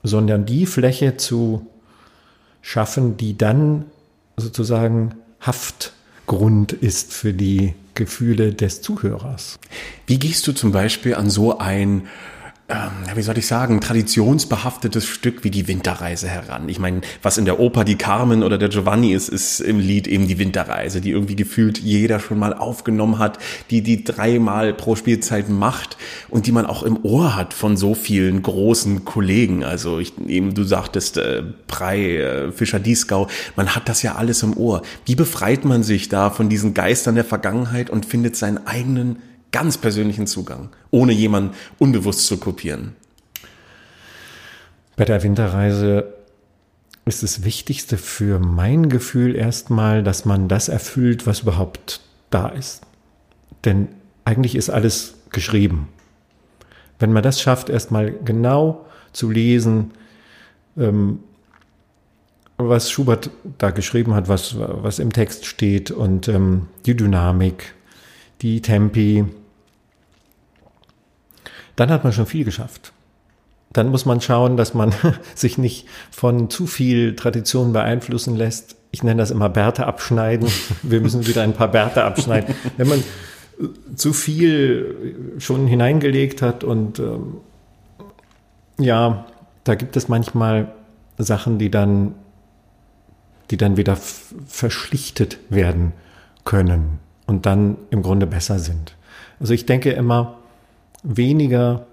[0.03, 1.67] sondern die Fläche zu
[2.61, 3.87] schaffen, die dann
[4.37, 9.59] sozusagen Haftgrund ist für die Gefühle des Zuhörers.
[10.07, 12.03] Wie gehst du zum Beispiel an so ein
[13.15, 16.69] wie soll ich sagen, traditionsbehaftetes Stück wie die Winterreise heran.
[16.69, 20.09] Ich meine, was in der Oper die Carmen oder der Giovanni ist, ist im Lied
[20.09, 23.39] eben die Winterreise, die irgendwie gefühlt jeder schon mal aufgenommen hat,
[23.71, 25.97] die die dreimal pro Spielzeit macht
[26.29, 29.63] und die man auch im Ohr hat von so vielen großen Kollegen.
[29.63, 34.43] Also ich, eben du sagtest äh, Prey, äh, Fischer Dieskau, man hat das ja alles
[34.43, 34.83] im Ohr.
[35.05, 39.19] Wie befreit man sich da von diesen Geistern der Vergangenheit und findet seinen eigenen
[39.57, 42.95] ganz persönlichen Zugang, ohne jemanden unbewusst zu kopieren.
[44.97, 46.13] Bei der Winterreise
[47.07, 52.83] ist das Wichtigste für mein Gefühl erstmal, dass man das erfüllt, was überhaupt da ist.
[53.65, 53.89] Denn
[54.27, 55.89] eigentlich ist alles geschrieben.
[56.99, 59.93] Wenn man das schafft, erstmal genau zu lesen,
[60.77, 61.21] ähm,
[62.59, 67.75] was Schubert da geschrieben hat, was, was im Text steht und ähm, die Dynamik,
[68.43, 69.25] die Tempi,
[71.77, 72.93] dann hat man schon viel geschafft.
[73.73, 74.95] Dann muss man schauen, dass man
[75.35, 78.77] sich nicht von zu viel Tradition beeinflussen lässt.
[78.91, 80.49] Ich nenne das immer Bärte abschneiden.
[80.83, 82.55] Wir müssen wieder ein paar Bärte abschneiden.
[82.77, 87.39] Wenn man äh, zu viel schon hineingelegt hat und ähm,
[88.79, 89.27] ja,
[89.65, 90.73] da gibt es manchmal
[91.19, 92.15] Sachen, die dann,
[93.51, 93.97] die dann wieder
[94.47, 95.93] verschlichtet werden
[96.45, 98.97] können und dann im Grunde besser sind.
[99.41, 100.36] Also ich denke immer,
[101.07, 101.87] weniger,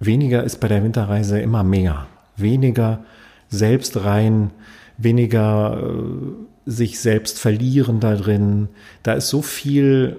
[0.00, 2.06] weniger ist bei der Winterreise immer mehr.
[2.36, 3.04] Weniger
[3.48, 4.50] selbst rein,
[4.96, 8.68] weniger äh, sich selbst verlieren da drin.
[9.02, 10.18] Da ist so viel,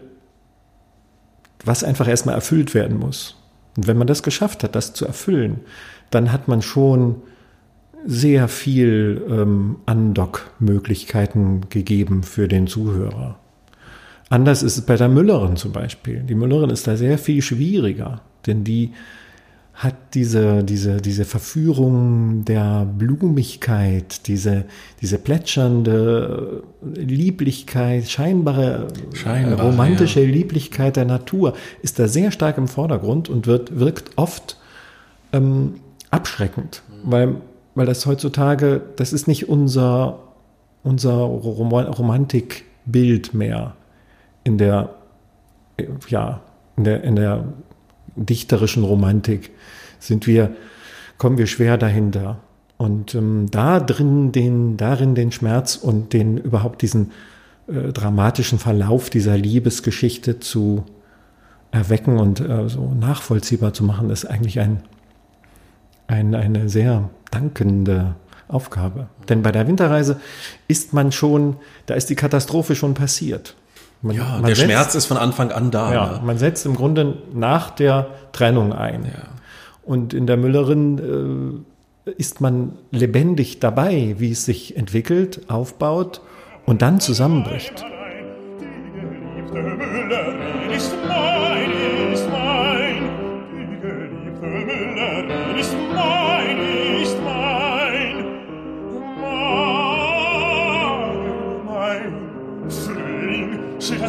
[1.65, 3.35] was einfach erstmal erfüllt werden muss.
[3.75, 5.61] Und wenn man das geschafft hat, das zu erfüllen,
[6.11, 7.15] dann hat man schon
[8.05, 13.39] sehr viel ähm, Andock-Möglichkeiten gegeben für den Zuhörer.
[14.33, 16.21] Anders ist es bei der Müllerin zum Beispiel.
[16.21, 18.89] Die Müllerin ist da sehr viel schwieriger, denn die
[19.75, 24.65] hat diese, diese, diese Verführung der Blumigkeit, diese,
[25.03, 30.31] diese plätschernde Lieblichkeit, scheinbare Scheinbar, romantische ja.
[30.31, 31.53] Lieblichkeit der Natur
[31.83, 34.57] ist da sehr stark im Vordergrund und wird, wirkt oft
[35.31, 35.75] ähm,
[36.09, 37.35] abschreckend, weil,
[37.75, 40.17] weil das heutzutage, das ist nicht unser,
[40.81, 43.75] unser Romantikbild mehr
[44.43, 44.95] in der,
[46.07, 46.41] ja,
[46.77, 47.45] in der, in der
[48.15, 49.51] dichterischen Romantik
[49.99, 50.55] sind wir,
[51.17, 52.39] kommen wir schwer dahinter.
[52.77, 57.11] Und ähm, da drin den, darin den Schmerz und den überhaupt diesen
[57.67, 60.83] äh, dramatischen Verlauf dieser Liebesgeschichte zu
[61.71, 64.83] erwecken und äh, so nachvollziehbar zu machen, ist eigentlich ein,
[66.07, 68.15] ein, eine sehr dankende
[68.47, 69.07] Aufgabe.
[69.29, 70.19] Denn bei der Winterreise
[70.67, 71.55] ist man schon,
[71.85, 73.55] da ist die Katastrophe schon passiert.
[74.03, 75.93] Man, ja, man der setzt, Schmerz ist von Anfang an da.
[75.93, 76.21] Ja, ne?
[76.23, 79.05] man setzt im Grunde nach der Trennung ein.
[79.05, 79.29] Ja.
[79.83, 81.65] Und in der Müllerin
[82.05, 86.21] ist man lebendig dabei, wie es sich entwickelt, aufbaut
[86.65, 87.85] und dann zusammenbricht.
[88.59, 90.92] Die geliebte Müllerin ist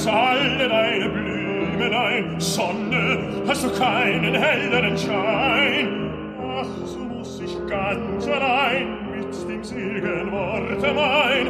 [0.05, 2.39] das alle deine Blümelein.
[2.39, 6.10] Sonne, hast du keinen helleren Schein.
[6.40, 11.48] Ach, so muss ich ganz allein mit dem seligen Worte mein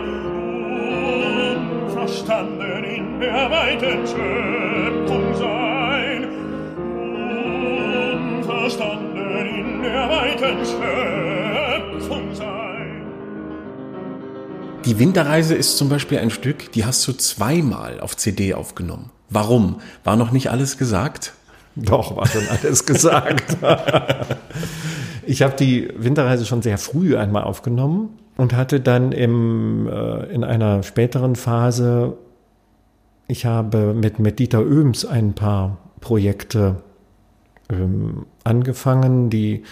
[1.86, 6.28] unverstanden in der weiten Schöpfung sein.
[8.38, 11.33] Unverstanden in der weiten Schöpfung
[14.84, 19.10] Die Winterreise ist zum Beispiel ein Stück, die hast du zweimal auf CD aufgenommen.
[19.30, 19.80] Warum?
[20.04, 21.32] War noch nicht alles gesagt?
[21.74, 23.56] Doch, war schon alles gesagt.
[25.26, 30.44] ich habe die Winterreise schon sehr früh einmal aufgenommen und hatte dann im, äh, in
[30.44, 32.18] einer späteren Phase,
[33.26, 36.82] ich habe mit, mit Dieter Oehms ein paar Projekte
[37.70, 39.30] ähm, angefangen.
[39.30, 39.64] Die,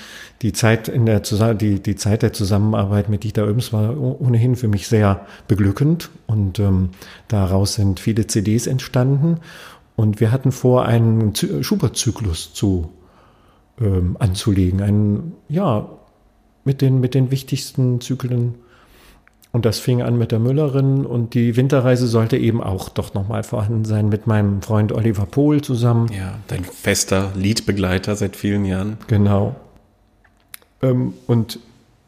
[0.42, 4.68] die, Zeit in der, die, die Zeit der Zusammenarbeit mit Dieter Oehms war ohnehin für
[4.68, 6.90] mich sehr beglückend und ähm,
[7.28, 9.38] daraus sind viele CDs entstanden.
[9.94, 12.90] Und wir hatten vor, einen Schubert-Zyklus zu
[13.80, 14.80] ähm, anzulegen.
[14.80, 15.88] Einen, ja,
[16.64, 18.54] mit den, mit den wichtigsten Zyklen.
[19.52, 23.42] Und das fing an mit der Müllerin und die Winterreise sollte eben auch doch nochmal
[23.42, 26.10] vorhanden sein mit meinem Freund Oliver Pohl zusammen.
[26.10, 28.96] Ja, dein fester Liedbegleiter seit vielen Jahren.
[29.08, 29.54] Genau.
[30.80, 31.58] Ähm, und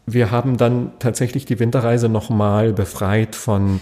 [0.07, 3.81] wir haben dann tatsächlich die Winterreise nochmal befreit von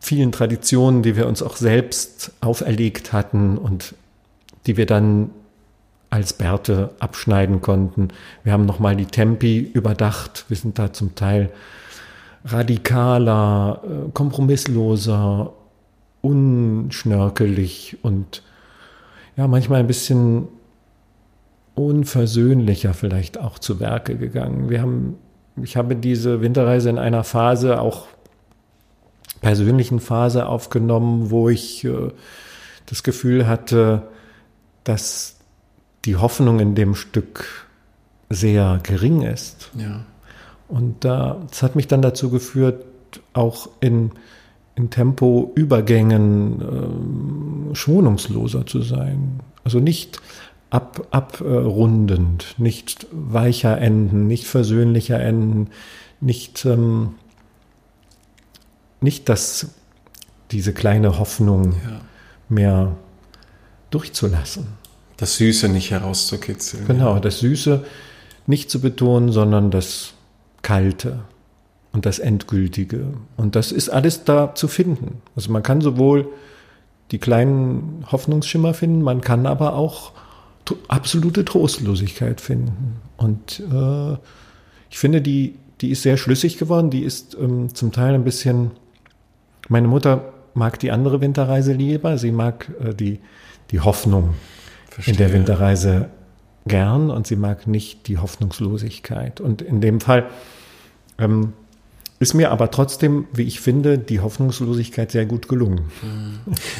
[0.00, 3.96] vielen Traditionen, die wir uns auch selbst auferlegt hatten und
[4.66, 5.30] die wir dann
[6.10, 8.08] als Bärte abschneiden konnten.
[8.44, 10.44] Wir haben nochmal die Tempi überdacht.
[10.48, 11.50] Wir sind da zum Teil
[12.44, 15.52] radikaler, äh, kompromissloser,
[16.20, 18.42] unschnörkelig und
[19.36, 20.48] ja, manchmal ein bisschen
[21.74, 24.68] unversöhnlicher vielleicht auch zu Werke gegangen.
[24.68, 25.16] Wir haben,
[25.62, 28.08] ich habe diese Winterreise in einer Phase, auch
[29.40, 32.10] persönlichen Phase aufgenommen, wo ich äh,
[32.86, 34.08] das Gefühl hatte,
[34.84, 35.36] dass
[36.04, 37.66] die Hoffnung in dem Stück
[38.30, 39.70] sehr gering ist.
[39.76, 40.04] Ja.
[40.68, 42.84] Und da, das hat mich dann dazu geführt,
[43.32, 44.10] auch in,
[44.74, 49.40] in Tempoübergängen äh, schonungsloser zu sein.
[49.64, 50.20] Also nicht
[50.70, 55.68] ab, abrundend, nicht weicher enden, nicht versöhnlicher enden,
[56.20, 57.14] nicht, ähm,
[59.00, 59.68] nicht das,
[60.50, 62.00] diese kleine Hoffnung ja.
[62.48, 62.96] mehr
[63.90, 64.66] durchzulassen.
[65.16, 66.86] Das Süße nicht herauszukitzeln.
[66.86, 67.84] Genau, das Süße
[68.46, 70.14] nicht zu betonen, sondern das
[70.68, 71.20] Kalte
[71.94, 73.14] und das Endgültige.
[73.38, 75.22] Und das ist alles da zu finden.
[75.34, 76.28] Also man kann sowohl
[77.10, 80.12] die kleinen Hoffnungsschimmer finden, man kann aber auch
[80.88, 82.96] absolute Trostlosigkeit finden.
[83.16, 84.18] Und äh,
[84.90, 86.90] ich finde, die, die ist sehr schlüssig geworden.
[86.90, 88.72] Die ist ähm, zum Teil ein bisschen.
[89.70, 92.18] Meine Mutter mag die andere Winterreise lieber.
[92.18, 93.20] Sie mag äh, die,
[93.70, 94.34] die Hoffnung
[94.90, 95.14] Verstehe.
[95.14, 96.10] in der Winterreise
[96.66, 99.40] gern und sie mag nicht die Hoffnungslosigkeit.
[99.40, 100.26] Und in dem Fall
[101.18, 101.52] ähm,
[102.20, 105.82] ist mir aber trotzdem, wie ich finde, die Hoffnungslosigkeit sehr gut gelungen.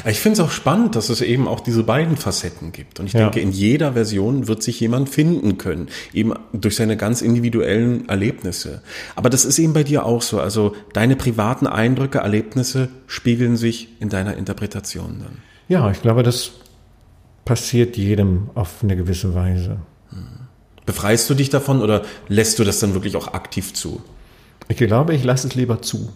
[0.05, 2.99] Ich finde es auch spannend, dass es eben auch diese beiden Facetten gibt.
[2.99, 3.21] Und ich ja.
[3.21, 8.81] denke, in jeder Version wird sich jemand finden können, eben durch seine ganz individuellen Erlebnisse.
[9.15, 10.41] Aber das ist eben bei dir auch so.
[10.41, 15.37] Also deine privaten Eindrücke, Erlebnisse spiegeln sich in deiner Interpretation dann.
[15.69, 16.51] Ja, ich glaube, das
[17.45, 19.77] passiert jedem auf eine gewisse Weise.
[20.85, 24.01] Befreist du dich davon oder lässt du das dann wirklich auch aktiv zu?
[24.69, 26.09] Ich glaube, ich lasse es lieber zu.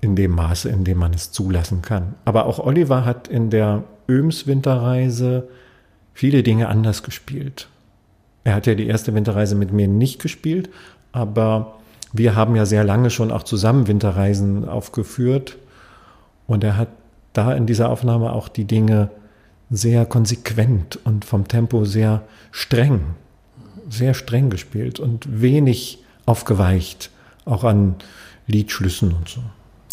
[0.00, 2.14] In dem Maße, in dem man es zulassen kann.
[2.24, 5.48] Aber auch Oliver hat in der Öms Winterreise
[6.14, 7.68] viele Dinge anders gespielt.
[8.44, 10.70] Er hat ja die erste Winterreise mit mir nicht gespielt,
[11.12, 11.78] aber
[12.12, 15.58] wir haben ja sehr lange schon auch zusammen Winterreisen aufgeführt.
[16.46, 16.88] Und er hat
[17.32, 19.10] da in dieser Aufnahme auch die Dinge
[19.68, 22.22] sehr konsequent und vom Tempo sehr
[22.52, 23.16] streng,
[23.88, 27.10] sehr streng gespielt und wenig aufgeweicht,
[27.44, 27.96] auch an
[28.46, 29.40] Liedschlüssen und so.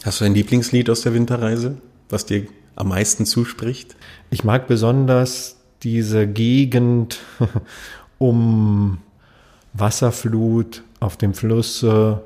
[0.03, 1.77] Hast du ein Lieblingslied aus der Winterreise,
[2.09, 3.95] was dir am meisten zuspricht?
[4.29, 7.19] Ich mag besonders diese Gegend
[8.17, 8.99] um
[9.73, 11.81] Wasserflut auf dem Fluss.
[11.81, 12.21] Da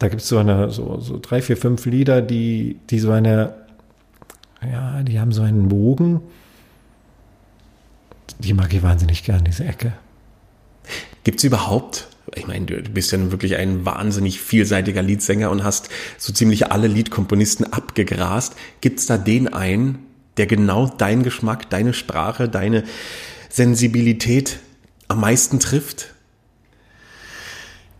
[0.00, 3.62] gibt es so eine, so, so drei, vier, fünf Lieder, die, die so eine
[4.70, 6.20] ja, die haben so einen Bogen.
[8.38, 9.92] Die mag ich wahnsinnig gern, diese Ecke.
[11.24, 15.88] Gibt es überhaupt, ich meine, du bist ja wirklich ein wahnsinnig vielseitiger Liedsänger und hast
[16.18, 18.56] so ziemlich alle Liedkomponisten abgegrast.
[18.80, 19.98] Gibt es da den einen,
[20.36, 22.84] der genau deinen Geschmack, deine Sprache, deine
[23.48, 24.60] Sensibilität
[25.08, 26.14] am meisten trifft?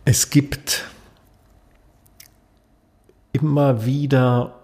[0.05, 0.85] Es gibt
[3.31, 4.59] immer wieder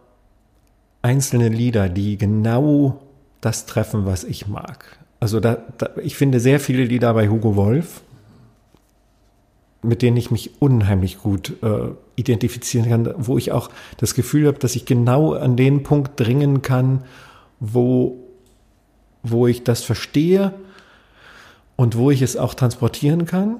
[1.02, 3.02] einzelne Lieder, die genau
[3.41, 4.98] das treffen, was ich mag.
[5.19, 8.02] Also da, da, ich finde sehr viele Lieder bei Hugo Wolf,
[9.82, 14.60] mit denen ich mich unheimlich gut äh, identifizieren kann, wo ich auch das Gefühl habe,
[14.60, 17.04] dass ich genau an den Punkt dringen kann,
[17.60, 18.18] wo,
[19.24, 20.54] wo ich das verstehe
[21.76, 23.56] und wo ich es auch transportieren kann.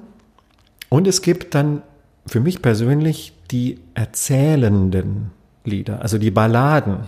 [0.90, 1.82] Und es gibt dann
[2.26, 5.30] für mich persönlich die erzählenden
[5.64, 7.04] Lieder, also die Balladen,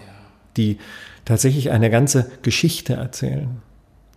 [0.56, 0.78] die
[1.24, 3.60] tatsächlich eine ganze Geschichte erzählen.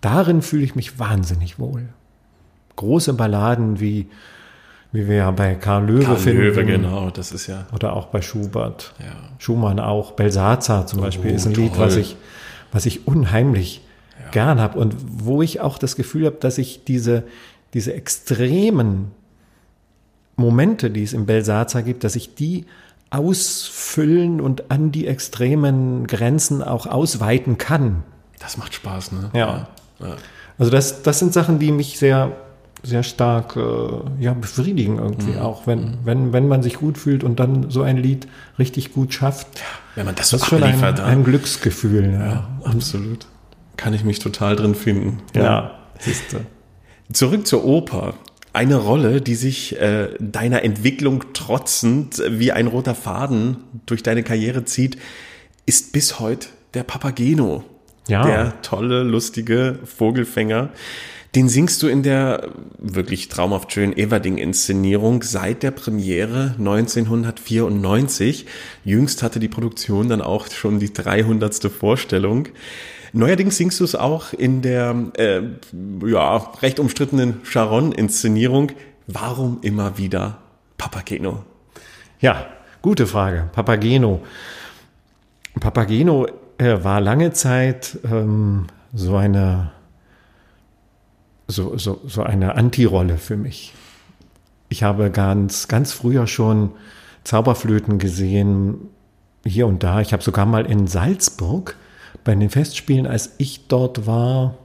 [0.02, 1.90] Darin fühle ich mich wahnsinnig wohl.
[2.76, 4.08] Große Balladen wie
[4.96, 6.42] wie wir ja bei Karl Löwe Karl finden.
[6.42, 7.66] Löwe, genau, das ist ja.
[7.74, 8.94] Oder auch bei Schubert.
[9.00, 9.06] Ja.
[9.38, 10.14] Schumann auch.
[10.14, 11.86] Belsazar zum Beispiel Oh, ist ein Lied, toll.
[11.86, 12.16] was ich,
[12.72, 13.82] was ich unheimlich
[14.32, 17.24] gern habe und wo ich auch das Gefühl habe, dass ich diese,
[17.74, 19.12] diese extremen
[20.36, 22.66] Momente, die es im Belsazar gibt, dass ich die
[23.10, 28.04] ausfüllen und an die extremen Grenzen auch ausweiten kann.
[28.40, 29.30] Das macht Spaß, ne?
[29.34, 29.68] Ja.
[30.00, 30.16] ja.
[30.58, 32.32] Also das, das sind Sachen, die mich sehr,
[32.86, 37.40] sehr stark äh, ja, befriedigen irgendwie auch, wenn, wenn, wenn man sich gut fühlt und
[37.40, 38.28] dann so ein Lied
[38.60, 39.48] richtig gut schafft.
[39.95, 42.14] Wenn man das so Das ist schon ein, ein Glücksgefühl.
[42.14, 43.28] Ja, absolut.
[43.78, 45.22] Kann ich mich total drin finden.
[45.34, 45.72] ja.
[46.32, 46.38] du.
[47.14, 48.16] Zurück zur Oper.
[48.53, 54.64] Eine Rolle, die sich äh, deiner Entwicklung trotzend wie ein roter Faden durch deine Karriere
[54.64, 54.98] zieht,
[55.66, 57.64] ist bis heute der Papageno.
[58.07, 58.26] Ja.
[58.26, 60.70] Der tolle, lustige Vogelfänger.
[61.36, 62.48] Den singst du in der
[62.78, 68.45] wirklich traumhaft schönen Everding-Inszenierung seit der Premiere 1994.
[68.86, 71.66] Jüngst hatte die Produktion dann auch schon die 300.
[71.66, 72.48] Vorstellung.
[73.12, 75.41] Neuerdings singst du es auch in der äh,
[76.06, 78.72] ja, recht umstrittenen Charon-Inszenierung.
[79.07, 80.38] Warum immer wieder
[80.78, 81.44] Papageno?
[82.22, 82.45] Ja,
[82.82, 83.49] gute Frage.
[83.52, 84.22] Papageno.
[85.60, 89.72] Papageno äh, war lange Zeit ähm, so eine
[91.48, 93.74] so, so, so eine Antirolle für mich.
[94.70, 96.72] Ich habe ganz, ganz früher schon
[97.24, 98.90] Zauberflöten gesehen,
[99.46, 100.02] hier und da.
[100.02, 101.76] Ich habe sogar mal in Salzburg
[102.24, 104.56] bei den Festspielen, als ich dort war,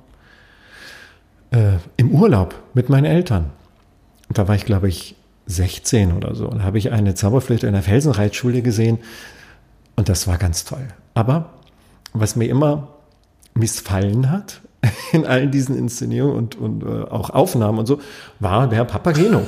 [1.51, 3.51] äh, im Urlaub mit meinen Eltern.
[4.31, 5.17] Da war ich, glaube ich,
[5.47, 6.49] 16 oder so.
[6.49, 8.99] Da habe ich eine Zauberflöte in der Felsenreitschule gesehen.
[9.97, 10.89] Und das war ganz toll.
[11.15, 11.51] Aber
[12.13, 12.89] was mir immer
[13.55, 14.61] missfallen hat
[15.13, 18.01] in allen diesen Inszenierungen und, und äh, auch Aufnahmen und so,
[18.39, 19.47] war der Papageno.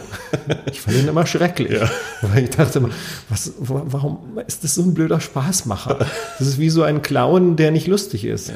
[0.70, 1.80] Ich fand ihn immer schrecklich.
[2.20, 2.90] Weil ich dachte immer,
[3.30, 5.98] was, wa- warum ist das so ein blöder Spaßmacher?
[6.38, 8.48] Das ist wie so ein Clown, der nicht lustig ist.
[8.48, 8.54] Ja.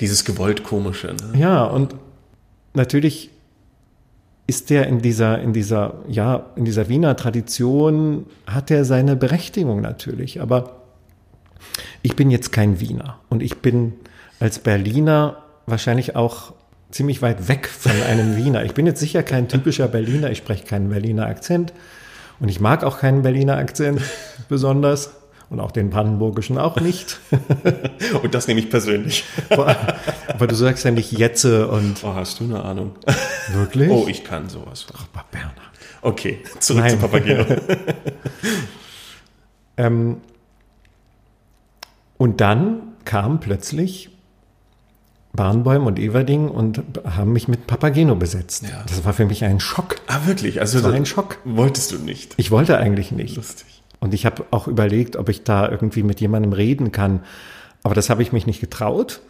[0.00, 1.08] Dieses gewollt komische.
[1.32, 1.40] Ne?
[1.40, 1.96] Ja, und
[2.74, 3.30] natürlich
[4.46, 9.80] ist der in dieser, in dieser, ja, in dieser Wiener Tradition, hat er seine Berechtigung
[9.80, 10.40] natürlich.
[10.40, 10.82] Aber
[12.02, 13.94] ich bin jetzt kein Wiener und ich bin
[14.38, 16.52] als Berliner wahrscheinlich auch
[16.90, 18.64] ziemlich weit weg von einem Wiener.
[18.64, 21.72] Ich bin jetzt sicher kein typischer Berliner, ich spreche keinen Berliner Akzent
[22.40, 24.00] und ich mag auch keinen Berliner Akzent
[24.48, 25.10] besonders
[25.48, 27.20] und auch den brandenburgischen auch nicht.
[28.22, 29.22] Und das nehme ich persönlich.
[29.48, 32.96] Aber du sagst ja nicht Jetze und Oh, hast du eine Ahnung?
[33.52, 33.88] wirklich?
[33.88, 34.86] Oh, ich kann sowas.
[34.92, 35.54] Aber Bernhard.
[36.02, 36.90] Okay, zurück Nein.
[36.90, 37.44] zu Papageno.
[39.76, 40.22] Ähm,
[42.16, 44.08] und dann kam plötzlich
[45.36, 48.64] Barnbäum und Everding und haben mich mit Papageno besetzt.
[48.64, 48.84] Ja.
[48.88, 49.96] Das war für mich ein Schock.
[50.06, 50.60] ah, wirklich?
[50.60, 51.38] Also war das ein Schock.
[51.44, 52.34] wolltest du nicht.
[52.36, 53.36] Ich wollte eigentlich nicht.
[53.36, 53.82] Lustig.
[54.00, 57.20] Und ich habe auch überlegt, ob ich da irgendwie mit jemandem reden kann.
[57.82, 59.20] Aber das habe ich mich nicht getraut.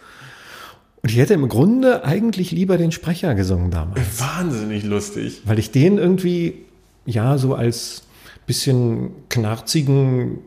[1.02, 4.00] Und ich hätte im Grunde eigentlich lieber den Sprecher gesungen damals.
[4.18, 5.42] Wahnsinnig lustig.
[5.44, 6.64] Weil ich den irgendwie,
[7.04, 8.02] ja, so als
[8.46, 10.38] bisschen knarzigen,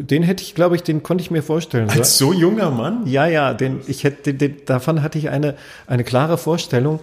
[0.00, 1.90] den hätte ich, glaube ich, den konnte ich mir vorstellen.
[1.90, 3.06] Als so junger Mann?
[3.06, 5.56] ja, ja, den, ich hätte, den, davon hatte ich eine,
[5.86, 7.00] eine klare Vorstellung.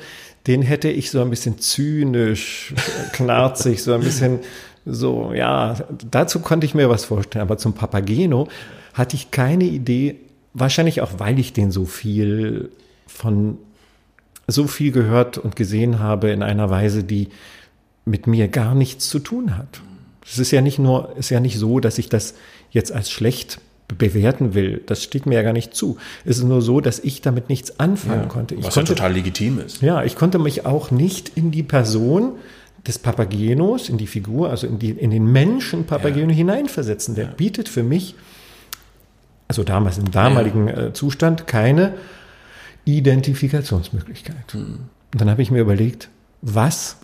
[0.47, 2.73] Den hätte ich so ein bisschen zynisch,
[3.13, 4.39] knarzig, so ein bisschen
[4.85, 5.75] so, ja,
[6.09, 7.43] dazu konnte ich mir was vorstellen.
[7.43, 8.47] Aber zum Papageno
[8.93, 10.15] hatte ich keine Idee,
[10.53, 12.71] wahrscheinlich auch, weil ich den so viel
[13.07, 13.57] von,
[14.47, 17.29] so viel gehört und gesehen habe in einer Weise, die
[18.05, 19.81] mit mir gar nichts zu tun hat.
[20.25, 22.35] Es ist ja nicht nur, ist ja nicht so, dass ich das
[22.71, 23.59] jetzt als schlecht
[23.97, 24.81] bewerten will.
[24.85, 25.97] Das steht mir ja gar nicht zu.
[26.23, 28.55] Es ist nur so, dass ich damit nichts anfangen Ja, konnte.
[28.55, 29.81] Ich was konnte ja total legitim ist.
[29.81, 32.33] ja, ich konnte mich auch nicht in die Person
[32.87, 37.15] des Papagenos, in die Figur, also in, die, in den Menschen Papageno hineinversetzen.
[37.15, 38.15] Der bietet für mich,
[39.49, 41.93] also damals im damaligen äh, Zustand, keine
[42.85, 44.55] Identifikationsmöglichkeit.
[44.55, 44.79] Und
[45.11, 46.09] dann habe ich mir überlegt,
[46.41, 46.97] was?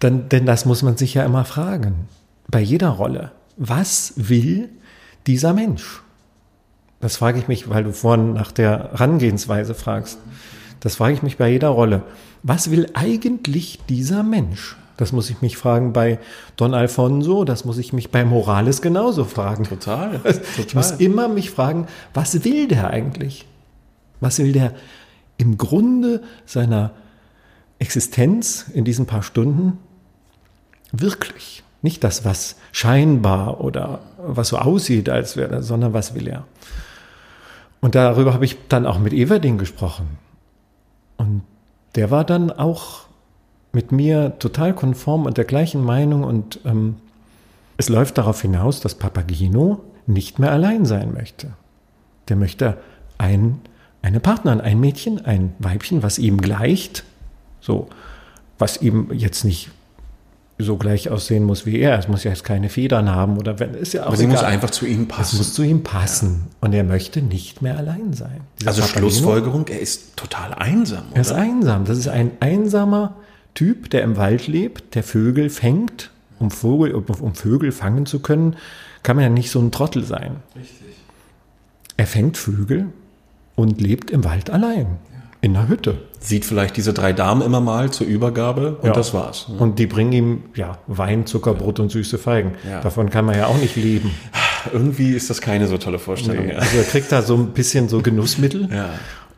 [0.00, 2.08] Dann, denn das muss man sich ja immer fragen.
[2.48, 3.32] Bei jeder Rolle.
[3.56, 4.68] Was will
[5.26, 6.02] dieser Mensch?
[7.00, 10.18] Das frage ich mich, weil du vorhin nach der Herangehensweise fragst.
[10.80, 12.02] Das frage ich mich bei jeder Rolle.
[12.42, 14.76] Was will eigentlich dieser Mensch?
[14.96, 16.18] Das muss ich mich fragen bei
[16.56, 19.64] Don Alfonso, das muss ich mich bei Morales genauso fragen.
[19.64, 20.20] Total.
[20.58, 23.46] Ich muss immer mich fragen, was will der eigentlich?
[24.20, 24.72] Was will der
[25.36, 26.92] im Grunde seiner
[27.84, 29.78] Existenz in diesen paar Stunden
[30.90, 31.62] wirklich?
[31.82, 36.44] Nicht das, was scheinbar oder was so aussieht, als wäre, sondern was will er?
[37.82, 40.16] Und darüber habe ich dann auch mit Everding gesprochen.
[41.18, 41.42] Und
[41.94, 43.02] der war dann auch
[43.72, 46.24] mit mir total konform und der gleichen Meinung.
[46.24, 46.96] Und ähm,
[47.76, 51.52] es läuft darauf hinaus, dass Papagino nicht mehr allein sein möchte.
[52.28, 52.78] Der möchte
[53.18, 53.60] ein,
[54.00, 57.04] eine Partnerin, ein Mädchen, ein Weibchen, was ihm gleicht.
[57.64, 57.88] So,
[58.58, 59.70] was ihm jetzt nicht
[60.58, 61.98] so gleich aussehen muss wie er.
[61.98, 64.36] Es muss ja jetzt keine Federn haben oder wenn ist ja auch Aber sie egal.
[64.36, 65.38] muss einfach zu ihm es passen.
[65.38, 66.44] muss zu ihm passen.
[66.60, 68.42] Und er möchte nicht mehr allein sein.
[68.60, 71.40] Dieser also Papageno- Schlussfolgerung, er ist total einsam, er ist oder?
[71.40, 71.84] einsam.
[71.86, 73.16] Das ist ein einsamer
[73.54, 76.10] Typ, der im Wald lebt, der Vögel fängt.
[76.38, 78.56] Um Vogel, um, um Vögel fangen zu können,
[79.02, 80.36] kann man ja nicht so ein Trottel sein.
[80.54, 80.96] Richtig.
[81.96, 82.86] Er fängt Vögel
[83.54, 84.86] und lebt im Wald allein.
[85.44, 85.98] In einer Hütte.
[86.20, 88.92] Sieht vielleicht diese drei Damen immer mal zur Übergabe und Ja.
[88.94, 89.46] das war's.
[89.58, 92.52] Und die bringen ihm ja Wein, Zuckerbrot und süße Feigen.
[92.66, 92.80] Ja.
[92.80, 94.10] Davon kann man ja auch nicht leben.
[94.72, 96.48] Irgendwie ist das keine so tolle Vorstellung.
[96.48, 96.56] Ja.
[96.56, 98.70] Also er kriegt da so ein bisschen so Genussmittel.
[98.72, 98.88] Ja.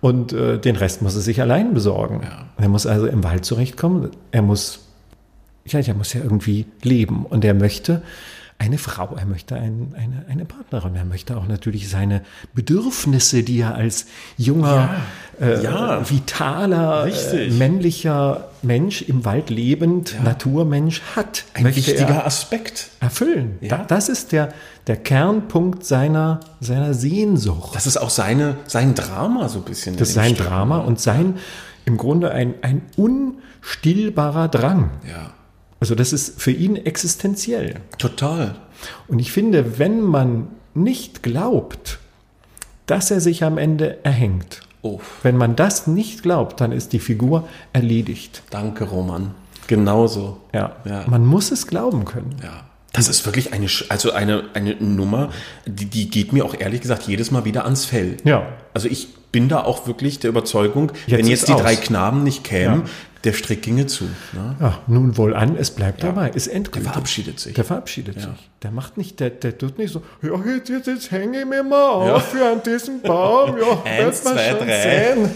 [0.01, 2.21] Und äh, den Rest muss er sich allein besorgen.
[2.57, 4.11] Er muss also im Wald zurechtkommen.
[4.31, 4.87] Er muss,
[5.67, 7.27] ja, der muss ja irgendwie leben.
[7.27, 8.03] Und er möchte
[8.59, 12.23] eine Frau, er möchte ein, eine, eine Partnerin, er möchte auch natürlich seine
[12.55, 14.07] Bedürfnisse, die er als
[14.39, 14.97] junger,
[15.41, 16.09] äh, Ja.
[16.09, 22.89] vitaler, äh, männlicher Mensch im Wald lebend, Naturmensch hat, Ein wichtiger er Aspekt.
[23.01, 23.59] erfüllen.
[23.61, 23.77] Ja.
[23.79, 24.49] Da, das ist der,
[24.87, 27.75] der Kernpunkt seiner, seiner Sehnsucht.
[27.77, 29.97] Das ist auch seine, sein Drama so ein bisschen.
[29.99, 31.37] Das ist sein Stück, Drama und sein,
[31.85, 34.91] im Grunde ein, ein unstillbarer Drang.
[35.09, 35.31] Ja,
[35.81, 37.77] Also das ist für ihn existenziell.
[37.99, 38.55] total.
[39.09, 41.99] Und ich finde, wenn man nicht glaubt,
[42.87, 47.01] dass er sich am Ende erhängt, Oh, wenn man das nicht glaubt, dann ist die
[47.01, 48.43] Figur erledigt.
[48.51, 49.35] danke, Roman.
[49.67, 50.39] Genauso.
[50.55, 50.77] Ja.
[50.85, 51.05] Ja.
[51.09, 52.37] Man muss es glauben können.
[52.43, 52.61] Ja.
[52.93, 55.31] Das ist wirklich eine, also eine, eine Nummer,
[55.67, 58.17] die, die geht mir auch ehrlich gesagt jedes Mal wieder ans Fell.
[58.25, 58.47] Ja.
[58.75, 61.63] Also ich bin da auch wirklich der Überzeugung, Jetzt wenn jetzt die aus.
[61.63, 62.91] drei Knaben nicht kämen, Ja.
[63.27, 64.05] Der Strick ginge zu.
[64.33, 64.57] Ne?
[64.61, 66.91] Ja, nun wohl an, es bleibt dabei, ist Der endgültig.
[66.91, 67.55] verabschiedet sich.
[67.55, 68.23] Der verabschiedet Ja.
[68.23, 68.51] sich.
[68.63, 71.63] Der macht nicht, der, der tut nicht so, ja, jetzt, jetzt, jetzt hänge ich mir
[71.63, 74.83] mal auf hier an diesem Baum, ja, Eins, zwei, drei.
[75.15, 75.31] sehen.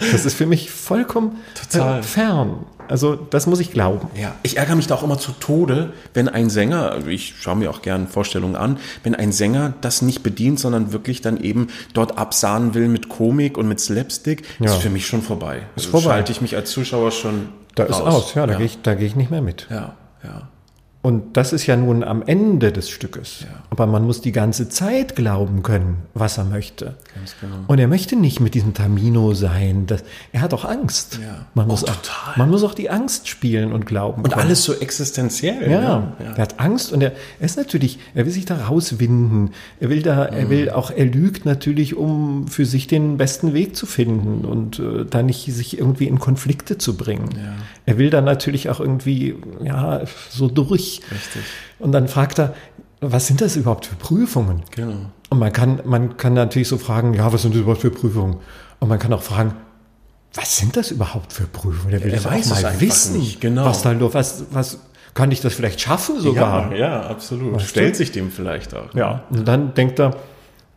[0.12, 1.38] Das ist für mich vollkommen
[1.70, 2.02] Total.
[2.02, 2.66] Fern.
[2.92, 4.08] Also, das muss ich glauben.
[4.20, 7.70] Ja, ich ärgere mich da auch immer zu Tode, wenn ein Sänger, ich schaue mir
[7.70, 12.18] auch gerne Vorstellungen an, wenn ein Sänger das nicht bedient, sondern wirklich dann eben dort
[12.18, 14.66] absahnen will mit Komik und mit Slapstick, Ja.
[14.66, 15.62] ist für mich schon vorbei.
[15.74, 16.04] Ist vorbei.
[16.10, 18.58] Schalte ich mich als Zuschauer schon Da ist aus, ja, da ja.
[18.58, 19.68] gehe ich, da gehe ich nicht mehr mit.
[19.70, 20.48] Ja, ja.
[21.04, 23.44] Und das ist ja nun am Ende des Stückes.
[23.70, 26.94] Aber man muss die ganze Zeit glauben können, was er möchte.
[27.16, 27.56] Ganz genau.
[27.66, 29.86] Und er möchte nicht mit diesem Tamino sein.
[29.88, 31.18] Das, er hat auch Angst.
[31.20, 31.46] Ja.
[31.54, 32.34] Man, Oh, muss auch, total.
[32.36, 34.46] man muss auch die Angst spielen und glauben Und können.
[34.46, 35.68] alles so existenziell.
[35.68, 36.12] Ja, ne?
[36.36, 37.10] er hat Angst und er,
[37.40, 39.50] er ist natürlich, er will sich da rauswinden.
[39.80, 40.70] Er will da, er will Mhm.
[40.72, 45.24] auch, er lügt natürlich, um für sich den besten Weg zu finden und äh, da
[45.24, 47.30] nicht sich irgendwie in Konflikte zu bringen.
[47.86, 49.34] Er will da natürlich auch irgendwie,
[49.64, 50.91] ja, so durch.
[51.10, 51.42] Richtig.
[51.78, 52.54] Und dann fragt er,
[53.00, 54.62] was sind das überhaupt für Prüfungen?
[54.70, 55.10] Genau.
[55.30, 58.36] Und man kann, man kann natürlich so fragen, ja, was sind das überhaupt für Prüfungen?
[58.80, 59.54] Und man kann auch fragen,
[60.34, 61.90] was sind das überhaupt für Prüfungen?
[61.90, 63.18] Der will er das weiß auch mal wissen.
[63.18, 63.64] nicht, genau.
[63.64, 64.78] Was da los, was, was,
[65.14, 66.72] kann ich das vielleicht schaffen sogar?
[66.72, 67.54] Ja, ja, absolut.
[67.54, 67.98] Weißt Stellt du?
[67.98, 68.94] sich dem vielleicht auch.
[68.94, 70.16] Ja, und dann denkt er,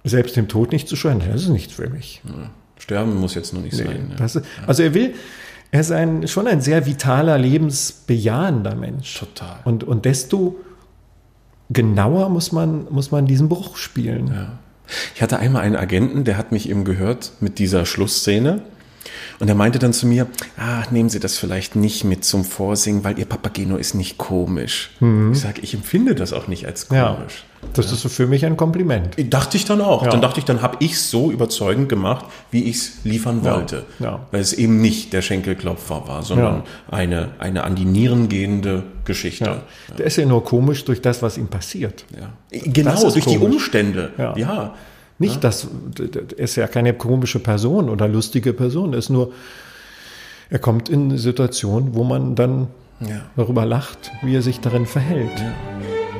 [0.03, 2.21] selbst dem Tod nicht zu scheuen, das ist nichts für mich.
[2.77, 4.09] Sterben muss jetzt noch nicht sein.
[4.11, 4.15] Ja.
[4.17, 5.15] Das ist, also er will,
[5.71, 9.19] er ist ein, schon ein sehr vitaler, lebensbejahender Mensch.
[9.19, 9.59] Total.
[9.65, 10.57] Und, und desto
[11.69, 14.27] genauer muss man, muss man diesen Bruch spielen.
[15.15, 18.61] Ich hatte einmal einen Agenten, der hat mich eben gehört mit dieser Schlussszene
[19.39, 20.27] Und er meinte dann zu mir,
[20.57, 24.91] ah, nehmen Sie das vielleicht nicht mit zum Vorsingen, weil Ihr Papageno ist nicht komisch.
[25.31, 26.95] Ich sage, ich empfinde das auch nicht als Mhm.
[26.95, 27.17] Ja.
[27.73, 29.15] Das ist so für mich ein Kompliment.
[29.33, 30.03] Dachte ich dann auch.
[30.03, 30.09] Ja.
[30.09, 33.85] Dann dachte ich, dann habe ich es so überzeugend gemacht, wie ich es liefern wollte.
[33.99, 34.25] Ja.
[34.31, 39.45] Weil es eben nicht der Schenkelklopfer war, sondern eine, eine an die Nieren gehende Geschichte.
[39.45, 39.61] Ja.
[39.97, 42.05] Der ist ja nur komisch durch das, was ihm passiert.
[42.17, 42.29] Ja.
[42.51, 43.55] Genau, durch die komisch.
[43.55, 44.11] Umstände.
[44.17, 44.37] Ja.
[44.37, 44.73] ja.
[45.17, 45.67] Nicht, dass
[45.97, 48.93] er ist ja keine komische Person oder lustige Person.
[48.93, 49.31] Er ist nur,
[50.49, 52.67] er kommt in eine Situation, wo man dann
[52.99, 53.21] Ja.
[53.37, 55.31] darüber lacht, wie er sich darin verhält.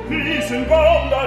[0.08, 1.25] Diesen Baum da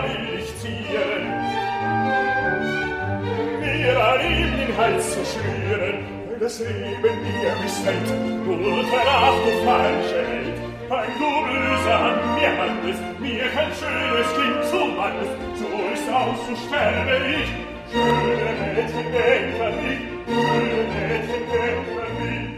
[4.80, 8.10] Hals zu weil das Leben mir missfällt,
[8.48, 10.58] und danach du falsche Welt.
[10.90, 16.54] Ein du böse an mir handelst, mir kein schönes Kind zuwandelst, so ist aus, so
[16.64, 17.50] sterbe ich.
[17.92, 20.02] Schöne Mädchen, denk an mich,
[20.32, 22.50] schöne Mädchen, denk an mich.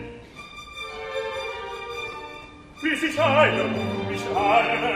[2.83, 4.93] wie sich einer um mich arme,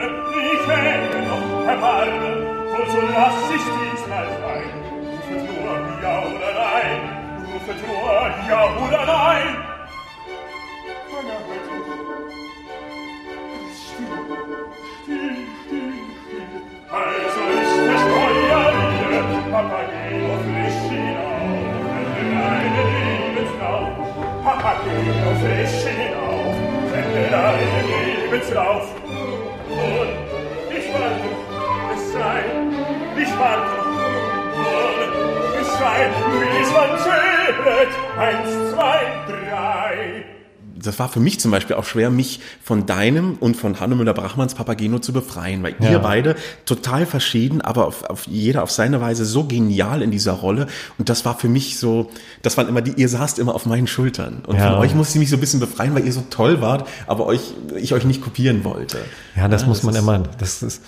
[0.53, 2.31] ich hänge noch erbarme,
[2.77, 4.69] und so lass ich diesmal sein.
[5.05, 6.35] Rufet nur ja
[7.73, 9.57] nur ja oder nein.
[11.11, 11.77] Meiner Hütte,
[13.73, 14.15] still,
[15.01, 15.35] still,
[15.65, 15.93] still,
[16.25, 16.55] still.
[16.91, 21.81] Also ist der Steuer hier, Papageno frisch hinauf,
[22.15, 23.93] wenn deine Lebenslauf,
[24.43, 26.55] Papageno frisch hinauf,
[26.91, 28.85] wenn deine Lebenslauf.
[29.69, 30.11] Und
[30.69, 31.29] ich warte,
[31.95, 32.41] es sei,
[33.21, 33.74] ich warte,
[40.83, 44.53] das war für mich zum Beispiel auch schwer, mich von deinem und von Hanno Müller-Brachmanns
[44.53, 45.89] Papageno zu befreien, weil Ja.
[45.91, 46.35] ihr beide
[46.65, 50.67] total verschieden, aber auf, auf jeder auf seine Weise so genial in dieser Rolle.
[50.99, 52.11] Und das war für mich so,
[52.43, 54.43] das waren immer die, ihr saßt immer auf meinen Schultern.
[54.45, 54.69] Und Ja.
[54.71, 57.25] von euch musste ich mich so ein bisschen befreien, weil ihr so toll wart, aber
[57.25, 57.41] euch,
[57.75, 58.99] ich euch nicht kopieren wollte.
[59.35, 60.83] Ja, das muss man ist- immer, das ist,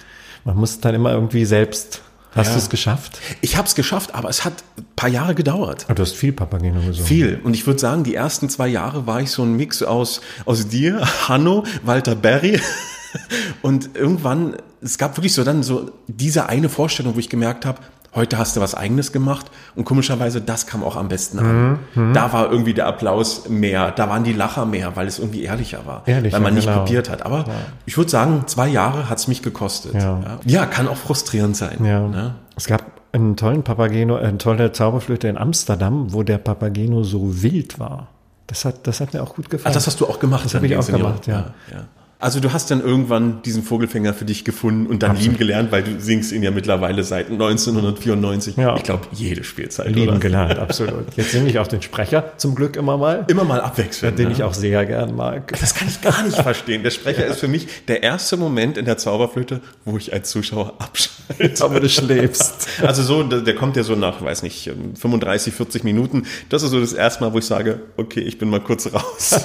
[0.45, 2.01] man muss dann immer irgendwie selbst,
[2.35, 2.53] hast Ja.
[2.53, 3.19] du es geschafft?
[3.41, 5.85] Ich habe es geschafft, aber es hat ein paar Jahre gedauert.
[5.87, 7.05] Ah, Du hast viel Papageno gesungen.
[7.07, 7.39] Viel.
[7.43, 10.67] Und ich würde sagen, die ersten zwei Jahre war ich so ein Mix aus, aus
[10.67, 12.59] dir, Hanno, Walter Berry.
[13.61, 17.79] Und irgendwann, es gab wirklich so dann so diese eine Vorstellung, wo ich gemerkt habe,
[18.17, 19.49] heute hast du was eigenes gemacht.
[19.75, 21.79] Und komischerweise, das kam auch am besten an.
[21.95, 25.43] Mhm, Da war irgendwie der Applaus mehr, da waren die Lacher mehr, weil es irgendwie
[25.43, 26.03] ehrlicher war.
[26.05, 26.79] Ehrlicher, weil man nicht genau.
[26.79, 27.25] kopiert hat.
[27.25, 27.45] Aber
[27.85, 29.93] ich würde sagen, zwei Jahre hat's mich gekostet.
[29.93, 30.01] Ja.
[30.19, 30.39] Ja.
[30.45, 31.85] ja, kann auch frustrierend sein.
[31.85, 32.01] Ja.
[32.07, 32.35] Ne?
[32.57, 32.83] Es gab
[33.13, 38.09] einen tollen Papageno, eine tolle Zauberflöte in Amsterdam, wo der Papageno so wild war.
[38.47, 39.73] Das hat, das hat mir auch gut Ah, gefallen.
[39.73, 40.45] das hast du auch gemacht.
[40.45, 41.51] Das habe ich auch gemacht, ja.
[41.71, 41.85] ja.
[42.19, 45.83] Also du hast dann irgendwann diesen Vogelfänger für dich gefunden und dann lieben gelernt, weil
[45.83, 48.57] du singst ihn ja mittlerweile seit 1994.
[48.57, 48.75] Ja.
[48.75, 49.87] Ich glaube, jede Spielzeit.
[49.93, 50.19] lieben oder?
[50.19, 51.15] gelernt, absolut.
[51.15, 54.15] Jetzt singe ich auch den Sprecher, zum Glück immer mal, Immer mal abwechseln.
[54.15, 54.33] den ne?
[54.33, 55.53] ich auch sehr gern mag.
[55.59, 56.81] Das kann ich gar nicht verstehen.
[56.81, 60.73] Der Sprecher ist für mich der erste Moment in der Zauberflöte, wo ich als Zuschauer
[60.79, 61.63] abschalte.
[61.63, 62.67] Aber du schläfst.
[62.81, 66.23] Also so, der der kommt ja so nach, weiß nicht, 35, 40 Minuten.
[66.49, 69.39] Das ist so das erste Mal, wo ich sage, okay, ich bin mal kurz raus.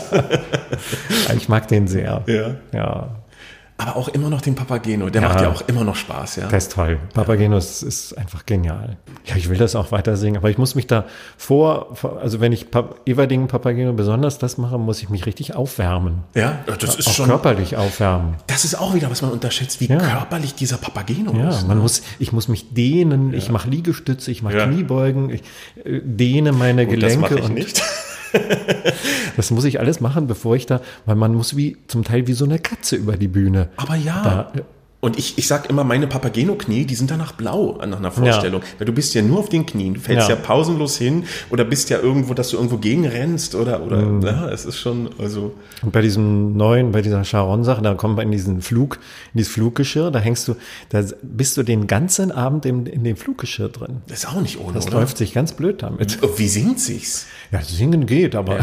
[1.36, 2.24] Ich mag den sehr.
[2.26, 2.56] Ja.
[2.72, 3.08] Ja,
[3.78, 5.10] Aber auch immer noch den Papageno.
[5.10, 5.28] Der Ja.
[5.28, 6.46] macht ja auch immer noch Spaß, ja.
[6.46, 7.00] der ist toll.
[7.14, 8.96] Papageno ist, ist einfach genial.
[9.24, 11.04] Ja, ich will das auch weiter singen, aber ich muss mich da
[11.36, 16.22] vor, also wenn ich Pap Everdingen Papageno besonders das mache, muss ich mich richtig aufwärmen.
[16.34, 17.26] Ja, das ist auch schon.
[17.26, 18.36] körperlich aufwärmen.
[18.46, 19.98] Das ist auch wieder, was man unterschätzt, wie Ja.
[19.98, 21.66] körperlich dieser Papageno Ja, ist.
[21.66, 24.66] man muss, ich muss mich dehnen, ich mache Liegestütze, ich mache Ja.
[24.66, 25.42] Kniebeugen, ich
[25.84, 27.82] äh, dehne meine Gut, das Gelenke mache ich und nicht.
[29.36, 32.32] Das muss ich alles machen, bevor ich da, weil man muss wie zum Teil wie
[32.32, 33.68] so eine Katze über die Bühne.
[33.76, 34.22] Aber ja.
[34.22, 34.52] Da,
[35.04, 38.62] Und ich, ich sag immer, meine Papageno-Knie, die sind danach blau nach einer Vorstellung.
[38.78, 39.94] Weil du bist ja nur auf den Knien.
[39.94, 40.40] Du fällst ja, Ja.
[40.40, 44.22] pausenlos hin oder bist ja irgendwo, dass du irgendwo gegenrennst oder, oder, Mhm.
[44.22, 48.22] ja, es ist schon, also, Und bei diesem neuen, bei dieser Charon-Sache, da kommen wir
[48.22, 49.00] in diesen Flug,
[49.34, 50.54] in dieses Fluggeschirr, da hängst du,
[50.90, 54.02] da bist du den ganzen Abend in, in dem Fluggeschirr drin.
[54.06, 54.98] das ist auch nicht ohne, Das oder?
[55.00, 56.16] läuft sich ganz blöd damit.
[56.38, 57.26] Wie singt sich's?
[57.50, 58.60] Ja, singen geht, aber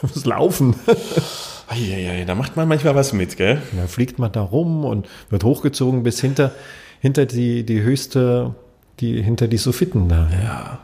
[0.00, 0.74] das Laufen.
[1.72, 3.62] Eieiei, da macht man manchmal was mit, gell?
[3.76, 6.52] Da fliegt man da rum und wird hochgezogen bis hinter,
[7.00, 8.54] hinter die, die höchste,
[9.00, 10.28] die, hinter die Soffitten da.
[10.42, 10.78] Ja.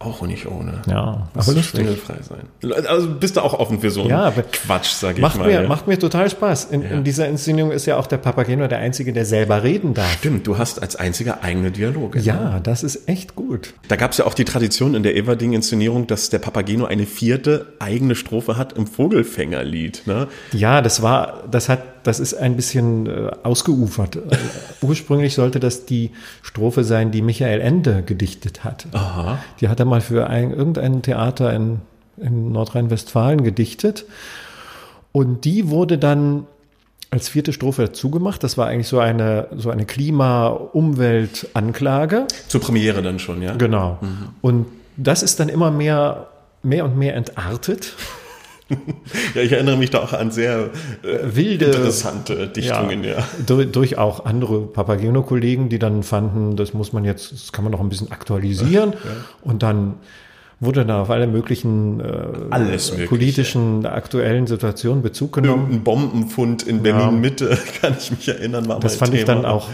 [0.00, 0.82] Auch nicht ohne.
[0.88, 1.66] Ja, Muss aber lustig.
[1.80, 2.72] schwindelfrei sein.
[2.86, 5.46] Also bist du auch offen für so einen Ja, Quatsch, sag ich Macht mal.
[5.46, 5.68] mir, ja.
[5.68, 6.66] macht mir total Spaß.
[6.66, 10.12] In, in dieser Inszenierung ist ja auch der Papageno der Einzige, der selber reden darf.
[10.18, 12.18] Stimmt, du hast als einziger eigene Dialoge.
[12.18, 13.72] Ja, das ist echt gut.
[13.88, 17.72] Da gab es ja auch die Tradition in der Everding-Inszenierung, dass der Papageno eine vierte
[17.78, 20.02] eigene Strophe hat im Vogelfängerlied.
[20.06, 20.28] Ne?
[20.52, 24.18] Ja, das war, das hat, das ist ein bisschen äh, ausgeufert.
[24.82, 26.10] Ursprünglich sollte das die
[26.42, 28.86] Strophe sein, die Michael Ende gedichtet hat.
[28.92, 29.38] Aha.
[29.60, 31.80] Die hat er mal für ein, irgendein Theater in
[32.16, 34.04] in Nordrhein-Westfalen gedichtet.
[35.12, 36.46] Und die wurde dann
[37.10, 38.42] als vierte Strophe zugemacht.
[38.42, 42.26] Das war eigentlich so eine, so eine Klima-Umwelt-Anklage.
[42.48, 43.54] Zur Premiere dann schon, ja?
[43.54, 43.98] Genau.
[44.00, 44.30] Mhm.
[44.40, 44.66] Und
[44.96, 46.26] das ist dann immer mehr,
[46.62, 47.94] mehr und mehr entartet.
[49.34, 50.70] Ja, ich erinnere mich da auch an sehr
[51.02, 53.18] äh, wilde, interessante Dichtungen, ja.
[53.18, 53.28] ja.
[53.46, 57.72] Durch, durch, auch andere Papageno-Kollegen, die dann fanden, das muss man jetzt, das kann man
[57.72, 58.92] noch ein bisschen aktualisieren.
[58.92, 58.98] Ja.
[59.42, 59.94] Und dann
[60.60, 65.68] wurde da auf alle möglichen äh, politischen aktuellen Situationen Bezug genommen.
[65.70, 69.20] Ein Bombenfund in Berlin Mitte, kann ich mich erinnern, war Das fand Thema.
[69.20, 69.68] ich dann auch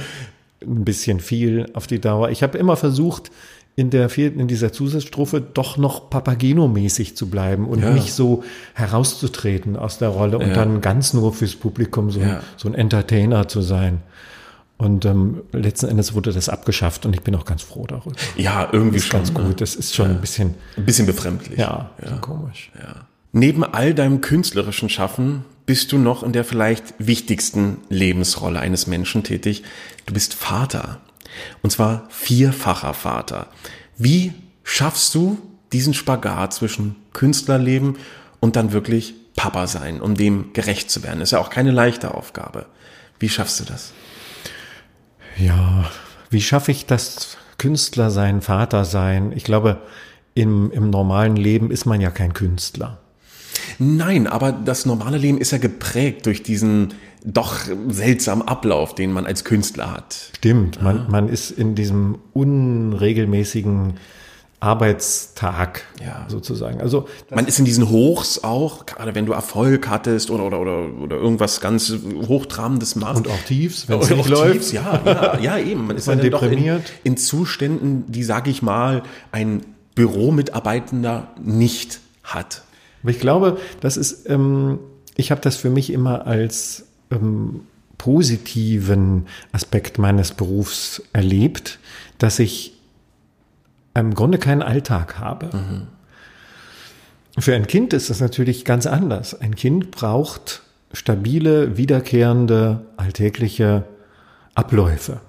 [0.63, 2.31] ein bisschen viel auf die Dauer.
[2.31, 3.31] Ich habe immer versucht,
[3.77, 7.91] in der in dieser Zusatzstrophe doch noch Papageno-mäßig zu bleiben und ja.
[7.91, 8.45] nicht so
[8.75, 10.55] herauszutreten aus der Rolle und ja.
[10.55, 12.41] dann ganz nur fürs Publikum so, ja.
[12.57, 14.03] so ein Entertainer zu sein.
[14.77, 18.17] Und ähm, letzten Endes wurde das abgeschafft und ich bin auch ganz froh darüber.
[18.37, 19.21] Ja, irgendwie das ist schon.
[19.21, 19.49] Ganz gut.
[19.49, 19.55] Ne?
[19.57, 20.55] Das ist schon ein bisschen.
[20.77, 21.59] Ein bisschen befremdlich.
[21.59, 22.17] Ja, ja.
[22.17, 22.73] komisch.
[22.79, 23.07] Ja.
[23.33, 29.23] Neben all deinem künstlerischen Schaffen bist du noch in der vielleicht wichtigsten Lebensrolle eines Menschen
[29.23, 29.63] tätig.
[30.07, 30.99] Du bist Vater.
[31.63, 33.49] Und zwar vierfacher Vater.
[33.97, 34.33] Wie
[34.65, 35.39] schaffst du
[35.73, 37.97] diesen Spagat zwischen Künstlerleben
[38.41, 41.21] und dann wirklich Papa sein, um dem gerecht zu werden?
[41.21, 42.67] ist ja auch keine leichte Aufgabe.
[43.19, 43.93] Wie schaffst du das?
[45.37, 45.91] Ja,
[46.31, 49.33] wie schaffe ich das Künstler sein, Vater sein?
[49.35, 49.81] Ich glaube,
[50.35, 52.99] im, im normalen Leben ist man ja kein Künstler.
[53.79, 56.95] Nein, aber das normale Leben ist ja geprägt durch diesen
[57.25, 57.57] doch
[57.89, 60.31] seltsamen Ablauf, den man als Künstler hat.
[60.37, 63.95] Stimmt, man, man ist in diesem unregelmäßigen
[64.61, 66.27] Arbeitstag ja.
[66.29, 66.83] sozusagen.
[66.83, 70.87] Also man ist in diesen Hochs auch, gerade wenn du Erfolg hattest oder oder oder,
[71.01, 71.95] oder irgendwas ganz
[72.29, 74.53] hochtrabendes machst und auch Tiefs, wenn es nicht läuft.
[74.53, 75.87] Tiefs, ja, ja, ja, eben.
[75.87, 79.03] Man ist man ja deprimiert in, in, Zuständen, die sage ich mal
[79.33, 79.65] ein
[79.95, 82.63] Büromitarbeitender nicht hat.
[83.03, 84.79] Aber ich glaube, das ist, ähm,
[85.17, 87.61] ich habe das für mich immer als ähm,
[87.99, 91.79] positiven Aspekt meines Berufs erlebt,
[92.19, 92.73] dass ich
[93.95, 95.55] im Grunde keinen Alltag habe.
[95.55, 95.83] Mhm.
[97.39, 99.39] Für ein Kind ist das natürlich ganz anders.
[99.39, 100.63] Ein Kind braucht
[100.93, 103.85] stabile, wiederkehrende, alltägliche
[104.55, 105.21] Abläufe.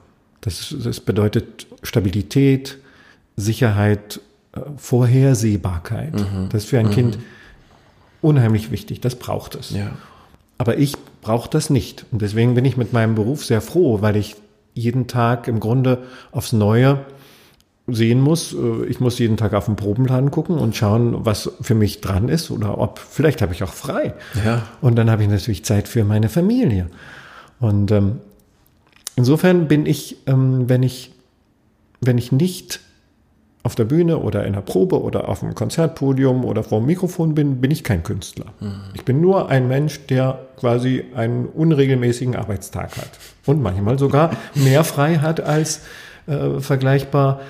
[0.41, 2.77] Das, das bedeutet Stabilität,
[3.35, 4.19] Sicherheit,
[4.53, 6.13] äh, Vorhersehbarkeit.
[6.13, 6.49] Mhm.
[6.49, 6.91] Das ist für ein mhm.
[6.91, 7.19] Kind
[8.21, 9.01] unheimlich wichtig.
[9.01, 9.71] Das braucht es.
[9.71, 9.91] Ja.
[10.57, 12.05] Aber ich brauche das nicht.
[12.11, 14.35] Und deswegen bin ich mit meinem Beruf sehr froh, weil ich
[14.73, 17.05] jeden Tag im Grunde aufs Neue
[17.87, 18.53] sehen muss.
[18.53, 22.29] Äh, ich muss jeden Tag auf den Probenplan gucken und schauen, was für mich dran
[22.29, 24.13] ist oder ob, vielleicht habe ich auch frei.
[24.45, 24.63] Ja.
[24.81, 26.87] Und dann habe ich natürlich Zeit für meine Familie.
[27.59, 28.19] Und ähm,
[29.15, 31.13] insofern bin ich, ähm, wenn ich,
[32.01, 32.80] wenn ich nicht
[33.63, 37.35] auf der Bühne oder in der Probe oder auf dem Konzertpodium oder vor dem Mikrofon
[37.35, 38.45] bin, bin ich kein Künstler.
[38.59, 38.73] Mhm.
[38.93, 43.11] Ich bin nur ein Mensch, der quasi einen unregelmäßigen Arbeitstag hat
[43.45, 45.81] und manchmal sogar mehr frei hat als
[46.27, 47.41] äh, vergleichbar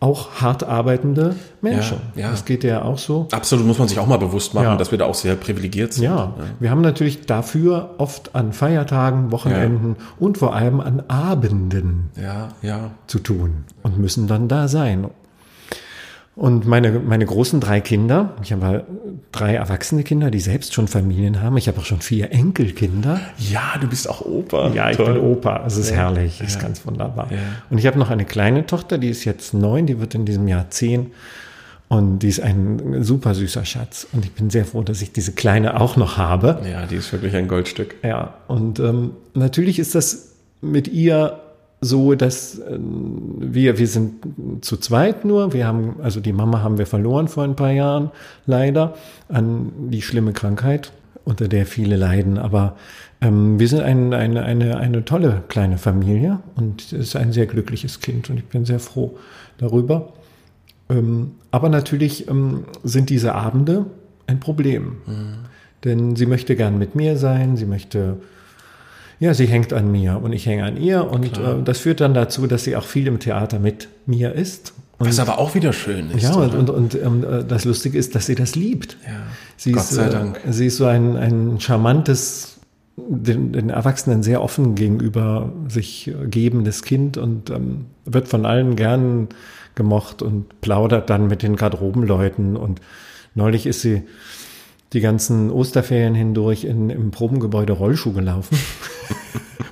[0.00, 1.98] auch hart arbeitende Menschen.
[2.14, 2.30] Ja, ja.
[2.30, 3.26] Das geht ja auch so.
[3.32, 4.76] Absolut, muss man sich auch mal bewusst machen, ja.
[4.76, 6.04] dass wir da auch sehr privilegiert sind.
[6.04, 6.34] Ja.
[6.60, 12.92] wir haben natürlich dafür oft an Feiertagen, Wochenenden und vor allem an Abenden ja, ja.
[13.08, 15.08] zu tun und müssen dann da sein.
[16.38, 18.84] Und meine, meine großen drei Kinder, ich habe
[19.32, 21.56] drei erwachsene Kinder, die selbst schon Familien haben.
[21.56, 23.20] Ich habe auch schon vier Enkelkinder.
[23.38, 24.70] Ja, du bist auch Opa.
[24.72, 25.14] Ja, ich Toll.
[25.14, 25.64] bin Opa.
[25.66, 26.44] Es ist ja, herrlich, es ja.
[26.44, 27.26] ist ganz wunderbar.
[27.32, 27.38] Ja.
[27.70, 30.46] Und ich habe noch eine kleine Tochter, die ist jetzt neun, die wird in diesem
[30.46, 31.10] Jahr zehn.
[31.88, 34.06] Und die ist ein super süßer Schatz.
[34.12, 36.62] Und ich bin sehr froh, dass ich diese kleine auch noch habe.
[36.70, 37.96] Ja, die ist wirklich ein Goldstück.
[38.04, 41.40] Ja, und ähm, natürlich ist das mit ihr
[41.80, 45.52] so, dass äh, wir, wir sind zu zweit nur.
[45.52, 48.10] Wir haben, also die Mama haben wir verloren vor ein paar Jahren,
[48.46, 48.94] leider,
[49.28, 50.92] an die schlimme Krankheit,
[51.24, 52.38] unter der viele leiden.
[52.38, 52.76] Aber
[53.20, 57.46] ähm, wir sind ein, eine, eine, eine tolle kleine Familie und es ist ein sehr
[57.46, 59.16] glückliches Kind und ich bin sehr froh
[59.58, 60.12] darüber.
[60.88, 63.86] Ähm, aber natürlich ähm, sind diese Abende
[64.26, 64.96] ein Problem.
[65.06, 65.34] Mhm.
[65.84, 68.16] Denn sie möchte gern mit mir sein, sie möchte
[69.20, 72.14] ja, sie hängt an mir und ich hänge an ihr und äh, das führt dann
[72.14, 74.74] dazu, dass sie auch viel im Theater mit mir ist.
[74.98, 76.24] Und, Was aber auch wieder schön ist.
[76.24, 78.96] Ja, und, und, und ähm, äh, das Lustige ist, dass sie das liebt.
[79.04, 79.10] Ja,
[79.56, 80.40] sie Gott ist, sei Dank.
[80.44, 82.58] Äh, sie ist so ein, ein charmantes,
[82.96, 89.28] den, den Erwachsenen sehr offen gegenüber sich gebendes Kind und ähm, wird von allen gern
[89.76, 92.56] gemocht und plaudert dann mit den Garderobenleuten.
[92.56, 92.80] Und
[93.36, 94.02] neulich ist sie
[94.92, 98.58] die ganzen Osterferien hindurch in, im Probengebäude Rollschuh gelaufen.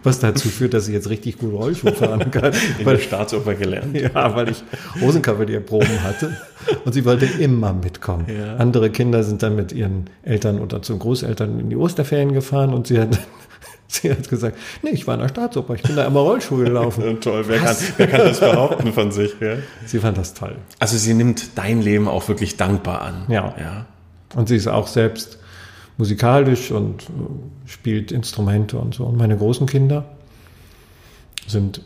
[0.07, 2.53] was dazu führt, dass ich jetzt richtig gut Rollschuh fahren kann.
[2.79, 3.95] In weil, der Staatsoper gelernt.
[4.01, 4.63] ja, weil ich
[5.03, 6.37] Rosenkavalierproben hatte
[6.85, 8.27] und sie wollte immer mitkommen.
[8.29, 8.57] Ja.
[8.57, 12.87] Andere Kinder sind dann mit ihren Eltern oder zu Großeltern in die Osterferien gefahren und
[12.87, 13.19] sie hat,
[13.89, 17.21] sie hat gesagt, nee, ich war in der Staatsoper, ich bin da immer Rollschuh gelaufen.
[17.21, 19.35] Toll, wer kann, wer kann das behaupten von sich?
[19.41, 19.57] Ja?
[19.85, 20.55] Sie fand das toll.
[20.79, 23.25] Also sie nimmt dein Leben auch wirklich dankbar an.
[23.29, 23.55] Ja.
[23.59, 23.87] ja.
[24.37, 25.39] Und sie ist auch selbst
[25.99, 27.07] musikalisch und äh,
[27.69, 29.05] spielt Instrumente und so.
[29.05, 30.05] Und meine großen Kinder
[31.47, 31.81] sind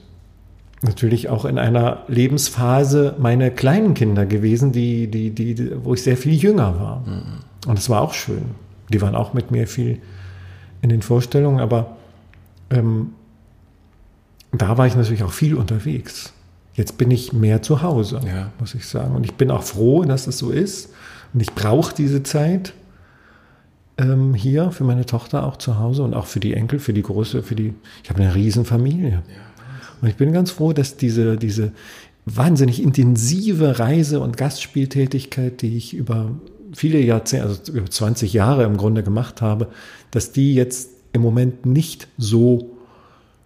[0.83, 6.03] natürlich auch in einer Lebensphase meine kleinen Kinder gewesen, die, die, die, die wo ich
[6.03, 7.05] sehr viel jünger war.
[7.67, 8.43] Und es war auch schön.
[8.89, 10.01] Die waren auch mit mir viel
[10.83, 11.97] in den Vorstellungen, aber
[12.71, 13.11] ähm,
[14.53, 16.33] da war ich natürlich auch viel unterwegs.
[16.75, 18.51] Jetzt bin ich mehr zu Hause, Ja.
[18.59, 19.15] muss ich sagen.
[19.15, 20.95] Und ich bin auch froh, dass es so ist.
[21.33, 22.75] Und ich brauche diese Zeit
[23.99, 27.03] ähm, hier für meine Tochter auch zu Hause und auch für die Enkel, für die
[27.03, 27.75] große, für die.
[28.03, 29.23] Ich habe eine Riesenfamilie.
[30.01, 31.73] Und ich bin ganz froh, dass diese, diese
[32.25, 36.31] wahnsinnig intensive Reise- und Gastspieltätigkeit, die ich über
[36.73, 39.69] viele Jahrzehnte, also über 20 Jahre im Grunde gemacht habe,
[40.11, 42.77] dass die jetzt im Moment nicht so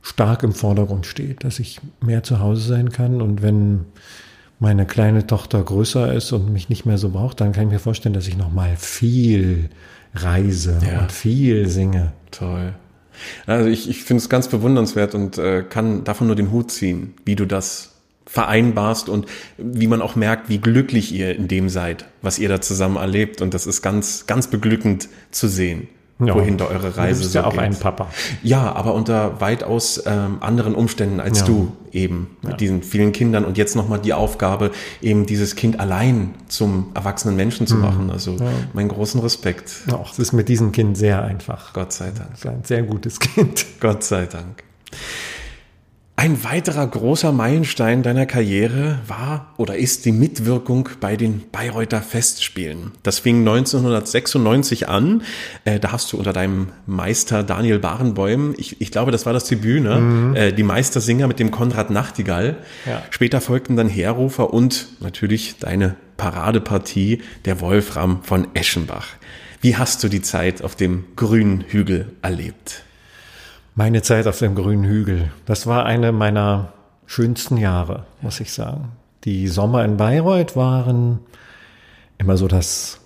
[0.03, 3.87] stark im Vordergrund steht, dass ich mehr zu Hause sein kann und wenn
[4.61, 7.79] meine kleine Tochter größer ist und mich nicht mehr so braucht, dann kann ich mir
[7.79, 9.69] vorstellen, dass ich noch mal viel
[10.15, 11.01] reise Ja.
[11.01, 12.13] und viel singe.
[12.31, 12.75] Toll.
[13.47, 17.15] Also ich, ich finde es ganz bewundernswert und äh, kann davon nur den Hut ziehen,
[17.25, 17.93] wie du das
[18.27, 19.27] vereinbarst und
[19.59, 23.41] wie man auch merkt, wie glücklich ihr in dem seid, was ihr da zusammen erlebt.
[23.43, 25.89] Und das ist ganz, ganz beglückend zu sehen,
[26.21, 26.33] Ja.
[26.37, 27.61] wohin da eure Reise du bist so ja auch geht.
[27.61, 28.07] ein Papa.
[28.45, 31.47] Ja, aber unter weitaus ähm, anderen Umständen als Ja.
[31.47, 34.71] du eben mit diesen vielen Kindern und jetzt nochmal die Aufgabe,
[35.03, 37.67] eben dieses Kind allein zum erwachsenen Menschen Mhm.
[37.69, 38.11] zu machen.
[38.13, 38.37] Also
[38.75, 39.73] meinen großen Respekt.
[39.93, 41.73] Auch es ist mit diesem Kind sehr einfach.
[41.73, 42.31] Gott sei Dank.
[42.55, 43.67] Ein sehr gutes Kind.
[43.81, 44.63] Gott sei Dank.
[46.17, 52.93] Ein weiterer großer Meilenstein deiner Karriere war oder ist die Mitwirkung bei den Bayreuther Festspielen.
[53.03, 55.23] Das fing 1996 an.
[55.65, 59.45] Äh, da hast du unter deinem Meister Daniel Barenbäum, ich, ich glaube, das war das
[59.47, 60.33] Debüt, ne?
[60.35, 62.59] Äh, die Meistersinger mit dem Konrad Nachtigall.
[62.87, 63.03] Ja.
[63.11, 69.09] Später folgten dann Heerrufer und natürlich deine Paradepartie, der Wolfram von Eschenbach.
[69.61, 72.85] Wie hast du die Zeit auf dem grünen Hügel erlebt?
[73.75, 76.73] Meine Zeit auf dem grünen Hügel, das war eine meiner
[77.07, 78.93] schönsten Jahre, muss ich sagen.
[79.25, 81.19] Die Sommer in Bayreuth waren
[82.19, 83.01] immer so das,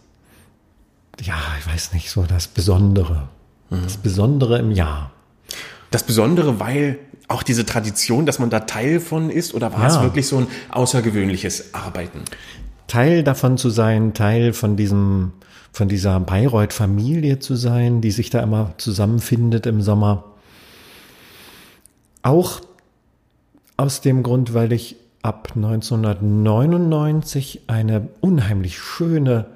[1.22, 3.28] ja, ich weiß nicht, so das Besondere.
[3.70, 5.10] Das Besondere im Jahr.
[5.90, 9.96] Das Besondere, weil auch diese Tradition, dass man da Teil von ist, oder war es
[9.96, 10.02] Ja.
[10.02, 12.20] wirklich so ein außergewöhnliches Arbeiten?
[12.86, 15.32] Teil davon zu sein, Teil von diesem,
[15.72, 20.24] von dieser Bayreuth-Familie zu sein, die sich da immer zusammenfindet im Sommer.
[22.22, 22.60] Auch
[23.76, 29.46] aus dem Grund, weil ich ab 1999 eine unheimlich schöne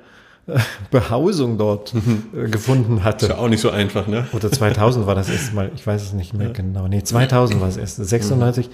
[0.46, 0.58] äh,
[0.90, 1.94] Behausung dort
[2.34, 3.38] äh, gefunden hatte.
[3.38, 4.26] auch nicht so einfach, ne?
[4.32, 6.88] Oder 2000 war das erste Mal, ich weiß es nicht mehr genau.
[6.88, 8.04] Nee, 2000 war das erste.
[8.04, 8.70] 96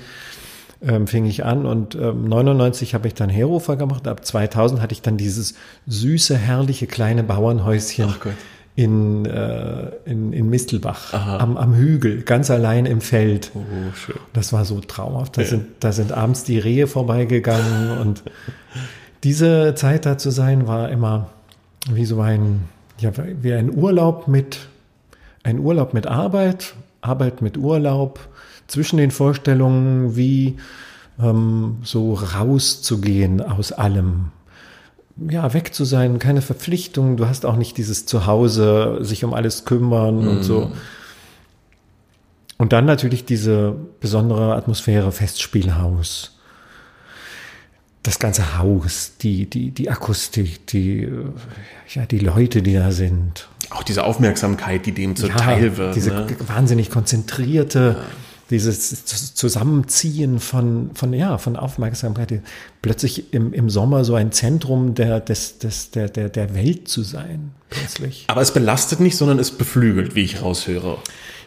[0.81, 4.06] ähm, fing ich an und ähm, 99 habe ich dann Herofer gemacht.
[4.06, 5.55] Ab 2000 hatte ich dann dieses
[5.86, 8.35] süße, herrliche kleine Bauernhäuschen Ach Gott.
[8.78, 13.50] In, äh, in, in Mistelbach am, am Hügel, ganz allein im Feld.
[13.56, 13.60] Oh,
[13.92, 14.14] schön.
[14.34, 15.36] Das war so traumhaft.
[15.36, 18.22] Da, sind, da sind abends die Rehe vorbeigegangen und
[19.24, 21.30] diese Zeit da zu sein, war immer
[21.90, 22.66] wie so ein,
[23.00, 23.10] ja,
[23.42, 24.60] wie ein Urlaub mit,
[25.42, 28.28] ein Urlaub mit Arbeit, Arbeit mit Urlaub,
[28.68, 30.56] zwischen den Vorstellungen, wie
[31.20, 34.30] ähm, so rauszugehen aus allem.
[35.28, 37.16] Ja, weg zu sein, keine Verpflichtungen.
[37.16, 40.70] Du hast auch nicht dieses Zuhause, sich um alles kümmern und so.
[42.58, 46.36] Und dann natürlich diese besondere Atmosphäre, Festspielhaus.
[48.02, 51.08] Das ganze Haus, die, die, die Akustik, die,
[51.94, 53.48] ja, die Leute, die da sind.
[53.70, 55.94] Auch diese Aufmerksamkeit, die dem zuteil wird.
[55.94, 56.26] Diese ne?
[56.46, 58.02] wahnsinnig konzentrierte,
[58.50, 62.42] dieses Zusammenziehen von, von, ja, von Aufmerksamkeit.
[62.80, 67.02] Plötzlich im, im Sommer so ein Zentrum der, des, des, der, der, der Welt zu
[67.02, 68.24] sein, plötzlich.
[68.28, 70.98] Aber es belastet nicht, sondern es beflügelt, wie ich raushöre.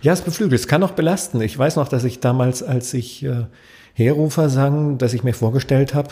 [0.01, 0.59] Ja, es beflügelt.
[0.59, 1.41] Es kann auch belasten.
[1.41, 3.45] Ich weiß noch, dass ich damals, als ich äh,
[3.93, 6.09] Heerrufer sang, dass ich mir vorgestellt habe,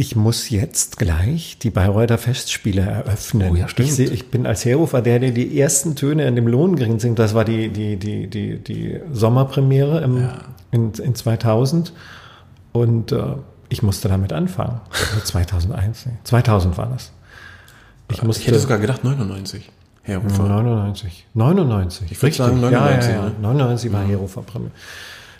[0.00, 3.50] ich muss jetzt gleich die Bayreuther Festspiele eröffnen.
[3.50, 3.88] Oh ja, stimmt.
[3.88, 7.18] Ich, seh, ich bin als Heerrufer der, der die ersten Töne in dem Lohengrin singt.
[7.18, 10.28] Das war die, die, die, die, die Sommerpremiere im,
[10.70, 11.92] in, in 2000.
[12.70, 13.22] Und äh,
[13.70, 14.80] ich musste damit anfangen.
[14.92, 17.10] Also 2001, nee, 2000 war das.
[18.12, 19.68] Ich musste, Ich hätte sogar gedacht 99.
[20.04, 20.44] Herr Hofer?
[20.44, 21.26] 99.
[21.34, 22.12] 99.
[22.12, 23.28] Ich würd sagen 99, Ja, ja, ja.
[23.30, 23.34] ne?
[23.40, 24.70] 99 war Herofer Premiere.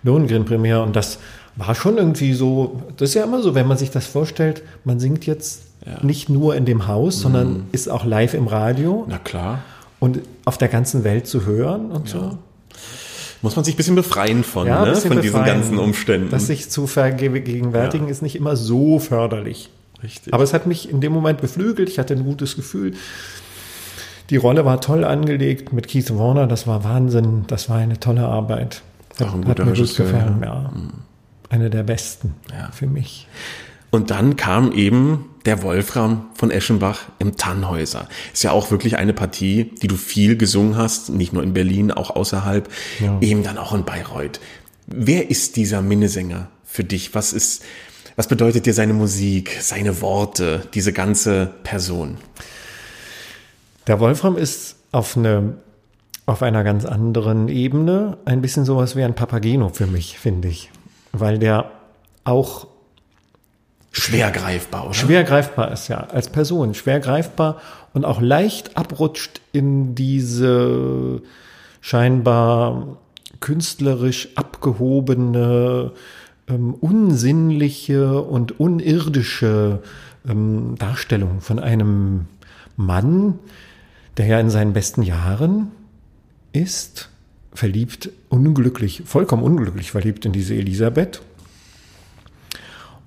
[0.02, 0.82] Lohengrin Premiere.
[0.82, 1.20] Und das
[1.58, 4.98] war schon irgendwie so, das ist ja immer so, wenn man sich das vorstellt, man
[5.00, 5.62] singt jetzt
[6.02, 9.60] nicht nur in dem Haus, sondern ist auch live im Radio Na klar.
[10.00, 12.36] und auf der ganzen Welt zu hören und so.
[13.40, 14.96] Muss man sich ein bisschen befreien von, ein ne?
[14.96, 15.46] von diesen befreien.
[15.60, 16.30] ganzen Umständen.
[16.30, 18.10] Das sich zu vergegenwärtigen Ja.
[18.12, 19.70] ist nicht immer so förderlich.
[20.02, 20.34] Richtig.
[20.34, 21.88] Aber es hat mich in dem Moment beflügelt.
[21.88, 22.94] Ich hatte ein gutes Gefühl.
[24.30, 26.46] Die Rolle war toll angelegt mit Keith Warner.
[26.46, 27.44] Das war Wahnsinn.
[27.46, 28.82] Das war eine tolle Arbeit.
[29.20, 30.70] Auch ein guter mir gut gefallen, ja.
[31.50, 32.70] Eine der besten Ja.
[32.72, 33.26] für mich.
[33.90, 38.06] Und dann kam eben der Wolfram von Eschenbach im Tannhäuser.
[38.34, 41.90] Ist ja auch wirklich eine Partie, die du viel gesungen hast, nicht nur in Berlin,
[41.90, 42.68] auch außerhalb,
[43.22, 44.40] eben dann auch in Bayreuth.
[44.86, 47.14] Wer ist dieser Minnesänger für dich?
[47.14, 47.64] Was ist,
[48.14, 52.18] was bedeutet dir seine Musik, seine Worte, diese ganze Person?
[53.86, 55.54] Der Wolfram ist auf eine
[56.26, 60.70] auf einer ganz anderen Ebene ein bisschen sowas wie ein Papageno für mich, finde ich.
[61.12, 61.70] Weil der
[62.24, 62.66] auch
[63.90, 64.94] Schwer greifbar, oder?
[64.94, 67.60] schwer greifbar ist, ja, als Person, schwer greifbar
[67.94, 71.22] und auch leicht abrutscht in diese
[71.80, 72.98] scheinbar
[73.40, 75.92] künstlerisch abgehobene,
[76.48, 79.82] ähm, unsinnliche und unirdische
[80.28, 82.26] ähm, Darstellung von einem
[82.76, 83.38] Mann,
[84.16, 85.70] der ja in seinen besten Jahren
[86.52, 87.08] ist,
[87.58, 91.22] verliebt, unglücklich, vollkommen unglücklich verliebt in diese Elisabeth.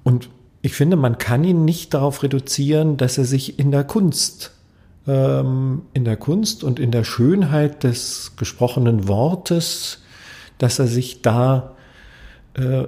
[0.04, 0.28] Und
[0.62, 4.52] ich finde, man kann ihn nicht darauf reduzieren, dass er sich in der Kunst,
[5.08, 10.02] ähm, in der Kunst und in der Schönheit des gesprochenen Wortes,
[10.58, 11.78] dass er sich da
[12.56, 12.88] äh,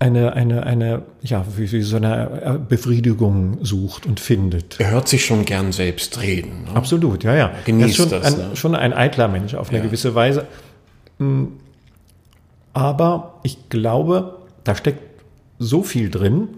[0.00, 4.80] eine, eine, eine, ja, wie, wie so eine Befriedigung sucht und findet.
[4.80, 6.64] Er hört sich schon gern selbst reden.
[6.64, 6.74] Ne?
[6.74, 7.52] Absolut, ja, ja.
[7.64, 8.56] genießt er ist schon, das, ein, ne?
[8.56, 10.48] schon ein eitler Mensch auf eine gewisse Weise.
[11.18, 11.44] Mm,
[12.72, 15.02] Aber ich glaube, da steckt
[15.58, 16.48] so viel drin,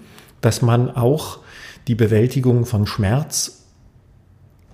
[0.40, 1.38] dass man auch
[1.88, 3.64] die Bewältigung von Schmerz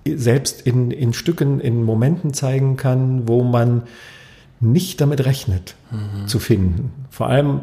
[0.07, 3.83] selbst in, in Stücken, in Momenten zeigen kann, wo man
[4.59, 5.75] nicht damit rechnet
[6.25, 6.91] zu finden.
[7.09, 7.61] Vor allem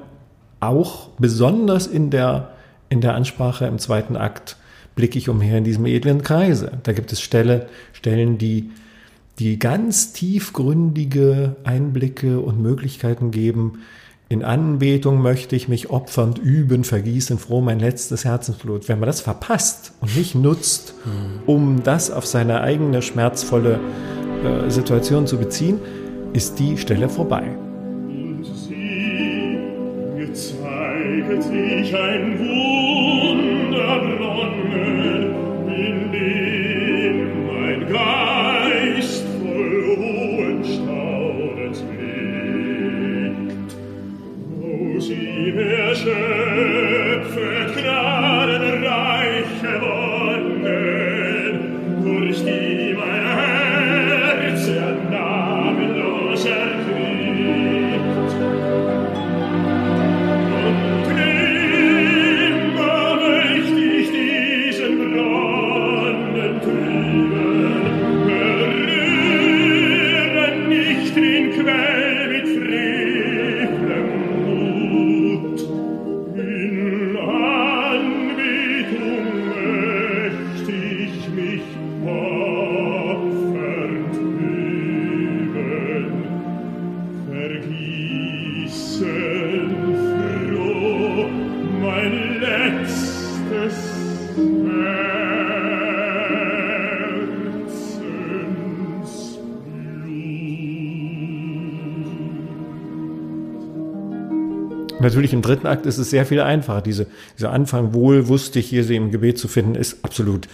[0.60, 2.50] auch besonders in der,
[2.90, 4.56] in der Ansprache im zweiten Akt
[4.94, 6.72] blicke ich umher in diesem edlen Kreise.
[6.82, 8.70] Da gibt es Stelle, Stellen, die,
[9.40, 13.80] die ganz tiefgründige Einblicke und Möglichkeiten geben.
[14.28, 18.88] In Anbetung möchte ich mich opfernd üben, vergießen froh mein letztes Herzensblut.
[18.88, 20.94] Wenn man das verpasst und nicht nutzt,
[21.46, 23.80] um das auf seine eigene schmerzvolle
[24.44, 25.80] äh, Situation zu beziehen,
[26.34, 27.56] ist die Stelle vorbei.
[105.20, 106.80] Natürlich im dritten Akt ist es sehr viel einfacher.
[106.80, 107.06] Diese,
[107.36, 110.48] dieser Anfang wohl wusste ich, hier sie im Gebet zu finden, ist absolut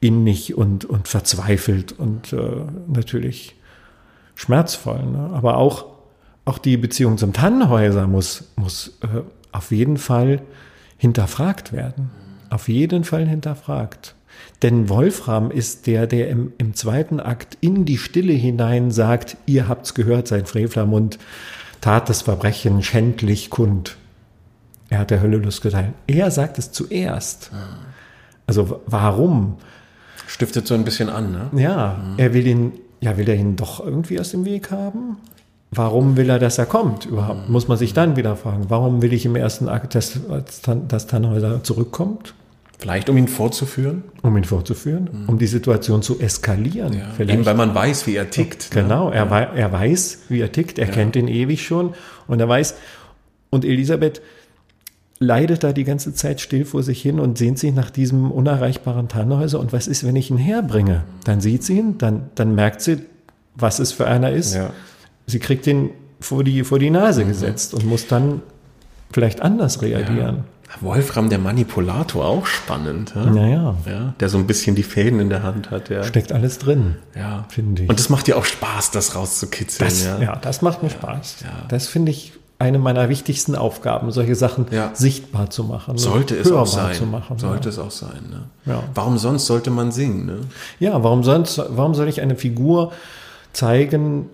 [0.00, 2.38] innig und, und verzweifelt und äh,
[2.86, 3.56] natürlich
[4.36, 5.04] schmerzvoll.
[5.06, 5.30] Ne?
[5.34, 5.86] Aber auch,
[6.44, 10.40] auch die Beziehung zum Tannenhäuser muss, muss äh, auf jeden Fall
[10.98, 12.12] hinterfragt werden.
[12.48, 14.14] Auf jeden Fall hinterfragt.
[14.62, 19.66] Denn Wolfram ist der, der im, im zweiten Akt in die Stille hinein sagt, ihr
[19.66, 21.18] habt's gehört, sein Frevlermund
[21.80, 23.96] tat das Verbrechen schändlich kund.
[24.88, 25.92] Er hat der Hölle Lust geteilt.
[26.06, 27.50] Er sagt es zuerst.
[28.46, 29.56] Also w- warum?
[30.28, 31.62] Stiftet so ein bisschen an, ne?
[31.62, 35.16] Ja, er will ihn, ja, will er ihn doch irgendwie aus dem Weg haben?
[35.72, 37.48] Warum will er, dass er kommt überhaupt?
[37.48, 40.18] Muss man sich dann wieder fragen, warum will ich im ersten Akt, dass,
[40.88, 42.34] dass Tannhäuser zurückkommt?
[42.78, 44.04] Vielleicht um ihn vorzuführen?
[44.22, 45.28] Um ihn vorzuführen, mhm.
[45.28, 46.92] um die Situation zu eskalieren.
[46.92, 47.06] Ja.
[47.16, 47.34] Vielleicht.
[47.34, 48.74] Eben weil man weiß, wie er tickt.
[48.74, 48.82] Ne?
[48.82, 49.16] Genau, ne?
[49.16, 49.40] er, ja.
[49.54, 50.92] er weiß, wie er tickt, er ja.
[50.92, 51.94] kennt ihn ewig schon
[52.26, 52.74] und er weiß,
[53.50, 54.20] und Elisabeth
[55.18, 59.08] leidet da die ganze Zeit still vor sich hin und sehnt sich nach diesem unerreichbaren
[59.08, 59.58] Tannhäuser.
[59.58, 61.04] Und was ist, wenn ich ihn herbringe?
[61.24, 62.98] Dann sieht sie ihn, dann, dann merkt sie,
[63.54, 64.58] was es für einer ist.
[65.26, 65.90] Sie kriegt ihn
[66.20, 67.28] vor die, vor die Nase mhm.
[67.28, 68.42] gesetzt und muss dann
[69.12, 70.44] vielleicht anders reagieren.
[70.80, 73.12] Wolfram der Manipulator, auch spannend.
[73.14, 73.24] Ja?
[73.26, 73.74] Naja.
[73.86, 75.88] Ja, der so ein bisschen die Fäden in der Hand hat.
[75.88, 76.04] Ja.
[76.04, 77.44] Steckt alles drin, ja.
[77.48, 77.88] finde ich.
[77.88, 79.88] Und das macht dir auch Spaß, das rauszukitzeln.
[79.88, 80.20] Das, ja.
[80.20, 81.36] ja, das macht mir Spaß.
[81.44, 81.66] Ja.
[81.68, 84.90] Das finde ich eine meiner wichtigsten Aufgaben, solche Sachen ja.
[84.94, 85.98] sichtbar zu machen.
[85.98, 86.94] Sollte es auch sein.
[86.94, 87.70] Zu machen, sollte ja.
[87.70, 88.30] es auch sein.
[88.30, 88.42] Ne?
[88.64, 88.82] Ja.
[88.94, 90.26] Warum sonst sollte man singen?
[90.26, 90.40] Ne?
[90.80, 92.92] Ja, warum sonst, warum soll ich eine Figur
[93.52, 94.30] zeigen,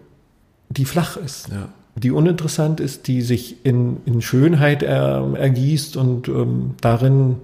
[0.69, 1.49] die flach ist?
[1.49, 7.36] Ja die uninteressant ist, die sich in, in Schönheit er, ergießt und ähm, darin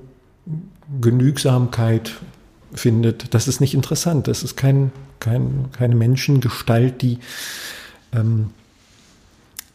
[1.00, 2.16] Genügsamkeit
[2.72, 3.34] findet.
[3.34, 4.26] Das ist nicht interessant.
[4.26, 7.18] Das ist kein, kein, keine Menschengestalt, die,
[8.14, 8.50] ähm,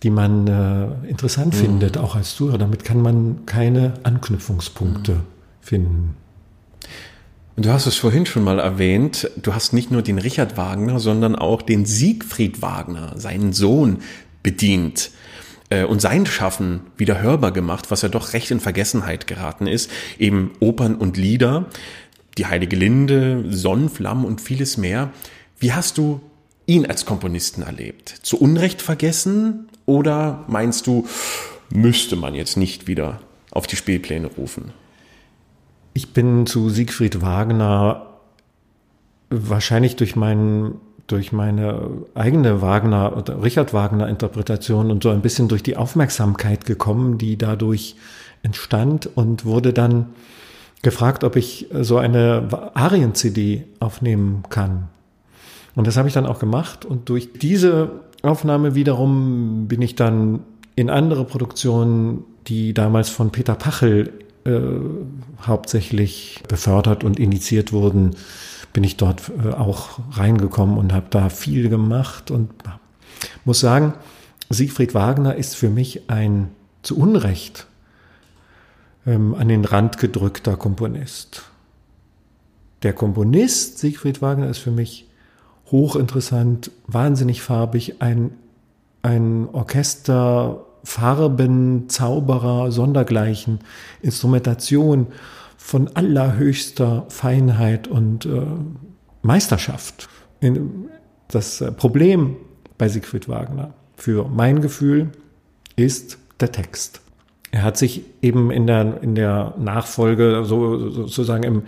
[0.01, 1.59] die man äh, interessant mhm.
[1.59, 2.57] findet, auch als Zuhörer.
[2.57, 5.21] Damit kann man keine Anknüpfungspunkte mhm.
[5.61, 6.15] finden.
[7.55, 11.35] Du hast es vorhin schon mal erwähnt, du hast nicht nur den Richard Wagner, sondern
[11.35, 13.99] auch den Siegfried Wagner, seinen Sohn,
[14.43, 15.11] bedient
[15.69, 19.89] äh, und sein Schaffen wieder hörbar gemacht, was ja doch recht in Vergessenheit geraten ist.
[20.19, 21.65] Eben Opern und Lieder,
[22.37, 25.11] die Heilige Linde, Sonnenflammen und vieles mehr.
[25.59, 26.21] Wie hast du
[26.65, 28.09] ihn als Komponisten erlebt?
[28.09, 31.07] Zu Unrecht vergessen oder meinst du,
[31.69, 33.19] müsste man jetzt nicht wieder
[33.51, 34.73] auf die Spielpläne rufen?
[35.93, 38.07] Ich bin zu Siegfried Wagner
[39.29, 45.47] wahrscheinlich durch meinen durch meine eigene Wagner oder Richard Wagner Interpretation und so ein bisschen
[45.47, 47.95] durch die Aufmerksamkeit gekommen, die dadurch
[48.41, 50.07] entstand und wurde dann
[50.81, 54.89] gefragt, ob ich so eine Arien-CD aufnehmen kann.
[55.75, 60.41] Und das habe ich dann auch gemacht und durch diese Aufnahme wiederum bin ich dann
[60.75, 64.11] in andere Produktionen, die damals von Peter Pachel
[64.45, 64.59] äh,
[65.45, 68.15] hauptsächlich befördert und initiiert wurden,
[68.73, 72.51] bin ich dort äh, auch reingekommen und habe da viel gemacht und
[73.45, 73.93] muss sagen,
[74.49, 76.49] Siegfried Wagner ist für mich ein
[76.81, 77.67] zu Unrecht
[79.05, 81.43] ähm, an den Rand gedrückter Komponist.
[82.81, 85.07] Der Komponist Siegfried Wagner ist für mich
[85.71, 88.31] hochinteressant, wahnsinnig farbig, ein,
[89.01, 93.59] ein Orchester, Farben, Zauberer, Sondergleichen,
[94.01, 95.07] Instrumentation,
[95.63, 98.41] von allerhöchster Feinheit und äh,
[99.21, 100.09] Meisterschaft.
[101.29, 102.35] Das äh, Problem
[102.77, 105.11] bei Siegfried Wagner für mein Gefühl
[105.77, 106.99] ist der Text.
[107.51, 111.63] Er hat sich eben in der, in der Nachfolge, so, sozusagen im,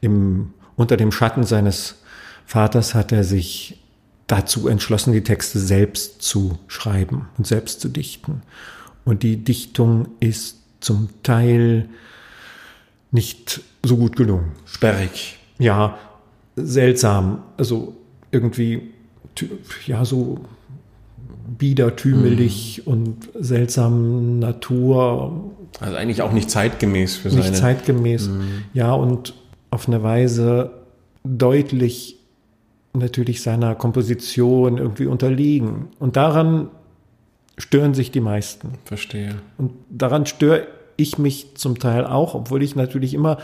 [0.00, 1.96] im, unter dem Schatten seines
[2.46, 3.82] Vaters hat er sich
[4.28, 8.42] dazu entschlossen, die Texte selbst zu schreiben und selbst zu dichten.
[9.04, 11.88] Und die Dichtung ist zum Teil
[13.12, 14.52] nicht so gut gelungen.
[14.64, 15.38] Sperrig.
[15.58, 15.98] Ja,
[16.56, 17.44] seltsam.
[17.56, 17.94] Also
[18.30, 18.90] irgendwie,
[19.86, 20.40] ja, so
[21.58, 22.90] biedertümelig mm.
[22.90, 25.52] und seltsam Natur.
[25.80, 27.42] Also eigentlich auch nicht zeitgemäß für seine.
[27.42, 28.40] Nicht zeitgemäß, mm.
[28.74, 29.34] ja, und
[29.70, 30.70] auf eine Weise
[31.24, 32.16] deutlich
[32.94, 35.88] natürlich seiner Komposition irgendwie unterliegen.
[35.98, 36.68] Und daran
[37.58, 38.72] stören sich die meisten.
[38.84, 39.36] Verstehe.
[39.58, 40.66] Und daran störe
[41.02, 43.38] ich mich zum Teil auch, obwohl ich natürlich immer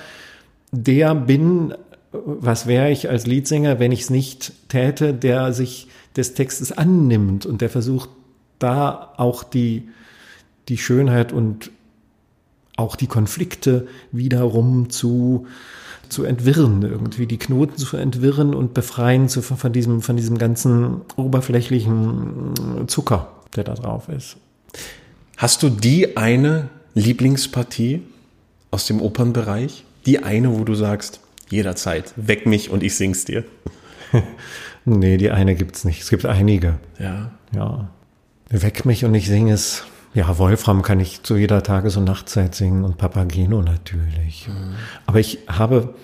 [0.70, 1.74] der bin,
[2.12, 7.46] was wäre ich als Leadsänger, wenn ich es nicht täte, der sich des Textes annimmt
[7.46, 8.10] und der versucht,
[8.58, 9.88] da auch die,
[10.68, 11.70] die Schönheit und
[12.76, 15.46] auch die Konflikte wiederum zu,
[16.08, 21.02] zu entwirren, irgendwie die Knoten zu entwirren und befreien zu, von, diesem, von diesem ganzen
[21.16, 24.36] oberflächlichen Zucker, der da drauf ist.
[25.36, 26.68] Hast du die eine
[26.98, 28.02] Lieblingspartie
[28.70, 29.84] aus dem Opernbereich?
[30.06, 31.20] Die eine, wo du sagst,
[31.50, 33.44] jederzeit, weck mich und ich sing's dir.
[34.84, 36.02] nee, die eine gibt's nicht.
[36.02, 36.78] Es gibt einige.
[36.98, 37.32] Ja.
[37.54, 37.90] Ja.
[38.50, 39.84] Weck mich und ich singe es.
[40.14, 44.48] Ja, Wolfram kann ich zu jeder Tages- und Nachtzeit singen und Papageno natürlich.
[44.48, 44.74] Mhm.
[45.06, 45.94] Aber ich habe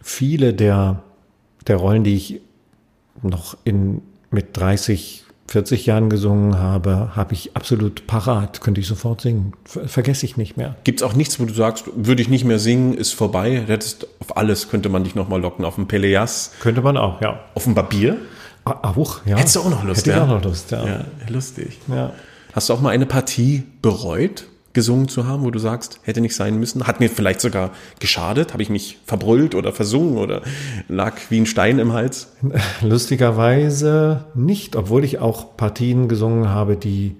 [0.00, 1.02] viele der,
[1.66, 2.40] der Rollen, die ich
[3.22, 9.20] noch in, mit 30 40 Jahren gesungen habe, habe ich absolut parat, könnte ich sofort
[9.20, 9.52] singen.
[9.64, 10.76] Vergesse ich nicht mehr.
[10.84, 13.62] Gibt es auch nichts, wo du sagst, würde ich nicht mehr singen, ist vorbei?
[13.66, 15.64] Hättest, auf alles könnte man dich nochmal locken.
[15.64, 16.52] Auf dem Peleas?
[16.60, 17.40] Könnte man auch, ja.
[17.54, 18.16] Auf dem Barbier?
[18.64, 19.36] Auch, ja.
[19.36, 20.16] Hättest du auch noch Lust, Hätte ja?
[20.16, 20.86] ich auch noch Lust, ja.
[20.86, 21.78] ja lustig.
[21.88, 22.12] Ja.
[22.54, 24.46] Hast du auch mal eine Partie bereut?
[24.74, 26.86] Gesungen zu haben, wo du sagst, hätte nicht sein müssen?
[26.86, 27.70] Hat mir vielleicht sogar
[28.00, 28.52] geschadet?
[28.52, 30.42] Habe ich mich verbrüllt oder versungen oder
[30.88, 32.32] lag wie ein Stein im Hals?
[32.82, 37.16] Lustigerweise nicht, obwohl ich auch Partien gesungen habe, die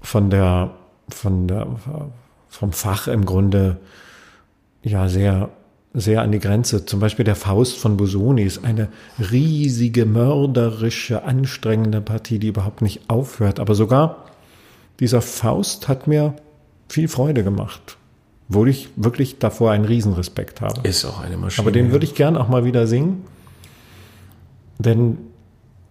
[0.00, 0.70] von der,
[1.08, 1.66] von der,
[2.48, 3.78] vom Fach im Grunde
[4.82, 5.50] ja sehr
[5.98, 6.84] sehr an die Grenze.
[6.84, 8.88] Zum Beispiel der Faust von Busoni ist eine
[9.32, 13.58] riesige, mörderische, anstrengende Partie, die überhaupt nicht aufhört.
[13.60, 14.25] Aber sogar
[15.00, 16.34] dieser Faust hat mir
[16.88, 17.96] viel Freude gemacht.
[18.48, 20.86] Obwohl ich wirklich davor einen Riesenrespekt habe.
[20.88, 21.64] Ist auch eine Maschine.
[21.64, 23.24] Aber den würde ich gern auch mal wieder singen.
[24.78, 25.18] Denn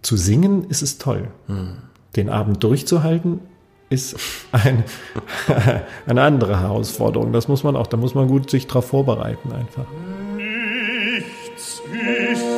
[0.02, 1.28] zu singen ist es toll.
[1.48, 1.78] Hm.
[2.16, 3.42] Den Abend durchzuhalten
[3.90, 4.16] ist
[4.52, 4.84] ein,
[6.08, 7.34] eine andere Herausforderung.
[7.34, 9.86] Das muss man auch, da muss man gut sich darauf vorbereiten einfach.
[10.38, 11.82] Nichts
[12.32, 12.55] ist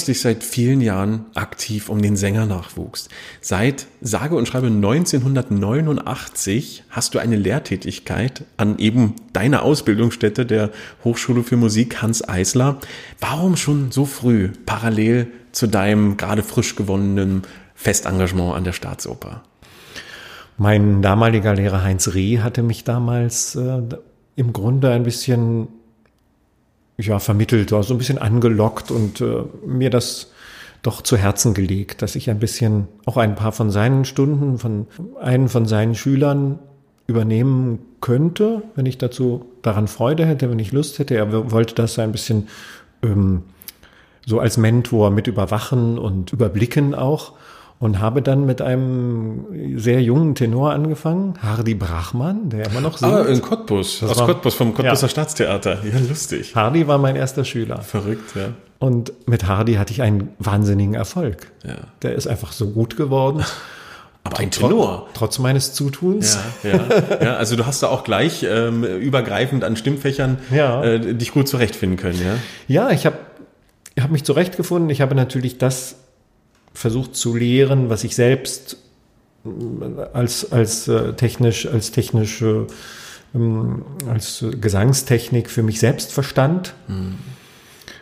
[0.00, 3.10] kümmerst dich seit vielen Jahren aktiv um den Sängernachwuchs.
[3.42, 10.70] Seit sage und schreibe 1989 hast du eine Lehrtätigkeit an eben deiner Ausbildungsstätte der
[11.04, 12.78] Hochschule für Musik Hans Eisler.
[13.20, 17.42] Warum schon so früh parallel zu deinem gerade frisch gewonnenen
[17.74, 19.42] Festengagement an der Staatsoper?
[20.56, 23.82] Mein damaliger Lehrer Heinz Reh hatte mich damals äh,
[24.36, 25.68] im Grunde ein bisschen
[27.00, 30.32] ja, vermittelt, so ein bisschen angelockt und äh, mir das
[30.82, 34.86] doch zu Herzen gelegt, dass ich ein bisschen auch ein paar von seinen Stunden von
[35.20, 36.58] einen von seinen Schülern
[37.06, 41.16] übernehmen könnte, wenn ich dazu daran Freude hätte, wenn ich Lust hätte.
[41.16, 42.48] Er wollte das ein bisschen
[43.02, 43.42] ähm,
[44.24, 47.32] so als Mentor mit überwachen und überblicken auch
[47.80, 53.12] und habe dann mit einem sehr jungen Tenor angefangen, Hardy Brachmann, der immer noch singt.
[53.12, 55.08] Ah, in Cottbus, das aus war, Cottbus, vom Cottbuser ja.
[55.08, 55.78] Staatstheater.
[55.82, 56.54] Ja, lustig.
[56.54, 57.80] Hardy war mein erster Schüler.
[57.80, 58.50] Verrückt, ja.
[58.78, 61.50] Und mit Hardy hatte ich einen wahnsinnigen Erfolg.
[61.64, 61.76] Ja.
[62.02, 63.44] Der ist einfach so gut geworden.
[64.24, 65.08] Aber ein Tenor.
[65.14, 66.38] Trotz meines Zutuns.
[66.62, 67.36] Ja, ja, ja.
[67.36, 70.84] Also du hast da auch gleich ähm, übergreifend an Stimmpfächern ja.
[70.84, 72.34] äh, dich gut zurechtfinden können, ja?
[72.68, 73.16] Ja, ich habe
[73.94, 74.90] ich hab mich zurechtgefunden.
[74.90, 75.96] Ich habe natürlich das
[76.72, 78.76] versucht zu lehren, was ich selbst
[79.44, 79.48] äh,
[80.12, 82.66] als, als äh, technisch, als technische,
[83.34, 86.74] ähm, als Gesangstechnik für mich selbst verstand.
[86.88, 87.14] Mhm.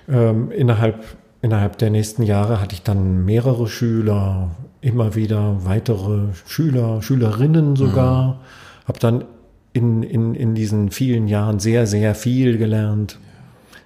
[0.09, 1.05] Ähm, innerhalb,
[1.43, 4.51] innerhalb der nächsten Jahre hatte ich dann mehrere Schüler,
[4.81, 8.35] immer wieder weitere Schüler, Schülerinnen sogar.
[8.35, 8.39] Mhm.
[8.86, 9.24] Habe dann
[9.73, 13.19] in, in, in diesen vielen Jahren sehr, sehr viel gelernt,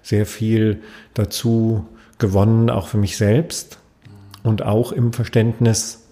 [0.02, 0.80] sehr viel
[1.14, 1.86] dazu
[2.18, 3.78] gewonnen, auch für mich selbst
[4.42, 6.04] und auch im Verständnis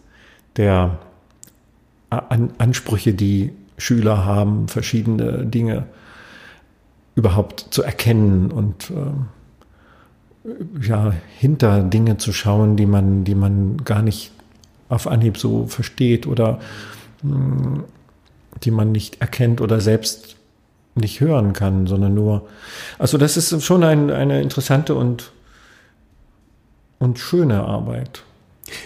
[0.56, 0.98] der
[2.10, 5.86] An Ansprüche, die Schüler haben, verschiedene Dinge
[7.14, 9.12] überhaupt zu erkennen und äh,
[10.86, 14.32] ja, hinter Dinge zu schauen, die man, die man gar nicht
[14.88, 16.60] auf Anhieb so versteht oder
[17.22, 17.84] mh, hm,
[18.64, 20.36] die man nicht erkennt oder selbst
[20.94, 22.48] nicht hören kann, sondern nur.
[22.98, 25.30] Also das ist schon ein, eine interessante und
[27.00, 28.22] und schöne Arbeit.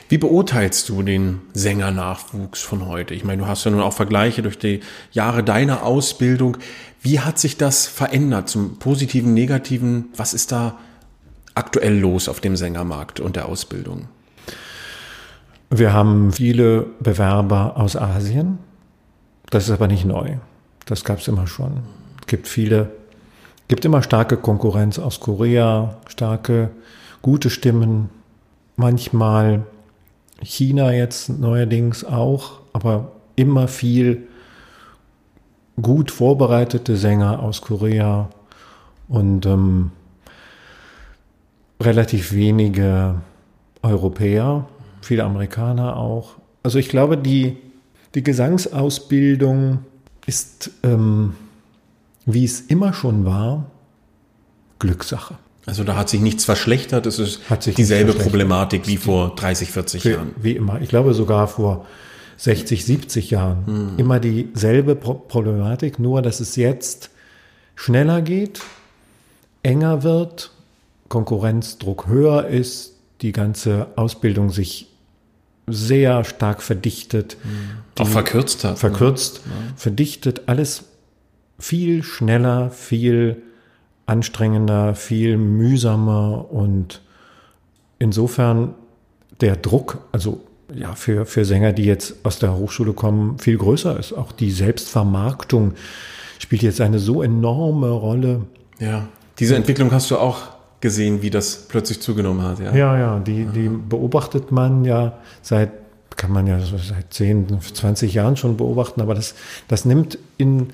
[0.09, 3.13] Wie beurteilst du den Sängernachwuchs von heute?
[3.13, 4.81] Ich meine, du hast ja nun auch Vergleiche durch die
[5.13, 6.57] Jahre deiner Ausbildung.
[7.03, 10.07] Wie hat sich das verändert zum positiven, negativen?
[10.17, 10.79] Was ist da
[11.55, 14.09] aktuell los auf dem Sängermarkt und der Ausbildung?
[15.69, 18.59] Wir haben viele Bewerber aus Asien.
[19.51, 20.37] Das ist aber nicht neu.
[20.87, 21.81] Das gab es immer schon.
[22.21, 22.91] Es gibt viele,
[23.69, 26.71] gibt immer starke Konkurrenz aus Korea, starke
[27.25, 28.11] gute Stimmen,
[28.77, 29.65] manchmal
[30.43, 34.29] China jetzt neuerdings auch, aber immer viel
[35.81, 38.29] gut vorbereitete Sänger aus Korea
[39.09, 39.91] und ähm,
[41.81, 43.15] relativ wenige
[43.81, 44.69] Europäer,
[45.01, 46.35] viele Amerikaner auch.
[46.63, 47.57] Also ich glaube, die,
[48.15, 49.79] die Gesangsausbildung
[50.27, 51.33] ist, ähm,
[52.27, 53.65] wie es immer schon war,
[54.79, 55.37] Glückssache.
[55.67, 58.13] Also da hat sich nichts verschlechtert, es ist Hat sich dieselbe.
[58.13, 60.31] Problematik wie vor 30, 40 Für, Jahren.
[60.37, 60.81] wie immer.
[60.83, 61.87] Ich glaube sogar vor
[62.37, 67.11] 60, 70 Jahren immer dieselbe Pro Problematik, nur dass es jetzt
[67.77, 68.61] schneller geht,
[69.63, 70.51] enger wird,
[71.09, 72.93] Konkurrenzdruck höher ist,
[73.23, 74.89] die ganze Ausbildung sich
[75.67, 77.37] sehr stark verdichtet,
[77.99, 78.79] Auch verkürzt hat.
[78.79, 79.41] verkürzt,
[79.77, 80.85] verdichtet, alles
[81.59, 83.43] viel schneller, viel
[84.07, 87.01] anstrengender, viel mühsamer und
[87.99, 88.75] insofern
[89.41, 90.41] der Druck, also
[90.75, 94.13] ja, für, für Sänger, die jetzt aus der Hochschule kommen, viel größer ist.
[94.13, 95.75] Auch die Selbstvermarktung
[96.39, 98.43] spielt jetzt eine so enorme Rolle.
[98.79, 99.09] Ja.
[99.39, 102.61] Diese Entwicklung hast du auch gesehen, wie das plötzlich zugenommen hat.
[102.61, 102.75] Ja.
[102.75, 105.71] Ja, ja, die, die beobachtet man ja seit,
[106.17, 109.35] kann man ja seit 10, 20 Jahren schon beobachten, aber das,
[109.67, 110.69] das nimmt in,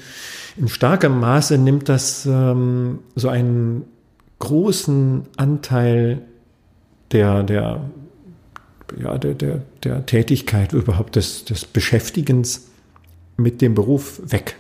[0.61, 3.85] in starkem Maße, nimmt das ähm, so einen
[4.39, 6.23] großen Anteil
[7.13, 7.81] der, der,
[8.99, 12.69] ja, der, der, der Tätigkeit überhaupt des, des Beschäftigens
[13.37, 14.57] mit dem Beruf weg.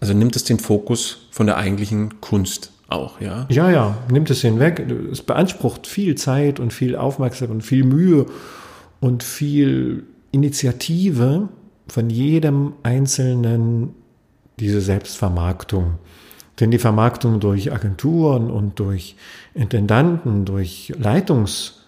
[0.00, 3.46] Also nimmt es den Fokus von der eigentlichen Kunst auch, ja.
[3.50, 4.84] Ja, ja, nimmt es hinweg.
[5.10, 8.26] Es beansprucht viel Zeit und viel Aufmerksamkeit und viel Mühe
[9.00, 11.48] und viel Initiative
[11.88, 13.94] von jedem Einzelnen,
[14.58, 15.94] diese Selbstvermarktung.
[16.60, 19.16] Denn die Vermarktung durch Agenturen und durch
[19.54, 21.80] Intendanten, durch Leitungs-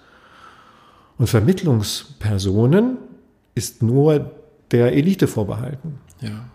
[1.19, 2.97] und Vermittlungspersonen
[3.55, 4.33] ist nur
[4.71, 6.47] der Elite vorbehalten Ja.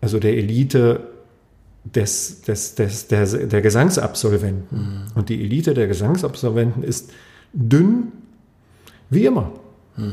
[0.00, 1.00] also der Elite
[1.84, 5.06] des, des, des, der, der Gesangsabsolventen.
[5.14, 7.10] Und die Elite der Gesangsabsolventen ist
[7.52, 8.12] dünn,
[9.10, 9.52] wie immer.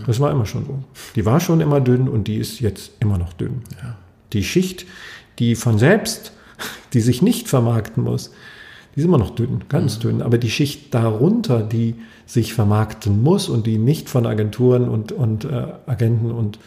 [0.06, 0.84] Das war immer schon so.
[1.15, 3.61] Die war schon immer dünn und die ist jetzt immer noch dünn.
[4.34, 4.86] Die Schicht,
[5.41, 6.31] die von selbst,
[6.93, 8.31] die sich nicht vermarkten muss,
[8.95, 10.22] die ist immer noch dünn, ganz dünn.
[10.22, 11.95] Aber die Schicht darunter, die
[12.26, 16.59] sich vermarkten muss und die nicht von Agenturen und, und äh, Agenten und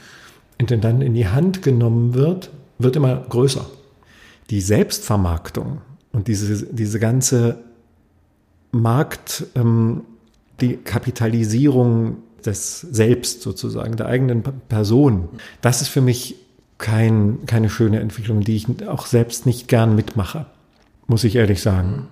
[0.58, 3.66] Intendanten in die Hand genommen wird, wird immer größer.
[4.50, 5.82] Die Selbstvermarktung
[6.12, 7.58] und diese, diese ganze
[8.72, 10.02] Markt, ähm,
[10.60, 15.28] die Kapitalisierung des Selbst sozusagen, der eigenen Person,
[15.60, 16.36] das ist für mich
[16.78, 20.46] kein, keine schöne Entwicklung, die ich auch selbst nicht gern mitmache,
[21.06, 22.08] muss ich ehrlich sagen.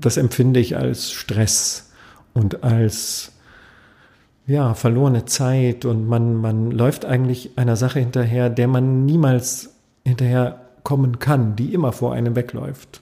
[0.00, 1.90] Das empfinde ich als Stress
[2.32, 3.32] und als
[4.46, 10.60] ja, verlorene Zeit und man, man läuft eigentlich einer Sache hinterher, der man niemals hinterher
[10.82, 13.00] kommen kann, die immer vor einem wegläuft.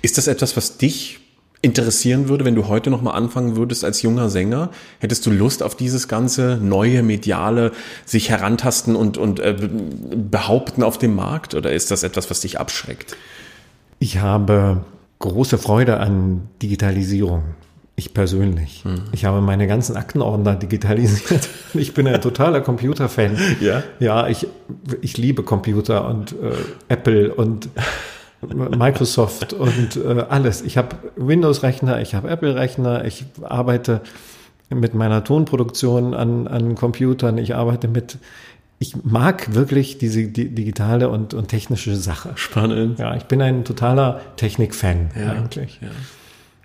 [0.00, 1.20] Ist das etwas, was dich
[1.62, 4.70] interessieren würde, wenn du heute noch mal anfangen würdest als junger Sänger?
[4.98, 7.72] Hättest du Lust auf dieses ganze neue mediale
[8.04, 9.56] sich herantasten und und äh,
[10.30, 13.16] behaupten auf dem Markt oder ist das etwas, was dich abschreckt?
[14.00, 14.84] Ich habe
[15.20, 17.44] große Freude an Digitalisierung.
[17.94, 18.82] Ich persönlich.
[19.12, 21.48] Ich habe meine ganzen Aktenordner digitalisiert.
[21.74, 23.38] Ich bin ein totaler Computerfan.
[23.60, 23.82] Ja?
[23.98, 24.46] Ja, ich,
[25.00, 26.52] ich liebe Computer und äh,
[26.88, 27.70] Apple und
[28.46, 30.62] Microsoft und äh, alles.
[30.62, 34.00] Ich habe Windows-Rechner, ich habe Apple-Rechner, ich arbeite
[34.70, 38.18] mit meiner Tonproduktion an, an Computern, ich arbeite mit,
[38.78, 42.32] ich mag wirklich diese di digitale und, und technische Sache.
[42.34, 42.98] Spannend.
[42.98, 45.78] Ja, ich bin ein totaler Technik-Fan eigentlich.
[45.80, 45.88] Ja.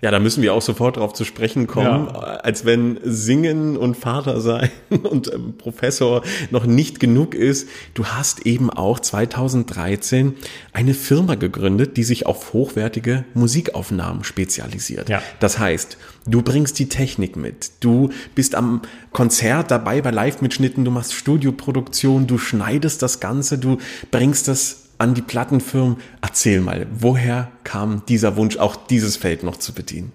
[0.00, 2.12] Ja, da müssen wir auch sofort darauf zu sprechen kommen, Ja.
[2.20, 4.70] als wenn Singen und Vater sein
[5.02, 7.68] und ähm, Professor noch nicht genug ist.
[7.94, 10.34] Du hast eben auch 2013
[10.72, 15.08] eine Firma gegründet, die sich auf hochwertige Musikaufnahmen spezialisiert.
[15.08, 15.20] Ja.
[15.40, 20.90] Das heißt, du bringst die Technik mit, du bist am Konzert dabei bei Live-Mitschnitten, du
[20.92, 23.78] machst Studioproduktion, du schneidest das Ganze, du
[24.12, 25.96] bringst das an die Plattenfirmen.
[26.20, 30.12] Erzähl mal, woher kam dieser Wunsch, auch dieses Feld noch zu bedienen?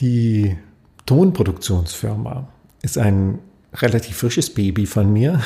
[0.00, 0.56] Die
[1.06, 2.48] Tonproduktionsfirma
[2.82, 3.38] ist ein
[3.74, 5.40] relativ frisches Baby von mir,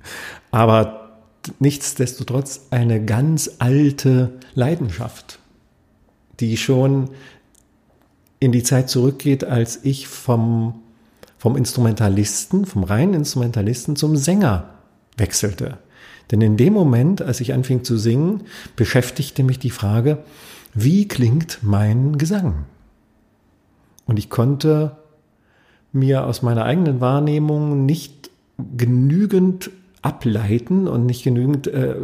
[0.50, 1.20] aber
[1.58, 5.38] nichtsdestotrotz eine ganz alte Leidenschaft,
[6.40, 7.10] die schon
[8.38, 10.80] in die Zeit zurückgeht, als ich vom,
[11.36, 14.70] vom Instrumentalisten, vom reinen Instrumentalisten zum Sänger
[15.16, 15.78] wechselte.
[16.30, 18.42] Denn in dem Moment, als ich anfing zu singen,
[18.76, 20.18] beschäftigte mich die Frage,
[20.74, 22.66] wie klingt mein Gesang?
[24.06, 24.96] Und ich konnte
[25.92, 28.30] mir aus meiner eigenen Wahrnehmung nicht
[28.76, 29.70] genügend
[30.02, 31.94] ableiten und nicht genügend äh,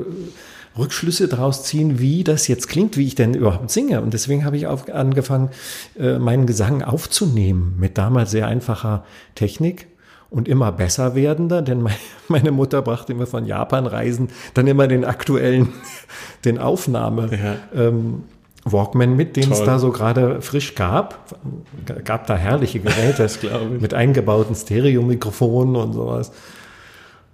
[0.77, 4.03] Rückschlüsse daraus ziehen, wie das jetzt klingt, wie ich denn überhaupt singe.
[4.03, 5.51] Und deswegen habe ich auf, angefangen,
[5.99, 9.05] äh, meinen Gesang aufzunehmen mit damals sehr einfacher
[9.35, 9.87] Technik
[10.37, 11.83] und immer besser werdender, denn
[12.29, 15.73] meine Mutter brachte immer von Japan-Reisen dann immer den aktuellen,
[16.45, 17.31] den Aufnahme.
[17.33, 17.87] Ja.
[17.89, 18.25] Ähm,
[18.69, 21.37] Walkman mit, den es da so gerade frisch gab.
[22.05, 23.31] Gab da herrliche Geräte
[23.81, 26.33] mit eingebauten Stereomikrofonen und sowas.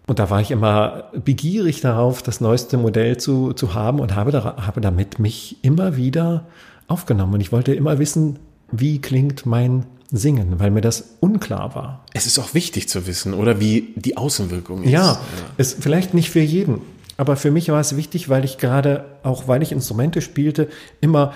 [0.06, 4.30] Und da war ich immer begierig darauf, das neueste Modell zu, zu haben und habe,
[4.30, 6.44] da, habe damit mich immer wieder
[6.86, 7.34] aufgenommen.
[7.34, 8.38] Und ich wollte immer wissen,
[8.70, 12.04] wie klingt mein Singen, weil mir das unklar war.
[12.12, 14.90] Es ist auch wichtig zu wissen, oder wie die Außenwirkung ist.
[14.90, 15.20] Ja,
[15.56, 16.82] ist vielleicht nicht für jeden,
[17.16, 20.68] aber für mich war es wichtig, weil ich gerade, auch weil ich Instrumente spielte,
[21.00, 21.32] immer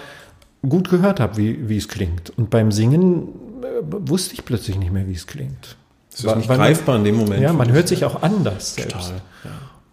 [0.69, 2.31] gut gehört habe, wie, wie es klingt.
[2.37, 3.29] Und beim Singen
[3.63, 5.77] äh, wusste ich plötzlich nicht mehr, wie es klingt.
[6.11, 7.43] Das ist nicht greifbar in dem Moment.
[7.43, 8.93] Ja, man hört sich auch anders selbst.
[8.93, 9.51] Total, ja.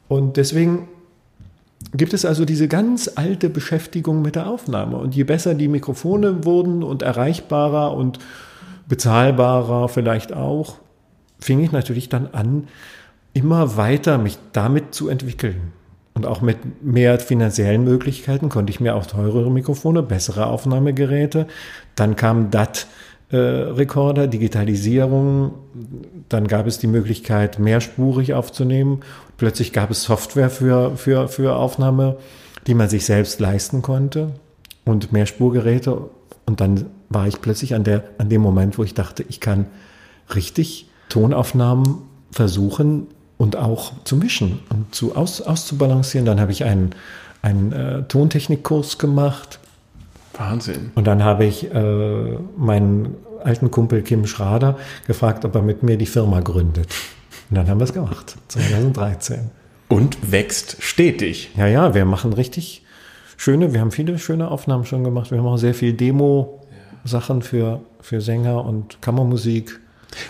[0.07, 0.87] Und deswegen
[1.93, 4.97] gibt es also diese ganz alte Beschäftigung mit der Aufnahme.
[4.97, 8.19] Und je besser die Mikrofone wurden und erreichbarer und
[8.87, 10.75] bezahlbarer vielleicht auch,
[11.39, 12.67] fing ich natürlich dann an,
[13.33, 15.73] immer weiter mich damit zu entwickeln.
[16.15, 21.47] Und auch mit mehr finanziellen Möglichkeiten konnte ich mir auch teurere Mikrofone, bessere Aufnahmegeräte.
[21.95, 22.85] Dann kam DAT
[23.31, 25.53] äh, Digitalisierung.
[26.29, 28.99] Dann gab es die Möglichkeit, mehrspurig aufzunehmen.
[29.37, 32.17] Plötzlich gab es Software für, für, für Aufnahme,
[32.67, 34.33] die man sich selbst leisten konnte
[34.85, 36.09] und Mehrspurgeräte.
[36.45, 39.65] Und dann war ich plötzlich an, der, an dem Moment, wo ich dachte, ich kann
[40.33, 41.99] richtig Tonaufnahmen
[42.31, 43.07] versuchen
[43.37, 46.25] und auch zu mischen und zu aus, auszubalancieren.
[46.25, 46.95] Dann habe ich einen,
[47.41, 49.59] einen äh, Tontechnikkurs gemacht
[50.37, 50.91] Wahnsinn.
[50.95, 54.77] Und dann habe ich äh, meinen alten Kumpel Kim Schrader
[55.07, 56.87] gefragt, ob er mit mir die Firma gründet.
[57.49, 59.51] Und dann haben wir es gemacht, 2013.
[59.89, 61.51] Und wächst stetig.
[61.55, 62.83] Ja, ja, wir machen richtig
[63.37, 65.29] schöne, wir haben viele schöne Aufnahmen schon gemacht.
[65.29, 65.93] Wir haben auch sehr viel
[67.03, 69.79] Demo-Sachen für, für Sänger und Kammermusik.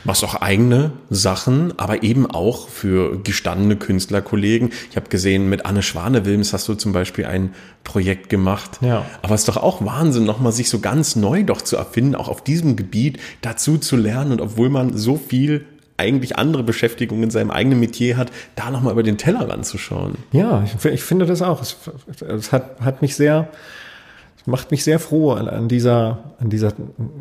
[0.06, 4.72] Machst auch eigene Sachen, aber eben auch für gestandene Künstlerkollegen.
[4.90, 8.80] Ich habe gesehen, mit Anne Schwane-Wilms hast du zum Beispiel ein Projekt gemacht.
[8.80, 9.06] Ja.
[9.22, 12.30] Aber es ist doch auch Wahnsinn, nochmal sich so ganz neu doch zu erfinden, auch
[12.30, 14.32] auf diesem Gebiet dazu zu lernen.
[14.32, 15.66] Und obwohl man so viel
[15.98, 20.16] eigentlich andere Beschäftigung in seinem eigenen Metier hat, da nochmal über den Teller ranzuschauen.
[20.32, 21.62] Ja, ich, ich finde das auch.
[21.62, 21.76] Es,
[22.22, 23.50] es hat, hat mich sehr,
[24.46, 26.74] macht mich sehr froh an, dieser, an, dieser,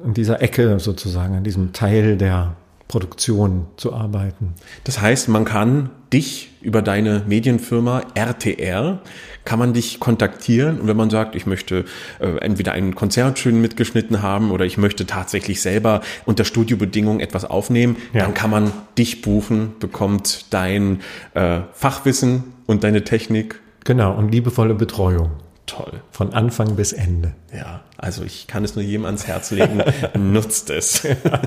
[0.05, 2.57] an dieser Ecke sozusagen, an diesem Teil der
[2.93, 4.53] Produktion zu arbeiten.
[4.85, 9.01] Das heißt, man kann dich über deine Medienfirma RTR,
[9.47, 11.87] kann man dich kontaktieren und wenn man sagt, ich möchte
[12.21, 17.47] äh, entweder ein Konzert schön mitgeschnitten haben oder ich möchte tatsächlich selber unter Studiobedingungen etwas
[17.47, 18.25] aufnehmen, ja.
[18.25, 21.01] dann kann man dich buchen, bekommt dein
[21.33, 23.59] äh, Fachwissen und deine Technik.
[23.85, 25.31] Genau, und liebevolle Betreuung.
[25.67, 26.03] Toll.
[26.11, 27.35] Von Anfang bis Ende.
[27.55, 29.83] Ja, also ich kann es nur jedem ans Herz legen.
[30.33, 31.07] Nutzt es.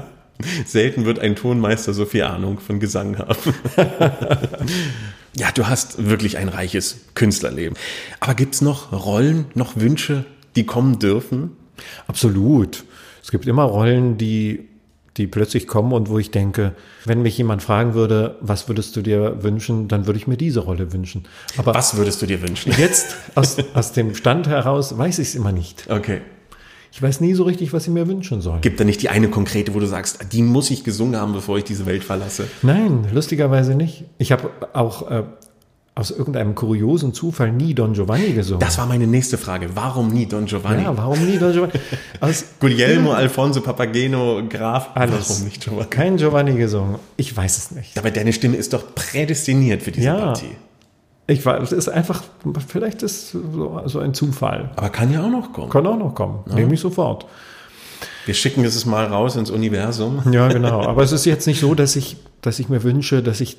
[0.66, 3.54] Selten wird ein Tonmeister so viel Ahnung von Gesang haben.
[5.36, 7.78] ja, du hast wirklich ein reiches Künstlerleben.
[8.20, 10.26] Aber gibt es noch Rollen, noch Wünsche,
[10.56, 11.52] die kommen dürfen?
[12.08, 12.84] Absolut.
[13.24, 14.68] Es gibt immer Rollen, die
[15.18, 16.74] die plötzlich kommen und wo ich denke,
[17.06, 20.60] wenn mich jemand fragen würde, was würdest du dir wünschen, dann würde ich mir diese
[20.60, 21.24] Rolle wünschen.
[21.58, 22.74] Aber was würdest du dir wünschen?
[22.78, 25.88] Jetzt aus, aus dem Stand heraus weiß ich es immer nicht.
[25.90, 26.22] Okay.
[26.92, 28.62] Ich weiß nie so richtig, was ich mir wünschen soll.
[28.62, 31.58] Gibt da nicht die eine konkrete, wo du sagst, die muss ich gesungen haben, bevor
[31.58, 32.48] ich diese Welt verlasse?
[32.62, 34.06] Nein, lustigerweise nicht.
[34.18, 35.24] Ich habe auch äh,
[35.98, 38.60] aus irgendeinem kuriosen Zufall nie Don Giovanni gesungen.
[38.60, 39.70] Das war meine nächste Frage.
[39.76, 40.84] Warum nie Don Giovanni?
[40.84, 41.74] Ja, warum nie Don Giovanni?
[42.20, 44.90] Aus Guglielmo, Alfonso, Papageno, Graf.
[44.94, 45.30] Alles.
[45.30, 45.90] Warum nicht Giovanni?
[45.90, 46.98] Kein Giovanni gesungen.
[47.16, 47.98] Ich weiß es nicht.
[47.98, 50.18] Aber deine Stimme ist doch prädestiniert für diese ja.
[50.18, 50.58] Partie.
[51.28, 52.24] Ich weiß, es ist einfach,
[52.68, 54.72] vielleicht ist so, so, ein Zufall.
[54.76, 55.70] Aber kann ja auch noch kommen.
[55.70, 56.44] Kann auch noch kommen.
[56.50, 56.56] Ja.
[56.56, 57.26] Nehme ich sofort.
[58.26, 60.22] Wir schicken es mal raus ins Universum.
[60.32, 60.84] Ja, genau.
[60.84, 63.58] Aber es ist jetzt nicht so, dass ich, dass ich mir wünsche, dass ich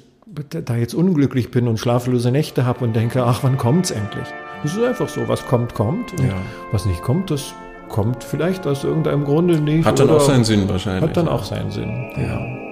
[0.51, 4.27] da jetzt unglücklich bin und schlaflose Nächte habe und denke, ach, wann kommt's endlich?
[4.65, 6.13] Es ist einfach so, was kommt, kommt.
[6.13, 6.35] Und ja.
[6.73, 7.55] was nicht kommt, das
[7.89, 9.87] kommt vielleicht aus irgendeinem Grunde nicht.
[9.87, 11.03] Hat dann auch seinen Sinn wahrscheinlich.
[11.03, 12.11] Hat dann auch seinen Sinn.
[12.17, 12.65] Ja.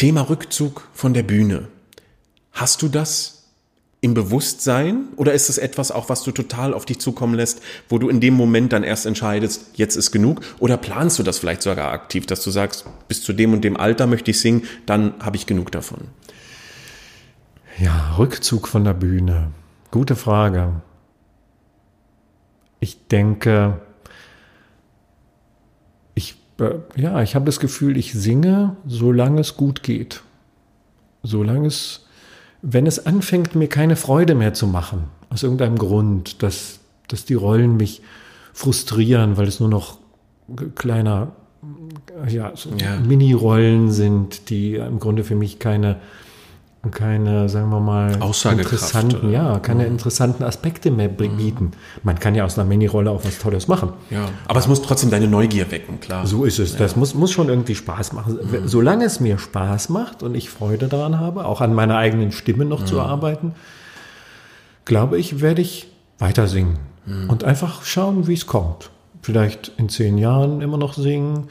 [0.00, 1.68] Thema Rückzug von der Bühne.
[2.52, 3.50] Hast du das
[4.00, 7.60] im Bewusstsein oder ist es etwas auch, was du total auf dich zukommen lässt,
[7.90, 10.40] wo du in dem Moment dann erst entscheidest, jetzt ist genug?
[10.58, 13.76] Oder planst du das vielleicht sogar aktiv, dass du sagst, bis zu dem und dem
[13.76, 16.08] Alter möchte ich singen, dann habe ich genug davon?
[17.78, 19.48] Ja, Rückzug von der Bühne.
[19.90, 20.80] Gute Frage.
[22.78, 23.82] Ich denke,
[26.96, 30.22] ja, ich habe das Gefühl, ich singe, solange es gut geht.
[31.22, 32.06] Solange es
[32.62, 37.34] wenn es anfängt, mir keine Freude mehr zu machen, aus irgendeinem Grund, dass, dass die
[37.34, 38.02] Rollen mich
[38.52, 39.98] frustrieren, weil es nur noch
[40.74, 41.32] kleiner,
[42.28, 42.98] ja, so ja.
[43.00, 45.96] Mini-Rollen sind, die im Grunde für mich keine
[46.90, 49.90] keine, sagen wir mal, interessanten, ja, keine mhm.
[49.90, 51.36] interessanten Aspekte mehr mhm.
[51.36, 51.70] bieten.
[52.02, 53.92] Man kann ja aus einer Mini-Rolle auch was Tolles machen.
[54.08, 56.26] Ja, aber es muss trotzdem deine Neugier wecken, klar.
[56.26, 56.72] So ist es.
[56.72, 56.78] Ja.
[56.78, 58.38] Das muss, muss schon irgendwie Spaß machen.
[58.42, 58.66] Mhm.
[58.66, 62.64] Solange es mir Spaß macht und ich Freude daran habe, auch an meiner eigenen Stimme
[62.64, 63.00] noch zu mhm.
[63.02, 63.54] arbeiten,
[64.86, 65.88] glaube ich, werde ich
[66.18, 67.28] weiter singen mhm.
[67.28, 68.90] und einfach schauen, wie es kommt.
[69.20, 71.48] Vielleicht in zehn Jahren immer noch singen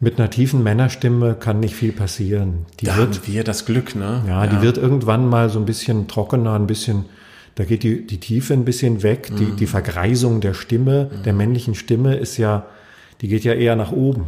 [0.00, 2.66] mit einer tiefen Männerstimme kann nicht viel passieren.
[2.80, 4.22] Die da wird, haben wir das Glück, ne?
[4.26, 7.06] Ja, ja, die wird irgendwann mal so ein bisschen trockener, ein bisschen,
[7.54, 9.30] da geht die, die Tiefe ein bisschen weg.
[9.30, 9.36] Mhm.
[9.36, 11.22] Die, die Vergreisung der Stimme, mhm.
[11.22, 12.66] der männlichen Stimme ist ja,
[13.20, 14.26] die geht ja eher nach oben.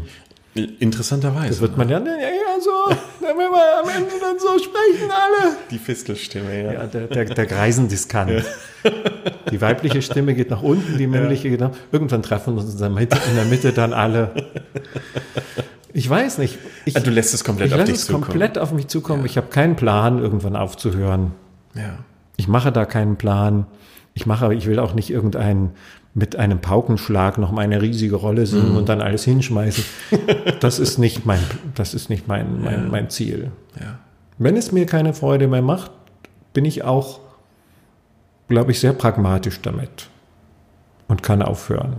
[0.56, 1.48] Interessanterweise.
[1.48, 5.56] Das wird man ja, ja, ja so, wenn wir am Ende dann so sprechen alle.
[5.70, 6.72] Die Fistelstimme, ja.
[6.72, 8.30] Ja, der, der, der Greisendiskant.
[8.30, 8.90] Ja.
[9.50, 12.78] Die weibliche Stimme geht nach unten, die männliche geht nach Irgendwann treffen wir uns in
[12.78, 14.30] der Mitte, in der Mitte dann alle.
[15.92, 16.58] Ich weiß nicht.
[16.84, 18.24] Ich, ah, du lässt es komplett auf dich zukommen.
[18.24, 19.24] Ich lasse es komplett auf mich zukommen.
[19.24, 21.32] Ich habe keinen Plan, irgendwann aufzuhören.
[21.74, 21.98] Ja.
[22.36, 23.66] Ich mache da keinen Plan.
[24.12, 25.72] Ich mache, ich will auch nicht irgendeinen
[26.16, 28.76] mit einem Paukenschlag noch mal eine riesige Rolle singen mhm.
[28.78, 29.84] und dann alles hinschmeißen.
[30.60, 31.42] Das ist nicht mein,
[31.74, 32.88] das ist nicht mein, mein, ja.
[32.90, 33.52] mein Ziel.
[33.78, 33.98] Ja.
[34.38, 35.90] Wenn es mir keine Freude mehr macht,
[36.54, 37.20] bin ich auch,
[38.48, 40.08] glaube ich, sehr pragmatisch damit
[41.06, 41.98] und kann aufhören.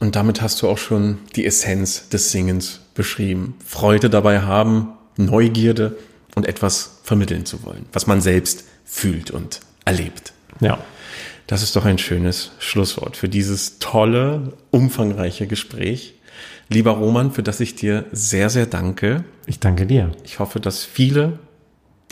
[0.00, 3.56] Und damit hast du auch schon die Essenz des Singens beschrieben.
[3.64, 5.98] Freude dabei haben, Neugierde
[6.34, 10.32] und etwas vermitteln zu wollen, was man selbst fühlt und erlebt.
[10.60, 10.78] Ja.
[11.46, 16.14] Das ist doch ein schönes Schlusswort für dieses tolle, umfangreiche Gespräch.
[16.70, 19.24] Lieber Roman, für das ich dir sehr, sehr danke.
[19.46, 20.12] Ich danke dir.
[20.24, 21.38] Ich hoffe, dass viele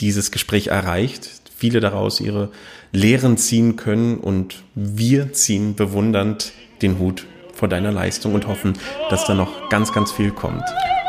[0.01, 2.51] dieses Gespräch erreicht, viele daraus ihre
[2.93, 6.53] Lehren ziehen können und wir ziehen bewundernd
[6.83, 8.75] den Hut vor deiner Leistung und hoffen,
[9.09, 10.65] dass da noch ganz, ganz viel kommt.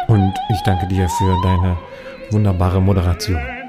[0.07, 1.77] Und ich danke dir für deine
[2.31, 3.62] wunderbare Moderation.